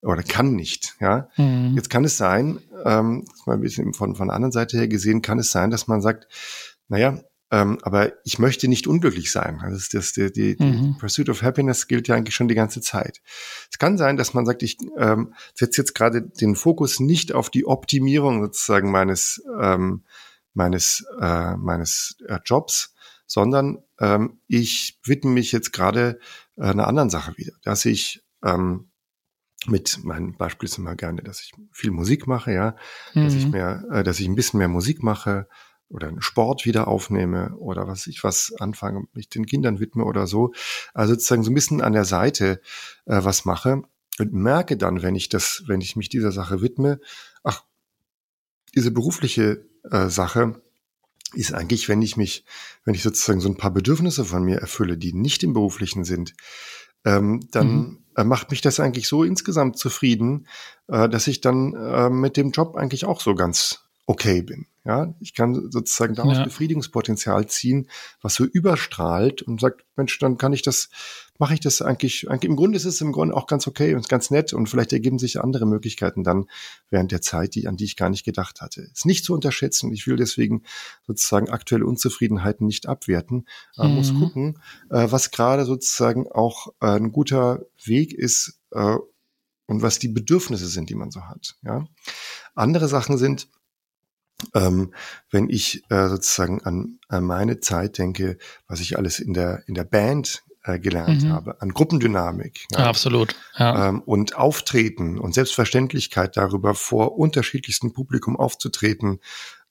Oder 0.02 0.24
kann 0.24 0.56
nicht. 0.56 0.96
Ja, 1.00 1.30
mhm. 1.38 1.74
jetzt 1.76 1.90
kann 1.90 2.04
es 2.06 2.18
sein, 2.18 2.60
ähm, 2.86 3.26
mal 3.46 3.54
ein 3.54 3.62
bisschen 3.62 3.94
von 3.94 4.16
von 4.16 4.28
der 4.28 4.36
anderen 4.36 4.52
Seite 4.52 4.78
her 4.78 4.88
gesehen, 4.88 5.22
kann 5.22 5.40
es 5.40 5.52
sein, 5.52 5.72
dass 5.72 5.88
man 5.88 6.02
sagt, 6.02 6.28
naja, 6.88 7.22
ähm, 7.52 7.80
aber 7.82 8.14
ich 8.24 8.40
möchte 8.40 8.70
nicht 8.70 8.88
unglücklich 8.88 9.30
sein. 9.30 9.60
Das 9.62 9.74
ist 9.74 9.94
das, 9.94 10.14
die, 10.14 10.32
die, 10.32 10.56
mhm. 10.58 10.94
die 10.94 11.00
Pursuit 11.00 11.28
of 11.28 11.42
Happiness 11.42 11.88
gilt 11.88 12.08
ja 12.08 12.16
eigentlich 12.16 12.34
schon 12.34 12.48
die 12.48 12.56
ganze 12.56 12.80
Zeit. 12.80 13.22
Es 13.70 13.78
kann 13.78 13.98
sein, 13.98 14.16
dass 14.16 14.34
man 14.34 14.46
sagt, 14.46 14.64
ich 14.64 14.78
ähm, 14.98 15.34
setze 15.54 15.82
jetzt 15.82 15.94
gerade 15.94 16.22
den 16.22 16.56
Fokus 16.56 17.02
nicht 17.02 17.34
auf 17.34 17.50
die 17.50 17.66
Optimierung 17.66 18.42
sozusagen 18.42 18.90
meines 18.90 19.44
ähm, 19.60 20.06
meines 20.54 21.06
äh, 21.20 21.58
meines 21.58 22.18
äh, 22.28 22.40
Jobs, 22.46 22.94
sondern 23.26 23.80
ähm, 24.00 24.40
ich 24.48 25.00
widme 25.04 25.32
mich 25.32 25.52
jetzt 25.52 25.74
gerade 25.74 26.20
äh, 26.58 26.64
einer 26.64 26.88
anderen 26.88 27.10
Sache 27.10 27.38
wieder, 27.38 27.54
dass 27.64 27.84
ich 27.84 28.24
ähm, 28.44 28.91
mit 29.68 30.04
meinem 30.04 30.36
Beispiel 30.38 30.68
ist 30.68 30.78
immer 30.78 30.96
gerne, 30.96 31.22
dass 31.22 31.42
ich 31.42 31.54
viel 31.72 31.92
Musik 31.92 32.28
mache, 32.28 32.52
ja, 32.52 32.76
mhm. 33.14 33.24
dass 33.24 33.34
ich 33.34 33.46
mhm. 33.46 33.52
mehr, 33.52 33.84
äh, 33.92 34.04
dass 34.04 34.20
ich 34.20 34.28
ein 34.28 34.36
bisschen 34.36 34.58
mehr 34.58 34.68
Musik 34.68 35.04
mache, 35.04 35.48
oder 35.92 36.08
einen 36.08 36.22
Sport 36.22 36.66
wieder 36.66 36.88
aufnehme 36.88 37.56
oder 37.58 37.88
was 37.88 38.08
ich 38.08 38.24
was 38.24 38.54
anfange, 38.60 39.04
mich 39.14 39.30
den 39.30 39.46
Kindern 39.46 39.80
widme 39.80 40.06
oder 40.06 40.26
so. 40.26 40.54
Also 40.94 41.14
sozusagen 41.14 41.44
so 41.44 41.52
ein 41.52 41.56
bisschen 41.56 41.82
an 41.82 41.94
der 41.94 42.06
Seite 42.06 42.62
äh, 43.06 43.24
was 43.24 43.46
mache 43.46 43.84
und 44.20 44.34
merke 44.34 44.78
dann, 44.78 45.02
wenn 45.02 45.16
ich 45.16 45.30
das, 45.30 45.64
wenn 45.68 45.82
ich 45.82 45.96
mich 45.96 46.10
dieser 46.10 46.32
Sache 46.32 46.62
widme, 46.62 47.00
ach, 47.44 47.64
diese 48.74 48.92
berufliche 48.92 49.68
äh, 49.90 50.08
Sache 50.08 50.62
ist 51.34 51.54
eigentlich, 51.54 51.88
wenn 51.88 52.02
ich 52.02 52.18
mich, 52.18 52.46
wenn 52.84 52.94
ich 52.94 53.04
sozusagen 53.04 53.42
so 53.42 53.50
ein 53.50 53.58
paar 53.58 53.72
Bedürfnisse 53.72 54.26
von 54.26 54.44
mir 54.44 54.58
erfülle, 54.58 54.98
die 54.98 55.14
nicht 55.14 55.44
im 55.44 55.54
beruflichen 55.54 56.04
sind, 56.04 56.34
ähm, 57.06 57.48
dann 57.52 57.68
mhm. 57.68 58.06
Äh, 58.16 58.24
macht 58.24 58.52
mich 58.52 58.62
das 58.62 58.80
eigentlich 58.80 59.08
so 59.08 59.24
insgesamt 59.24 59.78
zufrieden, 59.78 60.48
äh, 60.88 61.10
dass 61.10 61.28
ich 61.28 61.42
dann 61.42 61.74
äh, 61.74 62.10
mit 62.10 62.38
dem 62.38 62.52
Job 62.52 62.76
eigentlich 62.76 63.06
auch 63.06 63.22
so 63.22 63.36
ganz 63.36 63.86
okay 64.06 64.42
bin. 64.42 64.68
Ja, 64.84 65.14
ich 65.20 65.36
kann 65.36 65.70
sozusagen 65.70 66.16
daraus 66.16 66.38
ja. 66.38 66.44
Befriedigungspotenzial 66.44 67.46
ziehen, 67.46 67.88
was 68.22 68.34
so 68.34 68.46
überstrahlt 68.46 69.44
und 69.44 69.62
sagt, 69.62 69.86
Mensch, 69.96 70.18
dann 70.18 70.40
kann 70.40 70.54
ich 70.54 70.64
das, 70.64 70.90
mache 71.38 71.54
ich 71.54 71.60
das 71.60 71.84
eigentlich, 71.84 72.28
eigentlich, 72.32 72.50
im 72.50 72.56
Grunde 72.56 72.78
ist 72.78 72.86
es 72.86 73.00
im 73.00 73.12
Grunde 73.12 73.36
auch 73.36 73.46
ganz 73.46 73.68
okay 73.68 73.94
und 73.94 74.10
ganz 74.10 74.32
nett 74.32 74.54
und 74.54 74.70
vielleicht 74.70 74.92
ergeben 74.92 75.20
sich 75.20 75.40
andere 75.40 75.68
Möglichkeiten 75.68 76.24
dann 76.24 76.48
während 76.90 77.12
der 77.12 77.22
Zeit, 77.22 77.54
die, 77.54 77.68
an 77.68 77.78
die 77.78 77.84
ich 77.84 77.96
gar 77.96 78.10
nicht 78.10 78.26
gedacht 78.26 78.62
hatte. 78.62 78.82
Ist 78.82 79.06
nicht 79.06 79.24
zu 79.24 79.36
unterschätzen. 79.36 79.94
Ich 79.94 80.08
will 80.08 80.16
deswegen 80.16 80.64
sozusagen 81.06 81.50
aktuelle 81.50 81.86
Unzufriedenheiten 81.86 82.66
nicht 82.66 82.88
abwerten. 82.88 83.46
Man 83.78 83.92
mhm. 83.92 83.96
muss 83.98 84.16
gucken, 84.16 84.60
äh, 84.90 85.12
was 85.12 85.30
gerade 85.30 85.66
sozusagen 85.66 86.26
auch 86.32 86.70
äh, 86.82 86.88
ein 86.88 87.12
guter 87.12 87.66
Weg 87.86 88.14
ist, 88.14 88.60
äh, 88.72 88.98
und 89.68 89.82
was 89.82 90.00
die 90.00 90.10
Bedürfnisse 90.10 90.68
sind, 90.68 90.90
die 90.90 90.96
man 90.96 91.12
so 91.12 91.22
hat. 91.22 91.56
Ja. 91.62 91.86
Andere 92.56 92.90
Sachen 92.90 93.18
sind, 93.18 93.48
ähm, 94.54 94.94
wenn 95.30 95.50
ich 95.50 95.84
äh, 95.90 96.08
sozusagen 96.08 96.62
an, 96.64 97.00
an 97.08 97.24
meine 97.24 97.60
Zeit 97.60 97.98
denke, 97.98 98.38
was 98.68 98.80
ich 98.80 98.98
alles 98.98 99.20
in 99.20 99.34
der, 99.34 99.64
in 99.68 99.74
der 99.74 99.84
Band 99.84 100.44
äh, 100.64 100.80
gelernt 100.80 101.24
mhm. 101.24 101.32
habe, 101.32 101.62
an 101.62 101.70
Gruppendynamik. 101.70 102.66
Ja, 102.72 102.86
absolut. 102.86 103.36
Ja. 103.58 103.90
Ähm, 103.90 104.02
und 104.02 104.36
Auftreten 104.36 105.18
und 105.18 105.34
Selbstverständlichkeit 105.34 106.38
darüber, 106.38 106.76
vor 106.76 107.18
unterschiedlichstem 107.18 107.94
Publikum 107.94 108.36
aufzutreten 108.36 109.20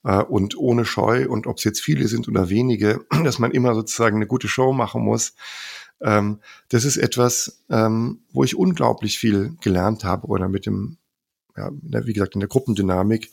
äh, 0.05 0.23
und 0.23 0.59
ohne 0.59 0.85
Scheu 0.85 1.29
und 1.29 1.47
ob 1.47 1.59
es 1.59 1.65
jetzt 1.65 1.81
viele 1.81 2.09
sind 2.09 2.29
oder 2.29 2.49
wenige, 2.49 3.05
dass 3.25 3.39
man 3.39 3.53
immer 3.53 3.75
sozusagen 3.75 4.17
eine 4.17 4.27
gute 4.27 4.49
Show 4.49 4.73
machen 4.73 5.03
muss. 5.03 5.35
Ähm, 6.01 6.41
das 6.71 6.85
ist 6.85 6.97
etwas, 6.97 7.63
ähm, 7.69 8.23
wo 8.33 8.43
ich 8.43 8.57
unglaublich 8.57 9.19
viel 9.19 9.57
gelernt 9.61 10.05
habe 10.05 10.27
oder 10.27 10.49
mit 10.49 10.67
dem, 10.67 10.97
ja, 11.57 11.71
wie 11.83 12.13
gesagt, 12.13 12.35
in 12.35 12.41
der 12.41 12.49
Gruppendynamik. 12.49 13.31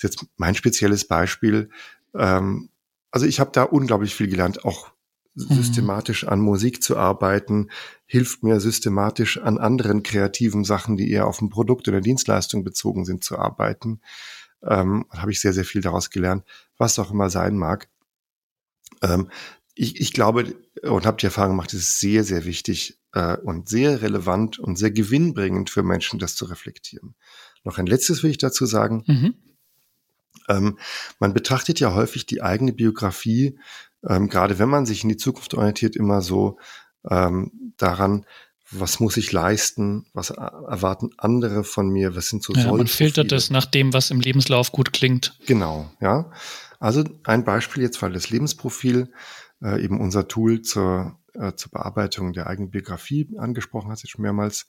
Ist 0.00 0.02
jetzt 0.02 0.26
mein 0.38 0.54
spezielles 0.54 1.06
Beispiel. 1.06 1.68
Ähm, 2.14 2.70
also 3.10 3.26
ich 3.26 3.38
habe 3.38 3.50
da 3.52 3.64
unglaublich 3.64 4.14
viel 4.14 4.28
gelernt, 4.28 4.64
auch 4.64 4.92
mhm. 5.34 5.54
systematisch 5.54 6.26
an 6.26 6.40
Musik 6.40 6.82
zu 6.82 6.96
arbeiten, 6.96 7.70
hilft 8.06 8.42
mir 8.42 8.60
systematisch 8.60 9.38
an 9.38 9.58
anderen 9.58 10.02
kreativen 10.02 10.64
Sachen, 10.64 10.96
die 10.96 11.10
eher 11.10 11.26
auf 11.26 11.42
ein 11.42 11.50
Produkt 11.50 11.86
oder 11.86 12.00
Dienstleistung 12.00 12.64
bezogen 12.64 13.04
sind, 13.04 13.24
zu 13.24 13.38
arbeiten. 13.38 14.00
Ähm, 14.62 15.04
habe 15.10 15.32
ich 15.32 15.40
sehr, 15.40 15.52
sehr 15.52 15.66
viel 15.66 15.82
daraus 15.82 16.08
gelernt, 16.08 16.44
was 16.78 16.98
auch 16.98 17.10
immer 17.10 17.28
sein 17.28 17.58
mag. 17.58 17.88
Ähm, 19.02 19.28
ich, 19.74 20.00
ich 20.00 20.12
glaube 20.14 20.54
und 20.82 21.04
habe 21.04 21.18
die 21.18 21.26
Erfahrung 21.26 21.52
gemacht, 21.52 21.74
es 21.74 21.80
ist 21.80 22.00
sehr, 22.00 22.24
sehr 22.24 22.46
wichtig 22.46 22.98
äh, 23.12 23.36
und 23.36 23.68
sehr 23.68 24.00
relevant 24.00 24.58
und 24.58 24.76
sehr 24.76 24.90
gewinnbringend 24.90 25.68
für 25.68 25.82
Menschen, 25.82 26.18
das 26.18 26.36
zu 26.36 26.46
reflektieren. 26.46 27.14
Noch 27.64 27.76
ein 27.76 27.86
letztes 27.86 28.22
will 28.22 28.30
ich 28.30 28.38
dazu 28.38 28.64
sagen. 28.64 29.04
Mhm. 29.06 29.34
Ähm, 30.48 30.78
man 31.18 31.32
betrachtet 31.32 31.80
ja 31.80 31.94
häufig 31.94 32.26
die 32.26 32.42
eigene 32.42 32.72
Biografie, 32.72 33.58
ähm, 34.08 34.28
gerade 34.28 34.58
wenn 34.58 34.68
man 34.68 34.86
sich 34.86 35.02
in 35.02 35.08
die 35.08 35.16
Zukunft 35.16 35.54
orientiert, 35.54 35.96
immer 35.96 36.22
so 36.22 36.58
ähm, 37.08 37.72
daran, 37.76 38.26
was 38.70 39.00
muss 39.00 39.16
ich 39.16 39.32
leisten, 39.32 40.06
was 40.14 40.30
erwarten 40.30 41.10
andere 41.18 41.64
von 41.64 41.88
mir, 41.88 42.14
was 42.14 42.28
sind 42.28 42.42
so 42.42 42.52
ja, 42.54 42.72
Man 42.72 42.86
filtert 42.86 43.32
es 43.32 43.50
nach 43.50 43.66
dem, 43.66 43.92
was 43.92 44.10
im 44.10 44.20
Lebenslauf 44.20 44.70
gut 44.70 44.92
klingt. 44.92 45.36
Genau, 45.46 45.90
ja. 46.00 46.30
Also 46.78 47.04
ein 47.24 47.44
Beispiel 47.44 47.82
jetzt, 47.82 48.00
weil 48.00 48.12
das 48.12 48.30
Lebensprofil 48.30 49.12
äh, 49.62 49.82
eben 49.82 50.00
unser 50.00 50.28
Tool 50.28 50.62
zur 50.62 51.18
äh, 51.34 51.54
zur 51.54 51.70
Bearbeitung 51.70 52.32
der 52.32 52.46
eigenen 52.46 52.70
Biografie 52.70 53.28
angesprochen 53.38 53.90
hast, 53.90 54.02
jetzt 54.02 54.10
schon 54.10 54.22
mehrmals. 54.22 54.66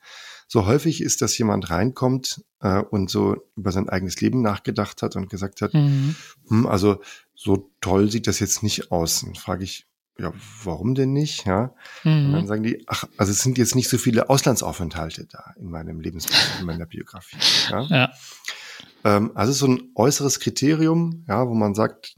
So 0.48 0.66
häufig 0.66 1.02
ist, 1.02 1.22
dass 1.22 1.38
jemand 1.38 1.70
reinkommt 1.70 2.44
äh, 2.62 2.80
und 2.80 3.10
so 3.10 3.38
über 3.56 3.72
sein 3.72 3.90
eigenes 3.90 4.20
Leben 4.22 4.42
nachgedacht 4.42 5.02
hat 5.02 5.16
und 5.16 5.30
gesagt 5.30 5.62
hat, 5.62 5.74
mhm. 5.74 6.16
hm, 6.48 6.66
also 6.66 7.02
so 7.36 7.72
toll 7.82 8.12
sieht 8.12 8.28
das 8.28 8.40
jetzt 8.40 8.64
nicht 8.64 8.92
aus. 8.92 9.24
Und 9.24 9.38
frage 9.38 9.64
ich, 9.64 9.88
ja, 10.18 10.34
warum 10.64 10.94
denn 10.94 11.14
nicht? 11.14 11.46
Ja. 11.46 11.74
Mhm. 12.04 12.26
Und 12.26 12.32
dann 12.34 12.48
sagen 12.48 12.64
die, 12.64 12.84
ach, 12.88 13.06
also 13.18 13.32
es 13.32 13.40
sind 13.40 13.58
jetzt 13.58 13.76
nicht 13.76 13.90
so 13.90 13.98
viele 13.98 14.30
Auslandsaufenthalte 14.30 15.26
da 15.26 15.54
in 15.58 15.70
meinem 15.70 16.00
Lebensprofil, 16.00 16.60
in 16.60 16.66
meiner 16.66 16.86
Biografie. 16.86 17.38
Ja. 17.70 17.82
ja. 17.84 18.12
Ähm, 19.04 19.32
also 19.36 19.52
so 19.52 19.68
ein 19.68 19.92
äußeres 19.96 20.40
Kriterium, 20.40 21.26
ja, 21.28 21.48
wo 21.48 21.54
man 21.54 21.74
sagt, 21.74 22.16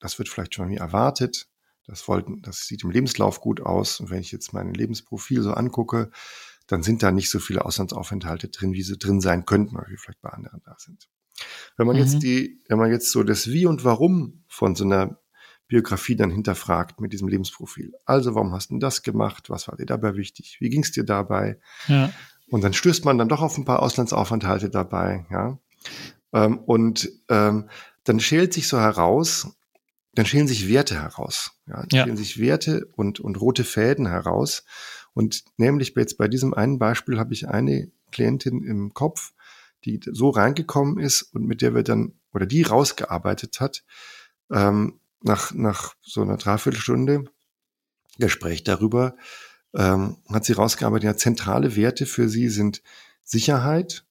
das 0.00 0.18
wird 0.18 0.28
vielleicht 0.28 0.54
schon 0.54 0.68
mir 0.68 0.80
erwartet, 0.80 1.48
das 1.86 2.08
wollten, 2.08 2.42
das 2.42 2.66
sieht 2.66 2.84
im 2.84 2.90
Lebenslauf 2.90 3.40
gut 3.40 3.60
aus. 3.60 4.00
Und 4.00 4.10
wenn 4.10 4.20
ich 4.20 4.32
jetzt 4.32 4.52
mein 4.52 4.72
Lebensprofil 4.72 5.42
so 5.42 5.52
angucke, 5.52 6.10
dann 6.66 6.82
sind 6.82 7.02
da 7.02 7.10
nicht 7.10 7.30
so 7.30 7.38
viele 7.38 7.64
Auslandsaufenthalte 7.64 8.48
drin, 8.48 8.72
wie 8.72 8.82
sie 8.82 8.96
drin 8.96 9.20
sein 9.20 9.44
könnten, 9.44 9.76
oder 9.76 9.86
wie 9.88 9.96
vielleicht 9.96 10.22
bei 10.22 10.30
anderen 10.30 10.62
da 10.64 10.76
sind. 10.78 11.08
Wenn 11.76 11.86
man 11.86 11.96
mhm. 11.96 12.02
jetzt 12.02 12.22
die, 12.22 12.62
wenn 12.68 12.78
man 12.78 12.90
jetzt 12.90 13.10
so 13.10 13.22
das 13.22 13.48
Wie 13.48 13.66
und 13.66 13.84
Warum 13.84 14.44
von 14.48 14.74
so 14.74 14.84
einer 14.84 15.18
Biografie 15.66 16.16
dann 16.16 16.30
hinterfragt 16.30 17.00
mit 17.00 17.12
diesem 17.12 17.28
Lebensprofil. 17.28 17.92
Also, 18.04 18.34
warum 18.34 18.52
hast 18.52 18.70
du 18.70 18.78
das 18.78 19.02
gemacht? 19.02 19.50
Was 19.50 19.66
war 19.66 19.76
dir 19.76 19.86
dabei 19.86 20.14
wichtig? 20.14 20.58
Wie 20.60 20.68
ging 20.68 20.82
es 20.82 20.92
dir 20.92 21.04
dabei? 21.04 21.58
Ja. 21.88 22.12
Und 22.48 22.62
dann 22.62 22.74
stößt 22.74 23.04
man 23.04 23.18
dann 23.18 23.28
doch 23.28 23.40
auf 23.40 23.56
ein 23.56 23.64
paar 23.64 23.82
Auslandsaufenthalte 23.82 24.70
dabei, 24.70 25.26
ja. 25.30 25.58
Ähm, 26.32 26.58
und 26.58 27.10
ähm, 27.28 27.68
dann 28.04 28.20
schält 28.20 28.52
sich 28.52 28.68
so 28.68 28.78
heraus, 28.78 29.56
dann 30.14 30.26
schälen 30.26 30.48
sich 30.48 30.68
Werte 30.68 31.00
heraus. 31.00 31.52
Ja, 31.66 31.76
dann 31.76 31.88
ja. 31.92 32.02
schälen 32.04 32.16
sich 32.16 32.38
Werte 32.38 32.86
und, 32.96 33.20
und 33.20 33.40
rote 33.40 33.64
Fäden 33.64 34.06
heraus. 34.06 34.64
Und 35.12 35.44
nämlich 35.56 35.94
jetzt 35.96 36.18
bei 36.18 36.28
diesem 36.28 36.54
einen 36.54 36.78
Beispiel 36.78 37.18
habe 37.18 37.32
ich 37.32 37.48
eine 37.48 37.90
Klientin 38.10 38.62
im 38.62 38.94
Kopf, 38.94 39.32
die 39.84 40.00
so 40.04 40.30
reingekommen 40.30 40.98
ist 40.98 41.22
und 41.22 41.46
mit 41.46 41.62
der 41.62 41.74
wir 41.74 41.82
dann, 41.82 42.14
oder 42.32 42.46
die 42.46 42.62
rausgearbeitet 42.62 43.60
hat, 43.60 43.84
ähm, 44.50 45.00
nach, 45.22 45.52
nach 45.52 45.94
so 46.02 46.22
einer 46.22 46.36
Dreiviertelstunde 46.36 47.24
Gespräch 48.18 48.64
darüber, 48.64 49.16
ähm, 49.74 50.18
hat 50.32 50.44
sie 50.44 50.52
rausgearbeitet, 50.52 51.04
ja, 51.04 51.16
zentrale 51.16 51.76
Werte 51.76 52.06
für 52.06 52.28
sie 52.28 52.48
sind 52.48 52.82
Sicherheit 53.24 54.04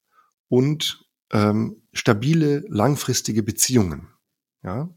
und 0.49 1.05
ähm, 1.31 1.81
stabile, 1.93 2.63
langfristige 2.67 3.43
Beziehungen. 3.43 4.09
Ja, 4.63 4.89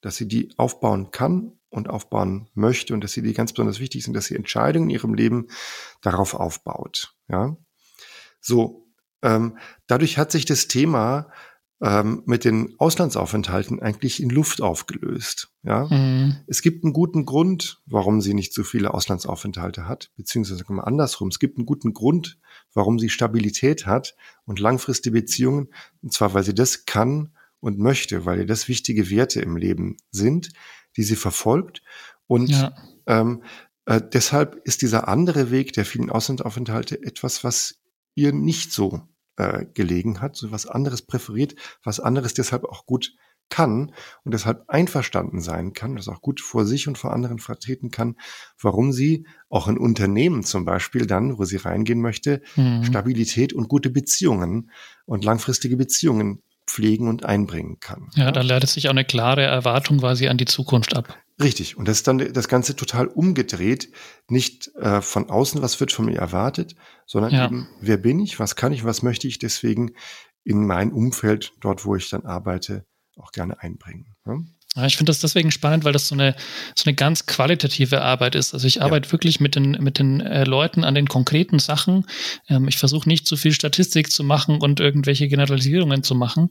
dass 0.00 0.16
sie 0.16 0.28
die 0.28 0.52
aufbauen 0.56 1.10
kann 1.10 1.52
und 1.68 1.90
aufbauen 1.90 2.48
möchte 2.54 2.94
und 2.94 3.02
dass 3.02 3.12
sie 3.12 3.22
die 3.22 3.34
ganz 3.34 3.52
besonders 3.52 3.80
wichtig 3.80 4.04
sind, 4.04 4.14
dass 4.14 4.26
sie 4.26 4.36
Entscheidungen 4.36 4.90
in 4.90 4.94
ihrem 4.94 5.14
Leben 5.14 5.48
darauf 6.00 6.34
aufbaut. 6.34 7.14
Ja, 7.28 7.56
so 8.40 8.86
ähm, 9.22 9.58
dadurch 9.86 10.18
hat 10.18 10.30
sich 10.30 10.44
das 10.44 10.68
Thema 10.68 11.28
ähm, 11.82 12.22
mit 12.24 12.44
den 12.44 12.74
Auslandsaufenthalten 12.78 13.80
eigentlich 13.82 14.22
in 14.22 14.30
Luft 14.30 14.62
aufgelöst. 14.62 15.50
Ja, 15.62 15.86
mhm. 15.86 16.36
es 16.46 16.62
gibt 16.62 16.84
einen 16.84 16.92
guten 16.92 17.26
Grund, 17.26 17.82
warum 17.86 18.20
sie 18.20 18.32
nicht 18.32 18.54
so 18.54 18.62
viele 18.62 18.94
Auslandsaufenthalte 18.94 19.86
hat, 19.86 20.10
beziehungsweise 20.16 20.64
mal 20.68 20.84
andersrum. 20.84 21.28
Es 21.28 21.38
gibt 21.38 21.58
einen 21.58 21.66
guten 21.66 21.92
Grund, 21.92 22.38
warum 22.72 22.98
sie 22.98 23.10
Stabilität 23.10 23.86
hat 23.86 24.16
und 24.46 24.58
langfristige 24.58 25.20
Beziehungen, 25.20 25.68
und 26.02 26.12
zwar 26.12 26.32
weil 26.32 26.44
sie 26.44 26.54
das 26.54 26.86
kann 26.86 27.35
und 27.60 27.78
möchte, 27.78 28.24
weil 28.24 28.40
ihr 28.40 28.46
das 28.46 28.68
wichtige 28.68 29.10
Werte 29.10 29.40
im 29.40 29.56
Leben 29.56 29.96
sind, 30.10 30.50
die 30.96 31.02
sie 31.02 31.16
verfolgt. 31.16 31.82
Und 32.26 32.50
ja. 32.50 32.74
ähm, 33.06 33.42
äh, 33.86 34.00
deshalb 34.12 34.56
ist 34.64 34.82
dieser 34.82 35.08
andere 35.08 35.50
Weg 35.50 35.72
der 35.72 35.84
vielen 35.84 36.10
Auslandsaufenthalte 36.10 37.02
etwas, 37.02 37.44
was 37.44 37.80
ihr 38.14 38.32
nicht 38.32 38.72
so 38.72 39.02
äh, 39.36 39.66
gelegen 39.74 40.20
hat, 40.20 40.36
so 40.36 40.50
was 40.50 40.66
anderes 40.66 41.02
präferiert, 41.02 41.54
was 41.84 42.00
anderes 42.00 42.34
deshalb 42.34 42.64
auch 42.64 42.86
gut 42.86 43.14
kann 43.48 43.92
und 44.24 44.34
deshalb 44.34 44.64
einverstanden 44.68 45.40
sein 45.40 45.72
kann, 45.72 45.96
das 45.96 46.08
auch 46.08 46.20
gut 46.20 46.40
vor 46.40 46.64
sich 46.64 46.88
und 46.88 46.98
vor 46.98 47.12
anderen 47.12 47.38
vertreten 47.38 47.90
kann, 47.90 48.16
warum 48.60 48.92
sie 48.92 49.26
auch 49.48 49.68
in 49.68 49.78
Unternehmen 49.78 50.42
zum 50.42 50.64
Beispiel 50.64 51.06
dann, 51.06 51.38
wo 51.38 51.44
sie 51.44 51.56
reingehen 51.56 52.00
möchte, 52.00 52.42
mhm. 52.56 52.82
Stabilität 52.82 53.52
und 53.52 53.68
gute 53.68 53.90
Beziehungen 53.90 54.70
und 55.04 55.24
langfristige 55.24 55.76
Beziehungen 55.76 56.42
pflegen 56.66 57.08
und 57.08 57.24
einbringen 57.24 57.78
kann. 57.80 58.10
Ja, 58.14 58.32
da 58.32 58.42
leitet 58.42 58.70
sich 58.70 58.88
auch 58.88 58.92
eine 58.92 59.04
klare 59.04 59.42
Erwartung 59.42 59.98
quasi 59.98 60.28
an 60.28 60.36
die 60.36 60.44
Zukunft 60.44 60.96
ab. 60.96 61.16
Richtig. 61.40 61.76
Und 61.76 61.86
das 61.86 61.98
ist 61.98 62.08
dann 62.08 62.32
das 62.32 62.48
Ganze 62.48 62.76
total 62.76 63.06
umgedreht. 63.06 63.92
Nicht 64.28 64.74
äh, 64.76 65.00
von 65.00 65.28
außen, 65.28 65.62
was 65.62 65.80
wird 65.80 65.92
von 65.92 66.06
mir 66.06 66.18
erwartet, 66.18 66.74
sondern 67.06 67.32
ja. 67.32 67.46
eben, 67.46 67.68
wer 67.80 67.98
bin 67.98 68.20
ich, 68.20 68.40
was 68.40 68.56
kann 68.56 68.72
ich, 68.72 68.84
was 68.84 69.02
möchte 69.02 69.28
ich 69.28 69.38
deswegen 69.38 69.92
in 70.44 70.66
mein 70.66 70.92
Umfeld, 70.92 71.52
dort 71.60 71.84
wo 71.84 71.94
ich 71.94 72.08
dann 72.08 72.24
arbeite, 72.24 72.86
auch 73.16 73.32
gerne 73.32 73.60
einbringen. 73.60 74.14
Ja? 74.26 74.38
Ja, 74.76 74.84
ich 74.84 74.96
finde 74.96 75.10
das 75.10 75.20
deswegen 75.20 75.50
spannend, 75.50 75.84
weil 75.84 75.94
das 75.94 76.08
so 76.08 76.14
eine, 76.14 76.36
so 76.74 76.84
eine 76.84 76.94
ganz 76.94 77.24
qualitative 77.24 78.02
Arbeit 78.02 78.34
ist. 78.34 78.52
Also 78.52 78.66
ich 78.66 78.82
arbeite 78.82 79.08
ja. 79.08 79.12
wirklich 79.12 79.40
mit 79.40 79.54
den, 79.54 79.70
mit 79.72 79.98
den 79.98 80.20
äh, 80.20 80.44
Leuten 80.44 80.84
an 80.84 80.94
den 80.94 81.08
konkreten 81.08 81.58
Sachen. 81.58 82.04
Ähm, 82.48 82.68
ich 82.68 82.76
versuche 82.76 83.08
nicht 83.08 83.26
zu 83.26 83.36
viel 83.36 83.52
Statistik 83.52 84.12
zu 84.12 84.22
machen 84.22 84.60
und 84.60 84.78
irgendwelche 84.78 85.28
Generalisierungen 85.28 86.02
zu 86.02 86.14
machen. 86.14 86.50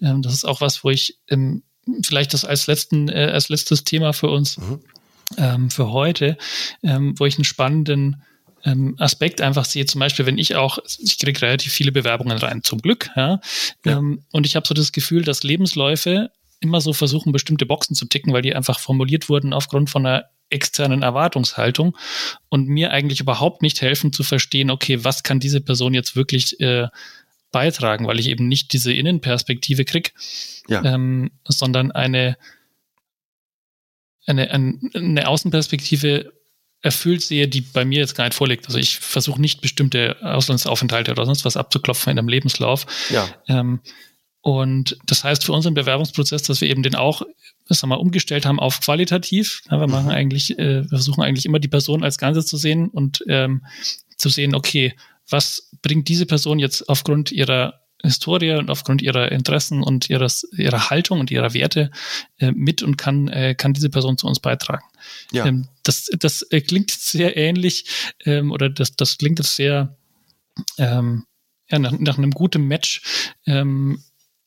Ähm, 0.00 0.22
das 0.22 0.34
ist 0.34 0.44
auch 0.44 0.60
was, 0.60 0.84
wo 0.84 0.90
ich 0.90 1.18
ähm, 1.28 1.64
vielleicht 2.04 2.32
das 2.32 2.44
als 2.44 2.68
letzten, 2.68 3.08
äh, 3.08 3.30
als 3.32 3.48
letztes 3.48 3.82
Thema 3.82 4.12
für 4.12 4.30
uns, 4.30 4.56
mhm. 4.58 4.80
Ähm, 5.38 5.70
für 5.70 5.90
heute, 5.90 6.36
ähm, 6.82 7.14
wo 7.18 7.24
ich 7.24 7.36
einen 7.38 7.44
spannenden 7.44 8.22
ähm, 8.62 8.94
Aspekt 8.98 9.40
einfach 9.40 9.64
sehe, 9.64 9.86
zum 9.86 9.98
Beispiel, 9.98 10.26
wenn 10.26 10.38
ich 10.38 10.54
auch, 10.54 10.78
ich 10.98 11.18
kriege 11.18 11.40
relativ 11.40 11.72
viele 11.72 11.92
Bewerbungen 11.92 12.36
rein, 12.36 12.62
zum 12.62 12.80
Glück, 12.80 13.10
ja, 13.16 13.40
ja. 13.84 13.98
Und 13.98 14.46
ich 14.46 14.54
habe 14.54 14.66
so 14.66 14.74
das 14.74 14.92
Gefühl, 14.92 15.22
dass 15.22 15.42
Lebensläufe 15.42 16.30
immer 16.64 16.80
so 16.80 16.92
versuchen, 16.92 17.32
bestimmte 17.32 17.66
Boxen 17.66 17.94
zu 17.94 18.06
ticken, 18.06 18.32
weil 18.32 18.42
die 18.42 18.54
einfach 18.54 18.80
formuliert 18.80 19.28
wurden 19.28 19.52
aufgrund 19.52 19.90
von 19.90 20.04
einer 20.04 20.24
externen 20.50 21.02
Erwartungshaltung 21.02 21.96
und 22.48 22.68
mir 22.68 22.90
eigentlich 22.90 23.20
überhaupt 23.20 23.62
nicht 23.62 23.80
helfen 23.80 24.12
zu 24.12 24.22
verstehen, 24.22 24.70
okay, 24.70 25.04
was 25.04 25.22
kann 25.22 25.40
diese 25.40 25.60
Person 25.60 25.94
jetzt 25.94 26.16
wirklich 26.16 26.60
äh, 26.60 26.88
beitragen, 27.52 28.06
weil 28.06 28.18
ich 28.18 28.28
eben 28.28 28.48
nicht 28.48 28.72
diese 28.72 28.92
Innenperspektive 28.92 29.84
kriege, 29.84 30.10
ja. 30.68 30.84
ähm, 30.84 31.30
sondern 31.46 31.92
eine, 31.92 32.36
eine, 34.26 34.50
eine 34.50 35.28
Außenperspektive 35.28 36.32
erfüllt 36.82 37.22
sehe, 37.22 37.48
die 37.48 37.62
bei 37.62 37.84
mir 37.84 38.00
jetzt 38.00 38.14
gar 38.14 38.24
nicht 38.24 38.34
vorliegt. 38.34 38.66
Also 38.66 38.78
ich 38.78 38.98
versuche 38.98 39.40
nicht 39.40 39.62
bestimmte 39.62 40.16
Auslandsaufenthalte 40.20 41.12
oder 41.12 41.24
sonst 41.24 41.44
was 41.44 41.56
abzuklopfen 41.56 42.10
in 42.10 42.18
einem 42.18 42.28
Lebenslauf. 42.28 42.86
Ja. 43.08 43.26
Ähm, 43.48 43.80
und 44.44 44.98
das 45.06 45.24
heißt 45.24 45.42
für 45.42 45.54
unseren 45.54 45.72
Bewerbungsprozess, 45.72 46.42
dass 46.42 46.60
wir 46.60 46.68
eben 46.68 46.82
den 46.82 46.96
auch, 46.96 47.22
sagen 47.66 47.80
wir 47.80 47.86
mal, 47.86 47.94
umgestellt 47.94 48.44
haben 48.44 48.60
auf 48.60 48.78
qualitativ. 48.82 49.62
Ja, 49.70 49.80
wir 49.80 49.86
machen 49.86 50.04
mhm. 50.04 50.10
eigentlich, 50.10 50.58
äh, 50.58 50.82
wir 50.82 50.88
versuchen 50.90 51.22
eigentlich 51.22 51.46
immer 51.46 51.60
die 51.60 51.68
Person 51.68 52.04
als 52.04 52.18
Ganzes 52.18 52.44
zu 52.44 52.58
sehen 52.58 52.90
und 52.90 53.24
ähm, 53.26 53.64
zu 54.18 54.28
sehen, 54.28 54.54
okay, 54.54 54.92
was 55.30 55.70
bringt 55.80 56.08
diese 56.08 56.26
Person 56.26 56.58
jetzt 56.58 56.90
aufgrund 56.90 57.32
ihrer 57.32 57.80
Historie 58.02 58.52
und 58.52 58.68
aufgrund 58.68 59.00
ihrer 59.00 59.32
Interessen 59.32 59.82
und 59.82 60.10
ihres, 60.10 60.46
ihrer 60.54 60.90
Haltung 60.90 61.20
und 61.20 61.30
ihrer 61.30 61.54
Werte 61.54 61.90
äh, 62.36 62.52
mit 62.52 62.82
und 62.82 62.98
kann, 62.98 63.28
äh, 63.28 63.54
kann 63.54 63.72
diese 63.72 63.88
Person 63.88 64.18
zu 64.18 64.26
uns 64.26 64.40
beitragen. 64.40 64.84
Ja. 65.32 65.46
Ähm, 65.46 65.68
das 65.84 66.10
das 66.18 66.42
äh, 66.50 66.60
klingt 66.60 66.90
sehr 66.90 67.38
ähnlich 67.38 67.86
ähm, 68.26 68.52
oder 68.52 68.68
das, 68.68 68.94
das 68.94 69.16
klingt 69.16 69.38
jetzt 69.38 69.56
sehr 69.56 69.96
ähm, 70.76 71.24
ja, 71.70 71.78
nach, 71.78 71.92
nach 71.98 72.18
einem 72.18 72.32
guten 72.32 72.68
Match. 72.68 73.00
Ähm, 73.46 74.02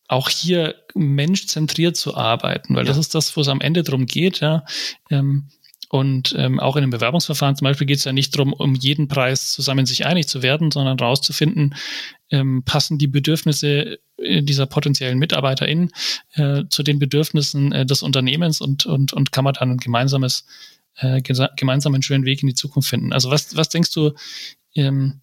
auch 0.08 0.30
hier 0.30 0.76
menschzentriert 0.96 1.98
zu 1.98 2.16
arbeiten, 2.16 2.76
weil 2.76 2.86
ja. 2.86 2.90
das 2.90 2.98
ist 2.98 3.14
das, 3.14 3.36
wo 3.36 3.42
es 3.42 3.48
am 3.48 3.62
Ende 3.62 3.84
darum 3.84 4.06
geht, 4.06 4.40
ja. 4.40 4.66
Ähm, 5.10 5.50
und 5.90 6.36
ähm, 6.38 6.60
auch 6.60 6.76
in 6.76 6.84
einem 6.84 6.92
Bewerbungsverfahren 6.92 7.56
zum 7.56 7.66
Beispiel 7.66 7.88
geht 7.88 8.00
es 8.00 8.04
ja 8.04 8.12
nicht 8.12 8.36
darum, 8.36 8.52
um 8.52 8.76
jeden 8.76 9.08
Preis 9.08 9.54
zusammen 9.54 9.86
sich 9.86 10.06
einig 10.06 10.28
zu 10.28 10.42
werden, 10.42 10.70
sondern 10.70 11.00
rauszufinden, 11.00 11.76
ähm, 12.30 12.64
passen 12.66 12.98
die 12.98 13.08
Bedürfnisse 13.08 14.00
äh, 14.18 14.42
dieser 14.44 14.66
potenziellen 14.66 15.18
MitarbeiterInnen 15.18 15.92
äh, 16.34 16.64
zu 16.70 16.84
den 16.84 17.00
Bedürfnissen 17.00 17.72
äh, 17.72 17.86
des 17.86 18.02
Unternehmens 18.02 18.60
und, 18.60 18.86
und, 18.86 19.14
und 19.14 19.32
kann 19.32 19.46
man 19.46 19.54
dann 19.54 19.72
ein 19.72 19.78
gemeinsames, 19.78 20.46
äh, 20.96 21.22
gemeinsamen 21.22 22.02
schönen 22.02 22.26
Weg 22.26 22.42
in 22.42 22.48
die 22.48 22.56
Zukunft 22.56 22.90
finden. 22.90 23.14
Also 23.14 23.32
was, 23.32 23.56
was 23.56 23.70
denkst 23.70 23.94
du 23.94 24.12
ähm, 24.76 25.22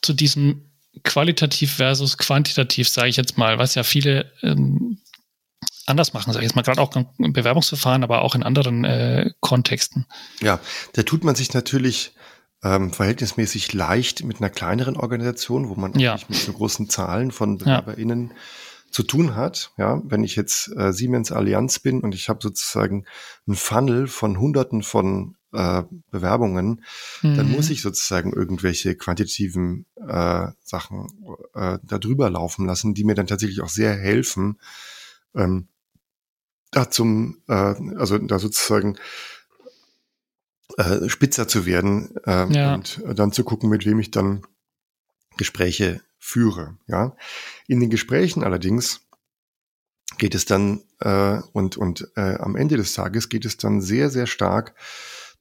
zu 0.00 0.12
diesem 0.12 0.71
qualitativ 1.04 1.74
versus 1.74 2.18
quantitativ, 2.18 2.88
sage 2.88 3.08
ich 3.08 3.16
jetzt 3.16 3.38
mal, 3.38 3.58
was 3.58 3.74
ja 3.74 3.82
viele 3.82 4.30
ähm, 4.42 4.98
anders 5.86 6.12
machen, 6.12 6.32
sage 6.32 6.44
ich 6.44 6.50
jetzt 6.50 6.56
mal, 6.56 6.62
gerade 6.62 6.80
auch 6.80 6.94
im 7.18 7.32
Bewerbungsverfahren, 7.32 8.04
aber 8.04 8.22
auch 8.22 8.34
in 8.34 8.42
anderen 8.42 8.84
äh, 8.84 9.30
Kontexten. 9.40 10.06
Ja, 10.40 10.60
da 10.92 11.02
tut 11.02 11.24
man 11.24 11.34
sich 11.34 11.52
natürlich 11.54 12.12
ähm, 12.62 12.92
verhältnismäßig 12.92 13.72
leicht 13.72 14.24
mit 14.24 14.38
einer 14.38 14.50
kleineren 14.50 14.96
Organisation, 14.96 15.68
wo 15.68 15.74
man 15.74 15.98
ja. 15.98 16.14
nicht 16.14 16.30
mit 16.30 16.38
so 16.38 16.52
großen 16.52 16.88
Zahlen 16.88 17.32
von 17.32 17.58
BewerberInnen 17.58 18.28
ja. 18.28 18.34
Zu 18.92 19.02
tun 19.02 19.34
hat. 19.34 19.72
Ja, 19.78 20.00
wenn 20.04 20.22
ich 20.22 20.36
jetzt 20.36 20.70
äh, 20.76 20.92
Siemens 20.92 21.32
Allianz 21.32 21.78
bin 21.78 22.00
und 22.02 22.14
ich 22.14 22.28
habe 22.28 22.40
sozusagen 22.42 23.06
ein 23.48 23.56
Funnel 23.56 24.06
von 24.06 24.38
Hunderten 24.38 24.82
von 24.82 25.36
äh, 25.52 25.82
Bewerbungen, 26.10 26.84
mhm. 27.22 27.36
dann 27.36 27.50
muss 27.50 27.70
ich 27.70 27.82
sozusagen 27.82 28.32
irgendwelche 28.32 28.94
quantitativen 28.94 29.86
äh, 29.96 30.48
Sachen 30.62 31.08
äh, 31.54 31.78
da 31.82 31.98
drüber 31.98 32.30
laufen 32.30 32.66
lassen, 32.66 32.94
die 32.94 33.04
mir 33.04 33.14
dann 33.14 33.26
tatsächlich 33.26 33.62
auch 33.62 33.68
sehr 33.68 33.94
helfen, 33.96 34.60
ähm, 35.34 35.68
da 36.70 36.90
zum, 36.90 37.42
äh, 37.48 37.74
also 37.96 38.18
da 38.18 38.38
sozusagen 38.38 38.98
äh, 40.76 41.08
spitzer 41.08 41.48
zu 41.48 41.66
werden 41.66 42.14
äh, 42.26 42.50
ja. 42.52 42.74
und 42.74 43.02
dann 43.14 43.32
zu 43.32 43.44
gucken, 43.44 43.68
mit 43.68 43.86
wem 43.86 43.98
ich 44.00 44.10
dann 44.10 44.46
Gespräche 45.36 46.02
führe. 46.22 46.76
Ja, 46.86 47.16
in 47.66 47.80
den 47.80 47.90
Gesprächen 47.90 48.44
allerdings 48.44 49.00
geht 50.18 50.34
es 50.34 50.44
dann 50.44 50.82
äh, 51.00 51.40
und 51.52 51.76
und 51.76 52.08
äh, 52.16 52.36
am 52.36 52.54
Ende 52.54 52.76
des 52.76 52.92
Tages 52.92 53.28
geht 53.28 53.44
es 53.44 53.56
dann 53.56 53.80
sehr 53.80 54.08
sehr 54.08 54.26
stark 54.26 54.74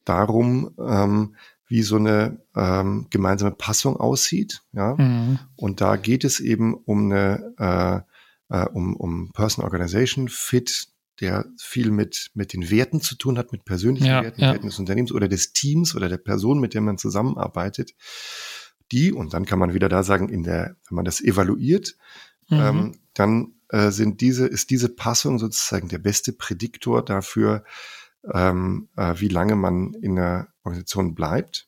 darum, 0.05 0.75
ähm, 0.79 1.35
wie 1.67 1.83
so 1.83 1.97
eine 1.97 2.41
ähm, 2.55 3.05
gemeinsame 3.11 3.51
Passung 3.51 3.95
aussieht. 3.95 4.63
Ja, 4.73 4.95
mhm. 4.97 5.37
und 5.55 5.81
da 5.81 5.97
geht 5.97 6.23
es 6.23 6.39
eben 6.39 6.73
um 6.73 7.11
eine 7.11 7.53
äh, 8.49 8.57
äh, 8.57 8.65
um, 8.73 8.95
um 8.95 9.31
Person 9.33 9.63
Organization 9.63 10.29
Fit, 10.29 10.87
der 11.19 11.45
viel 11.59 11.91
mit, 11.91 12.31
mit 12.33 12.53
den 12.53 12.71
Werten 12.71 12.99
zu 12.99 13.15
tun 13.15 13.37
hat, 13.37 13.51
mit 13.51 13.65
persönlichen 13.65 14.07
ja, 14.07 14.23
Werten, 14.23 14.41
ja. 14.41 14.51
Werten 14.53 14.65
des 14.65 14.79
Unternehmens 14.79 15.11
oder 15.11 15.27
des 15.27 15.53
Teams 15.53 15.95
oder 15.95 16.09
der 16.09 16.17
Person, 16.17 16.59
mit 16.59 16.73
der 16.73 16.81
man 16.81 16.97
zusammenarbeitet. 16.97 17.93
Die, 18.91 19.11
und 19.11 19.33
dann 19.33 19.45
kann 19.45 19.59
man 19.59 19.73
wieder 19.73 19.89
da 19.89 20.03
sagen, 20.03 20.29
in 20.29 20.43
der, 20.43 20.75
wenn 20.87 20.95
man 20.95 21.05
das 21.05 21.21
evaluiert, 21.21 21.95
mhm. 22.49 22.59
ähm, 22.59 22.99
dann 23.13 23.53
äh, 23.69 23.91
sind 23.91 24.21
diese, 24.21 24.47
ist 24.47 24.69
diese 24.69 24.89
Passung 24.89 25.39
sozusagen 25.39 25.87
der 25.87 25.99
beste 25.99 26.33
Prädiktor 26.33 27.03
dafür, 27.03 27.63
ähm, 28.33 28.89
äh, 28.97 29.15
wie 29.17 29.29
lange 29.29 29.55
man 29.55 29.93
in 29.93 30.15
der 30.15 30.49
Organisation 30.63 31.15
bleibt. 31.15 31.67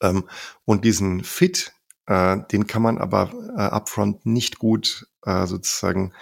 Ähm, 0.00 0.28
und 0.64 0.84
diesen 0.84 1.24
Fit, 1.24 1.72
äh, 2.06 2.38
den 2.50 2.66
kann 2.66 2.82
man 2.82 2.98
aber 2.98 3.32
äh, 3.56 3.62
upfront 3.62 4.26
nicht 4.26 4.58
gut 4.58 5.06
äh, 5.22 5.46
sozusagen 5.46 6.12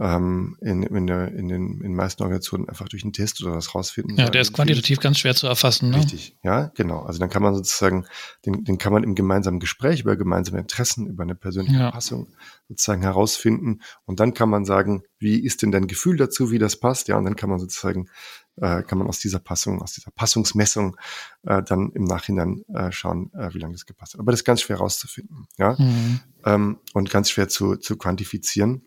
ähm, 0.00 0.56
in, 0.62 0.82
in, 0.82 1.06
der, 1.06 1.32
in 1.32 1.48
den 1.48 1.80
in 1.82 1.94
meisten 1.94 2.22
Organisationen 2.22 2.68
einfach 2.68 2.88
durch 2.88 3.02
einen 3.02 3.12
Test 3.12 3.42
oder 3.42 3.54
was 3.54 3.74
rausfinden. 3.74 4.16
Ja, 4.16 4.30
der 4.30 4.40
ist 4.40 4.54
quantitativ 4.54 5.00
ganz 5.00 5.18
schwer 5.18 5.34
zu 5.34 5.46
erfassen. 5.46 5.90
Ne? 5.90 5.98
Richtig, 5.98 6.38
ja, 6.42 6.72
genau. 6.74 7.00
Also 7.00 7.18
dann 7.18 7.28
kann 7.28 7.42
man 7.42 7.54
sozusagen, 7.54 8.06
den, 8.46 8.64
den 8.64 8.78
kann 8.78 8.92
man 8.92 9.04
im 9.04 9.14
gemeinsamen 9.14 9.60
Gespräch 9.60 10.00
über 10.00 10.16
gemeinsame 10.16 10.60
Interessen, 10.60 11.06
über 11.06 11.24
eine 11.24 11.34
persönliche 11.34 11.78
ja. 11.78 11.90
Passung 11.90 12.28
sozusagen 12.68 13.02
herausfinden. 13.02 13.80
Und 14.06 14.18
dann 14.18 14.32
kann 14.32 14.48
man 14.48 14.64
sagen, 14.64 15.02
wie 15.18 15.38
ist 15.38 15.60
denn 15.62 15.72
dein 15.72 15.86
Gefühl 15.86 16.16
dazu, 16.16 16.50
wie 16.50 16.58
das 16.58 16.80
passt? 16.80 17.08
Ja, 17.08 17.18
und 17.18 17.24
dann 17.24 17.36
kann 17.36 17.50
man 17.50 17.58
sozusagen, 17.58 18.08
äh, 18.56 18.82
kann 18.82 18.96
man 18.96 19.06
aus 19.06 19.18
dieser 19.18 19.40
Passung, 19.40 19.82
aus 19.82 19.92
dieser 19.92 20.10
Passungsmessung 20.10 20.96
äh, 21.42 21.62
dann 21.62 21.92
im 21.92 22.04
Nachhinein 22.04 22.64
äh, 22.74 22.90
schauen, 22.92 23.30
äh, 23.34 23.52
wie 23.52 23.58
lange 23.58 23.74
das 23.74 23.84
gepasst 23.84 24.14
hat. 24.14 24.20
Aber 24.20 24.32
das 24.32 24.40
ist 24.40 24.44
ganz 24.44 24.62
schwer 24.62 24.76
herauszufinden, 24.76 25.46
ja. 25.58 25.76
Mhm. 25.78 26.20
Ähm, 26.46 26.78
und 26.94 27.10
ganz 27.10 27.28
schwer 27.28 27.48
zu, 27.48 27.76
zu 27.76 27.98
quantifizieren. 27.98 28.86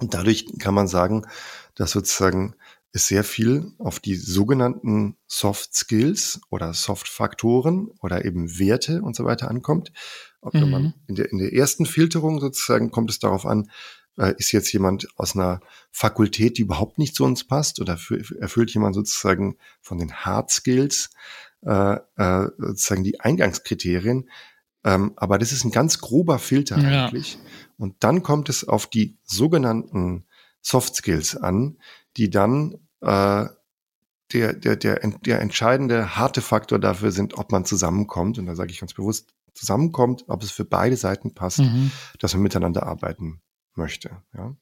Und 0.00 0.14
dadurch 0.14 0.46
kann 0.58 0.74
man 0.74 0.88
sagen, 0.88 1.26
dass 1.74 1.92
sozusagen 1.92 2.54
es 2.92 3.06
sehr 3.06 3.22
viel 3.22 3.72
auf 3.78 4.00
die 4.00 4.16
sogenannten 4.16 5.16
Soft 5.26 5.74
Skills 5.74 6.40
oder 6.50 6.74
Soft 6.74 7.08
Faktoren 7.08 7.88
oder 8.00 8.24
eben 8.24 8.58
Werte 8.58 9.02
und 9.02 9.14
so 9.14 9.24
weiter 9.24 9.48
ankommt. 9.48 9.92
Ob 10.40 10.54
mhm. 10.54 10.70
man 10.70 10.94
in 11.06 11.14
der, 11.14 11.30
in 11.30 11.38
der 11.38 11.52
ersten 11.52 11.86
Filterung 11.86 12.40
sozusagen 12.40 12.90
kommt 12.90 13.10
es 13.10 13.20
darauf 13.20 13.46
an, 13.46 13.70
äh, 14.16 14.34
ist 14.38 14.50
jetzt 14.50 14.72
jemand 14.72 15.06
aus 15.16 15.36
einer 15.36 15.60
Fakultät, 15.92 16.58
die 16.58 16.62
überhaupt 16.62 16.98
nicht 16.98 17.14
zu 17.14 17.24
uns 17.24 17.44
passt 17.44 17.80
oder 17.80 17.98
erfüllt 18.40 18.74
jemand 18.74 18.96
sozusagen 18.96 19.56
von 19.80 19.98
den 19.98 20.12
Hard 20.12 20.50
Skills 20.50 21.10
äh, 21.62 21.98
äh, 22.16 22.48
sozusagen 22.58 23.04
die 23.04 23.20
Eingangskriterien, 23.20 24.28
Ähm, 24.82 25.12
aber 25.16 25.38
das 25.38 25.52
ist 25.52 25.64
ein 25.64 25.72
ganz 25.72 25.98
grober 25.98 26.38
Filter 26.38 26.78
ja. 26.78 27.04
eigentlich. 27.04 27.38
Und 27.80 28.04
dann 28.04 28.22
kommt 28.22 28.50
es 28.50 28.68
auf 28.68 28.86
die 28.86 29.16
sogenannten 29.24 30.26
Soft 30.60 30.94
Skills 30.96 31.34
an, 31.34 31.78
die 32.18 32.28
dann 32.28 32.74
äh, 33.00 33.46
der, 34.32 34.52
der, 34.52 34.76
der, 34.76 34.98
der 34.98 35.40
entscheidende 35.40 36.14
harte 36.14 36.42
Faktor 36.42 36.78
dafür 36.78 37.10
sind, 37.10 37.38
ob 37.38 37.50
man 37.52 37.64
zusammenkommt. 37.64 38.38
Und 38.38 38.44
da 38.44 38.54
sage 38.54 38.70
ich 38.70 38.80
ganz 38.80 38.92
bewusst, 38.92 39.30
zusammenkommt, 39.54 40.24
ob 40.28 40.42
es 40.42 40.50
für 40.50 40.66
beide 40.66 40.96
Seiten 40.98 41.32
passt, 41.32 41.60
mhm. 41.60 41.90
dass 42.18 42.34
man 42.34 42.42
miteinander 42.42 42.86
arbeiten 42.86 43.40
möchte. 43.74 44.10
Ja. 44.36 44.54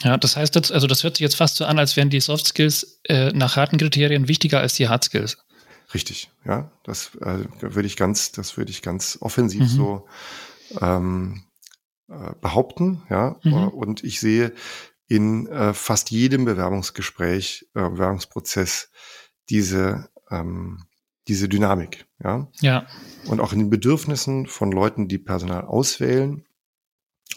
Ja, 0.00 0.18
das 0.18 0.36
heißt 0.36 0.54
jetzt, 0.54 0.72
also 0.72 0.86
das 0.86 1.04
hört 1.04 1.16
sich 1.16 1.22
jetzt 1.22 1.36
fast 1.36 1.56
so 1.56 1.64
an, 1.64 1.78
als 1.78 1.96
wären 1.96 2.10
die 2.10 2.20
Soft 2.20 2.46
Skills 2.46 3.00
äh, 3.04 3.30
nach 3.32 3.56
harten 3.56 3.78
Kriterien 3.78 4.28
wichtiger 4.28 4.60
als 4.60 4.74
die 4.74 4.88
Hard 4.88 5.04
Skills. 5.04 5.38
Richtig, 5.94 6.30
ja. 6.44 6.70
Das 6.84 7.14
äh, 7.16 7.44
würde 7.60 7.86
ich 7.86 7.96
ganz, 7.96 8.30
das 8.32 8.58
würde 8.58 8.70
ich 8.70 8.82
ganz 8.82 9.16
offensiv 9.22 9.62
mhm. 9.62 9.66
so 9.68 10.06
ähm, 10.80 11.44
äh, 12.08 12.32
behaupten, 12.40 13.02
ja. 13.10 13.38
Mhm. 13.42 13.68
Und 13.68 14.04
ich 14.04 14.20
sehe 14.20 14.52
in 15.06 15.46
äh, 15.48 15.74
fast 15.74 16.10
jedem 16.10 16.44
Bewerbungsgespräch, 16.44 17.68
äh, 17.74 17.88
Bewerbungsprozess 17.88 18.90
diese 19.48 20.08
ähm, 20.30 20.84
diese 21.28 21.48
Dynamik, 21.48 22.06
ja. 22.22 22.48
Ja. 22.60 22.86
Und 23.26 23.40
auch 23.40 23.52
in 23.52 23.60
den 23.60 23.70
Bedürfnissen 23.70 24.46
von 24.46 24.72
Leuten, 24.72 25.06
die 25.06 25.18
Personal 25.18 25.64
auswählen, 25.64 26.44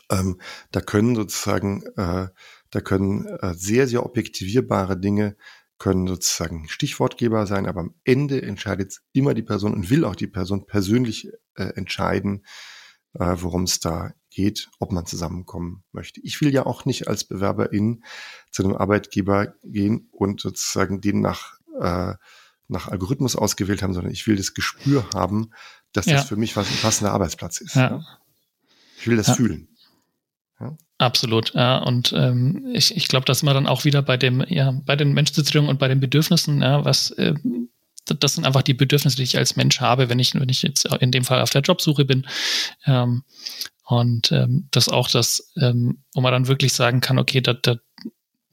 ähm, 0.09 0.39
da 0.71 0.81
können 0.81 1.15
sozusagen, 1.15 1.83
äh, 1.95 2.27
da 2.71 2.81
können 2.81 3.25
äh, 3.25 3.53
sehr, 3.53 3.87
sehr 3.87 4.05
objektivierbare 4.05 4.99
Dinge 4.99 5.35
können 5.77 6.07
sozusagen 6.07 6.67
Stichwortgeber 6.69 7.45
sein, 7.47 7.65
aber 7.65 7.81
am 7.81 7.95
Ende 8.05 8.41
entscheidet 8.41 9.01
immer 9.11 9.33
die 9.33 9.43
Person 9.43 9.73
und 9.73 9.89
will 9.89 10.05
auch 10.05 10.15
die 10.15 10.27
Person 10.27 10.65
persönlich 10.65 11.29
äh, 11.55 11.63
entscheiden, 11.75 12.45
äh, 13.13 13.35
worum 13.37 13.63
es 13.63 13.79
da 13.79 14.13
geht, 14.35 14.69
ob 14.79 14.91
man 14.91 15.05
zusammenkommen 15.05 15.83
möchte. 15.91 16.19
Ich 16.21 16.41
will 16.41 16.53
ja 16.53 16.65
auch 16.65 16.85
nicht 16.85 17.07
als 17.07 17.23
Bewerberin 17.23 18.03
zu 18.51 18.63
einem 18.63 18.75
Arbeitgeber 18.75 19.55
gehen 19.63 20.09
und 20.11 20.41
sozusagen 20.41 21.01
den 21.01 21.21
nach, 21.21 21.57
äh, 21.79 22.13
nach 22.67 22.87
Algorithmus 22.89 23.35
ausgewählt 23.35 23.81
haben, 23.81 23.93
sondern 23.93 24.11
ich 24.11 24.27
will 24.27 24.35
das 24.35 24.53
Gespür 24.53 25.09
haben, 25.13 25.51
dass 25.93 26.05
ja. 26.05 26.17
das 26.17 26.27
für 26.27 26.35
mich 26.35 26.55
was 26.55 26.69
ein 26.69 26.77
passender 26.81 27.13
Arbeitsplatz 27.13 27.61
ist. 27.61 27.75
Ja. 27.75 27.89
Ja. 27.89 28.05
Ich 28.99 29.07
will 29.07 29.17
das 29.17 29.35
fühlen. 29.35 29.69
Ja. 30.59 30.77
Absolut, 30.97 31.53
ja. 31.53 31.77
Und 31.77 32.13
ähm, 32.13 32.69
ich, 32.73 32.95
ich 32.95 33.07
glaube, 33.07 33.25
dass 33.25 33.43
man 33.43 33.53
dann 33.53 33.67
auch 33.67 33.85
wieder 33.85 34.01
bei 34.01 34.17
dem, 34.17 34.43
ja, 34.47 34.71
bei 34.85 34.95
den 34.95 35.13
Menschensitzungen 35.13 35.69
und 35.69 35.79
bei 35.79 35.87
den 35.87 35.99
Bedürfnissen, 35.99 36.61
ja, 36.61 36.83
was 36.83 37.11
äh, 37.11 37.35
das 38.05 38.35
sind 38.35 38.45
einfach 38.45 38.61
die 38.61 38.73
Bedürfnisse, 38.73 39.17
die 39.17 39.23
ich 39.23 39.37
als 39.37 39.55
Mensch 39.55 39.79
habe, 39.81 40.09
wenn 40.09 40.19
ich, 40.19 40.35
wenn 40.35 40.49
ich 40.49 40.61
jetzt 40.61 40.85
in 40.99 41.11
dem 41.11 41.23
Fall 41.23 41.41
auf 41.41 41.49
der 41.49 41.61
Jobsuche 41.61 42.05
bin. 42.05 42.27
Ähm, 42.85 43.23
und 43.85 44.31
ähm, 44.31 44.67
das 44.71 44.89
auch 44.89 45.09
das, 45.09 45.51
ähm, 45.61 46.03
wo 46.13 46.21
man 46.21 46.31
dann 46.31 46.47
wirklich 46.47 46.73
sagen 46.73 47.01
kann, 47.01 47.19
okay, 47.19 47.41
da, 47.41 47.53
da, 47.53 47.75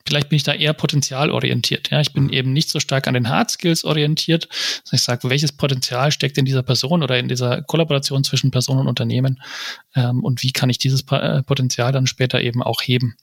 vielleicht 0.06 0.28
bin 0.28 0.36
ich 0.36 0.42
da 0.42 0.52
eher 0.52 0.74
potenzialorientiert. 0.74 1.90
Ja, 1.90 2.00
ich 2.00 2.12
bin 2.12 2.24
mhm. 2.24 2.30
eben 2.30 2.52
nicht 2.52 2.68
so 2.68 2.80
stark 2.80 3.08
an 3.08 3.14
den 3.14 3.30
Hard 3.30 3.50
Skills 3.50 3.84
orientiert. 3.84 4.48
Also 4.84 4.94
ich 4.94 5.02
sage, 5.02 5.30
welches 5.30 5.52
Potenzial 5.52 6.12
steckt 6.12 6.36
in 6.36 6.44
dieser 6.44 6.62
Person 6.62 7.02
oder 7.02 7.18
in 7.18 7.28
dieser 7.28 7.62
Kollaboration 7.62 8.24
zwischen 8.24 8.50
Person 8.50 8.78
und 8.78 8.88
Unternehmen 8.88 9.42
ähm, 9.94 10.22
und 10.22 10.42
wie 10.42 10.52
kann 10.52 10.68
ich 10.68 10.78
dieses 10.78 11.02
äh, 11.10 11.42
Potenzial 11.42 11.92
dann 11.92 12.06
später 12.06 12.40
eben 12.42 12.62
auch 12.62 12.82
heben. 12.82 13.16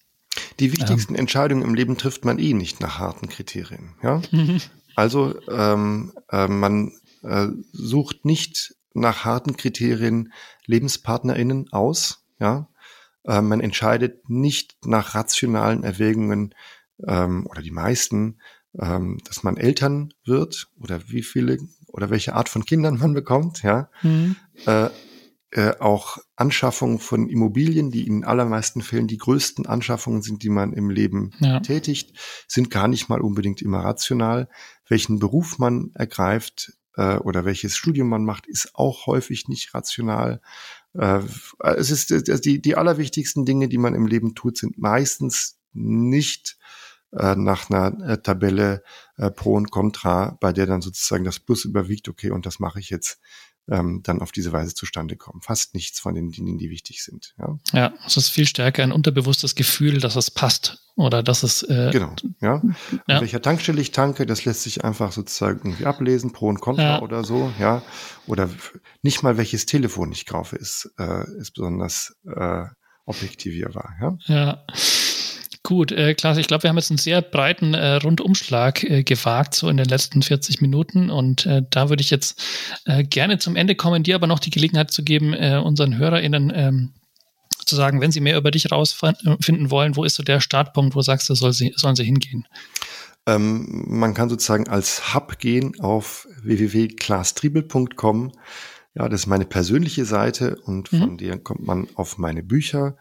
Die 0.60 0.72
wichtigsten 0.72 1.14
ähm. 1.14 1.20
Entscheidungen 1.20 1.64
im 1.64 1.76
Leben 1.76 1.98
trifft 1.98 2.26
man 2.26 2.40
eh 2.40 2.54
nicht 2.54 2.80
nach 2.82 2.98
harten 2.98 3.30
Kriterien. 3.30 3.94
Ja? 4.04 4.22
Mhm. 4.32 4.62
Also 4.96 5.40
ähm, 5.50 6.12
äh, 6.30 6.50
man 6.50 6.92
äh, 7.24 7.48
sucht 7.72 8.26
nicht 8.26 8.76
nach 8.94 9.26
harten 9.26 9.58
Kriterien 9.58 10.34
LebenspartnerInnen 10.66 11.72
aus. 11.72 12.26
Ja? 12.40 12.70
Äh, 13.24 13.42
man 13.42 13.62
entscheidet 13.62 14.30
nicht 14.30 14.78
nach 14.86 15.16
rationalen 15.16 15.84
Erwägungen 15.84 16.56
ähm, 17.06 17.46
oder 17.48 17.62
die 17.62 17.72
meisten, 17.72 18.40
ähm, 18.80 19.20
dass 19.26 19.44
man 19.44 19.58
Eltern 19.58 20.14
wird 20.26 20.70
oder 20.80 21.02
wie 21.08 21.24
viele 21.24 21.58
oder 21.88 22.10
welche 22.10 22.34
Art 22.34 22.50
von 22.50 22.66
Kindern 22.66 22.98
man 23.00 23.14
bekommt. 23.14 23.64
Ja? 23.64 23.90
Mhm. 24.02 24.36
Äh, 24.66 24.90
äh, 25.52 25.74
auch 25.80 26.20
Anschaffung 26.36 27.00
von 27.00 27.28
Immobilien, 27.28 27.90
die 27.90 28.06
in 28.06 28.24
allermeisten 28.24 28.82
Fällen 28.82 29.08
die 29.08 29.18
größten 29.18 29.66
Anschaffungen 29.66 30.22
sind, 30.22 30.44
die 30.44 30.50
man 30.50 30.74
im 30.74 30.92
Leben 30.92 31.32
ja. 31.40 31.60
tätigt, 31.60 32.14
sind 32.48 32.70
gar 32.70 32.88
nicht 32.88 33.10
mal 33.10 33.20
unbedingt 33.20 33.62
immer 33.64 33.80
rational. 33.80 34.48
Welchen 34.88 35.18
Beruf 35.18 35.58
man 35.58 35.90
ergreift 35.96 36.74
äh, 37.00 37.18
oder 37.18 37.46
welches 37.46 37.78
Studium 37.78 38.10
man 38.10 38.26
macht, 38.26 38.46
ist 38.46 38.76
auch 38.76 39.08
häufig 39.08 39.48
nicht 39.48 39.74
rational. 39.74 40.42
Äh, 40.94 41.22
es 41.78 41.92
ist 41.92 42.12
äh, 42.12 42.40
die, 42.42 42.62
die 42.62 42.76
allerwichtigsten 42.76 43.46
Dinge, 43.46 43.70
die 43.70 43.78
man 43.78 43.96
im 43.96 44.06
Leben 44.06 44.36
tut, 44.36 44.58
sind 44.58 44.78
meistens 44.78 45.58
nicht 45.72 46.58
äh, 47.14 47.36
nach 47.36 47.70
einer 47.70 47.98
äh, 48.06 48.22
Tabelle 48.22 48.84
äh, 49.18 49.32
Pro 49.32 49.54
und 49.54 49.72
Contra, 49.72 50.38
bei 50.42 50.52
der 50.52 50.66
dann 50.66 50.82
sozusagen 50.82 51.24
das 51.24 51.40
Plus 51.40 51.64
überwiegt, 51.64 52.10
okay, 52.10 52.32
und 52.32 52.46
das 52.46 52.60
mache 52.60 52.80
ich 52.80 52.90
jetzt 52.90 53.20
ähm, 53.70 54.02
dann 54.04 54.22
auf 54.22 54.32
diese 54.32 54.52
Weise 54.52 54.74
zustande 54.74 55.16
kommen. 55.16 55.42
Fast 55.42 55.74
nichts 55.74 56.00
von 56.00 56.16
den 56.16 56.32
Dingen, 56.32 56.58
die 56.58 56.70
wichtig 56.70 57.04
sind. 57.04 57.34
Ja, 57.38 57.60
ja 57.74 57.94
es 58.06 58.18
ist 58.18 58.30
viel 58.30 58.48
stärker 58.48 58.84
ein 58.84 58.92
unterbewusstes 58.92 59.56
Gefühl, 59.56 60.00
dass 60.00 60.16
es 60.16 60.32
passt 60.32 60.80
oder 60.96 61.24
dass 61.24 61.44
es. 61.44 61.64
Äh, 61.64 61.90
genau, 61.92 62.16
ja. 62.42 62.56
An 62.56 62.76
ja. 63.08 63.22
welcher 63.22 63.42
Tankstelle 63.42 63.82
ich 63.82 63.92
tanke, 63.92 64.26
das 64.26 64.46
lässt 64.46 64.64
sich 64.64 64.84
einfach 64.84 65.12
sozusagen 65.12 65.60
irgendwie 65.64 65.86
ablesen, 65.86 66.32
Pro 66.32 66.48
und 66.48 66.60
Contra 66.60 66.98
ja. 66.98 67.02
oder 67.02 67.24
so, 67.24 67.52
ja. 67.60 67.82
Oder 68.28 68.50
nicht 69.02 69.24
mal 69.24 69.38
welches 69.38 69.66
Telefon 69.66 70.12
ich 70.12 70.26
kaufe, 70.26 70.56
ist, 70.56 70.92
äh, 71.00 71.24
ist 71.40 71.54
besonders 71.54 72.16
äh, 72.26 72.66
objektivierbar, 73.06 73.96
ja. 74.02 74.18
Ja. 74.26 74.64
Gut, 75.64 75.92
äh, 75.92 76.14
Klaas, 76.14 76.38
ich 76.38 76.48
glaube, 76.48 76.64
wir 76.64 76.70
haben 76.70 76.78
jetzt 76.78 76.90
einen 76.90 76.98
sehr 76.98 77.22
breiten 77.22 77.74
äh, 77.74 77.96
Rundumschlag 77.96 78.84
äh, 78.84 79.04
gewagt, 79.04 79.54
so 79.54 79.68
in 79.68 79.76
den 79.76 79.88
letzten 79.88 80.22
40 80.22 80.62
Minuten. 80.62 81.10
Und 81.10 81.46
äh, 81.46 81.64
da 81.70 81.90
würde 81.90 82.02
ich 82.02 82.10
jetzt 82.10 82.42
äh, 82.86 83.04
gerne 83.04 83.40
zum 83.40 83.58
Ende 83.58 83.76
kommen, 83.76 84.04
dir 84.04 84.16
aber 84.16 84.28
noch 84.28 84.40
die 84.40 84.52
Gelegenheit 84.52 84.92
zu 84.92 85.04
geben, 85.04 85.34
äh, 85.34 85.62
unseren 85.64 85.98
HörerInnen 85.98 86.52
ähm, 86.56 86.94
zu 87.66 87.76
sagen, 87.76 88.00
wenn 88.00 88.12
sie 88.12 88.22
mehr 88.22 88.38
über 88.38 88.52
dich 88.52 88.72
rausfinden 88.72 89.70
wollen, 89.70 89.98
wo 89.98 90.06
ist 90.06 90.16
so 90.16 90.24
der 90.24 90.40
Startpunkt, 90.40 90.96
wo 90.96 91.02
sagst 91.02 91.30
du, 91.30 91.36
soll 91.36 91.52
sie, 91.52 91.74
sollen 91.76 91.96
sie 91.96 92.06
hingehen? 92.06 92.48
Ähm, 93.26 93.84
man 93.88 94.14
kann 94.14 94.30
sozusagen 94.30 94.68
als 94.70 95.14
Hub 95.14 95.40
gehen 95.40 95.80
auf 95.80 96.28
www.klaastriebel.com. 96.42 98.32
Ja, 98.96 99.08
das 99.08 99.22
ist 99.22 99.28
meine 99.28 99.46
persönliche 99.46 100.06
Seite 100.06 100.58
und 100.64 100.90
von 100.90 101.12
mhm. 101.12 101.18
der 101.18 101.38
kommt 101.38 101.62
man 101.62 101.88
auf 101.96 102.18
meine 102.18 102.44
Bücher, 102.44 102.98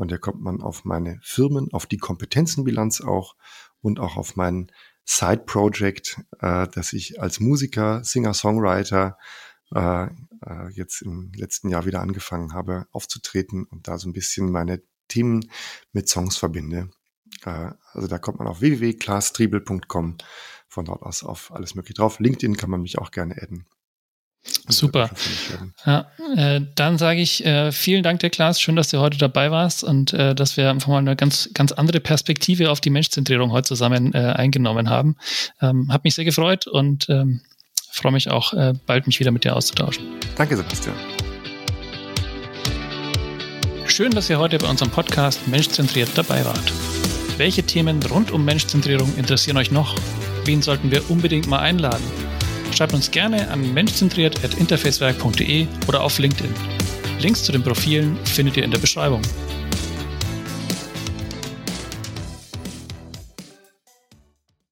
von 0.00 0.08
der 0.08 0.18
kommt 0.18 0.40
man 0.40 0.62
auf 0.62 0.86
meine 0.86 1.18
Firmen, 1.20 1.74
auf 1.74 1.84
die 1.84 1.98
Kompetenzenbilanz 1.98 3.02
auch 3.02 3.36
und 3.82 4.00
auch 4.00 4.16
auf 4.16 4.34
mein 4.34 4.72
Side-Project, 5.04 6.22
äh, 6.38 6.68
dass 6.68 6.94
ich 6.94 7.20
als 7.20 7.38
Musiker, 7.38 8.02
Singer-Songwriter 8.02 9.18
äh, 9.74 10.04
äh, 10.04 10.68
jetzt 10.72 11.02
im 11.02 11.30
letzten 11.34 11.68
Jahr 11.68 11.84
wieder 11.84 12.00
angefangen 12.00 12.54
habe 12.54 12.86
aufzutreten 12.92 13.64
und 13.64 13.88
da 13.88 13.98
so 13.98 14.08
ein 14.08 14.14
bisschen 14.14 14.50
meine 14.50 14.82
Themen 15.08 15.50
mit 15.92 16.08
Songs 16.08 16.38
verbinde. 16.38 16.88
Äh, 17.44 17.72
also 17.92 18.08
da 18.08 18.18
kommt 18.18 18.38
man 18.38 18.48
auf 18.48 18.62
www.klaastriebel.com 18.62 20.16
von 20.66 20.84
dort 20.86 21.02
aus 21.02 21.24
auf 21.24 21.52
alles 21.52 21.74
mögliche 21.74 21.92
drauf. 21.92 22.20
LinkedIn 22.20 22.56
kann 22.56 22.70
man 22.70 22.80
mich 22.80 22.96
auch 22.96 23.10
gerne 23.10 23.36
adden. 23.36 23.66
Super. 24.68 25.10
Ja, 25.84 26.10
äh, 26.36 26.60
dann 26.74 26.96
sage 26.96 27.20
ich 27.20 27.44
äh, 27.44 27.72
vielen 27.72 28.02
Dank, 28.02 28.20
der 28.20 28.30
Klaas. 28.30 28.60
Schön, 28.60 28.76
dass 28.76 28.88
du 28.88 28.98
heute 28.98 29.18
dabei 29.18 29.50
warst 29.50 29.84
und 29.84 30.12
äh, 30.12 30.34
dass 30.34 30.56
wir 30.56 30.70
einfach 30.70 30.88
mal 30.88 30.98
eine 30.98 31.14
ganz, 31.14 31.50
ganz 31.52 31.72
andere 31.72 32.00
Perspektive 32.00 32.70
auf 32.70 32.80
die 32.80 32.90
Menschzentrierung 32.90 33.52
heute 33.52 33.68
zusammen 33.68 34.14
äh, 34.14 34.18
eingenommen 34.18 34.88
haben. 34.88 35.16
Ähm, 35.60 35.92
hat 35.92 36.04
mich 36.04 36.14
sehr 36.14 36.24
gefreut 36.24 36.66
und 36.66 37.08
ähm, 37.10 37.42
freue 37.92 38.12
mich 38.12 38.30
auch, 38.30 38.54
äh, 38.54 38.72
bald 38.86 39.06
mich 39.06 39.20
wieder 39.20 39.30
mit 39.30 39.44
dir 39.44 39.54
auszutauschen. 39.54 40.04
Danke, 40.36 40.56
Sebastian. 40.56 40.96
Schön, 43.86 44.12
dass 44.12 44.30
ihr 44.30 44.38
heute 44.38 44.56
bei 44.58 44.68
unserem 44.68 44.90
Podcast 44.90 45.48
Menschzentriert 45.48 46.10
dabei 46.14 46.44
wart. 46.44 46.72
Welche 47.36 47.62
Themen 47.62 48.02
rund 48.04 48.30
um 48.30 48.44
Menschzentrierung 48.44 49.12
interessieren 49.16 49.56
euch 49.56 49.70
noch? 49.70 49.96
Wen 50.44 50.62
sollten 50.62 50.90
wir 50.90 51.10
unbedingt 51.10 51.48
mal 51.48 51.58
einladen? 51.58 52.04
Schreibt 52.72 52.94
uns 52.94 53.10
gerne 53.10 53.50
an 53.50 53.74
menschzentriert.interfacewerk.de 53.74 55.66
oder 55.86 56.02
auf 56.02 56.18
LinkedIn. 56.18 56.54
Links 57.18 57.42
zu 57.44 57.52
den 57.52 57.62
Profilen 57.62 58.16
findet 58.24 58.56
ihr 58.56 58.64
in 58.64 58.70
der 58.70 58.78
Beschreibung. 58.78 59.22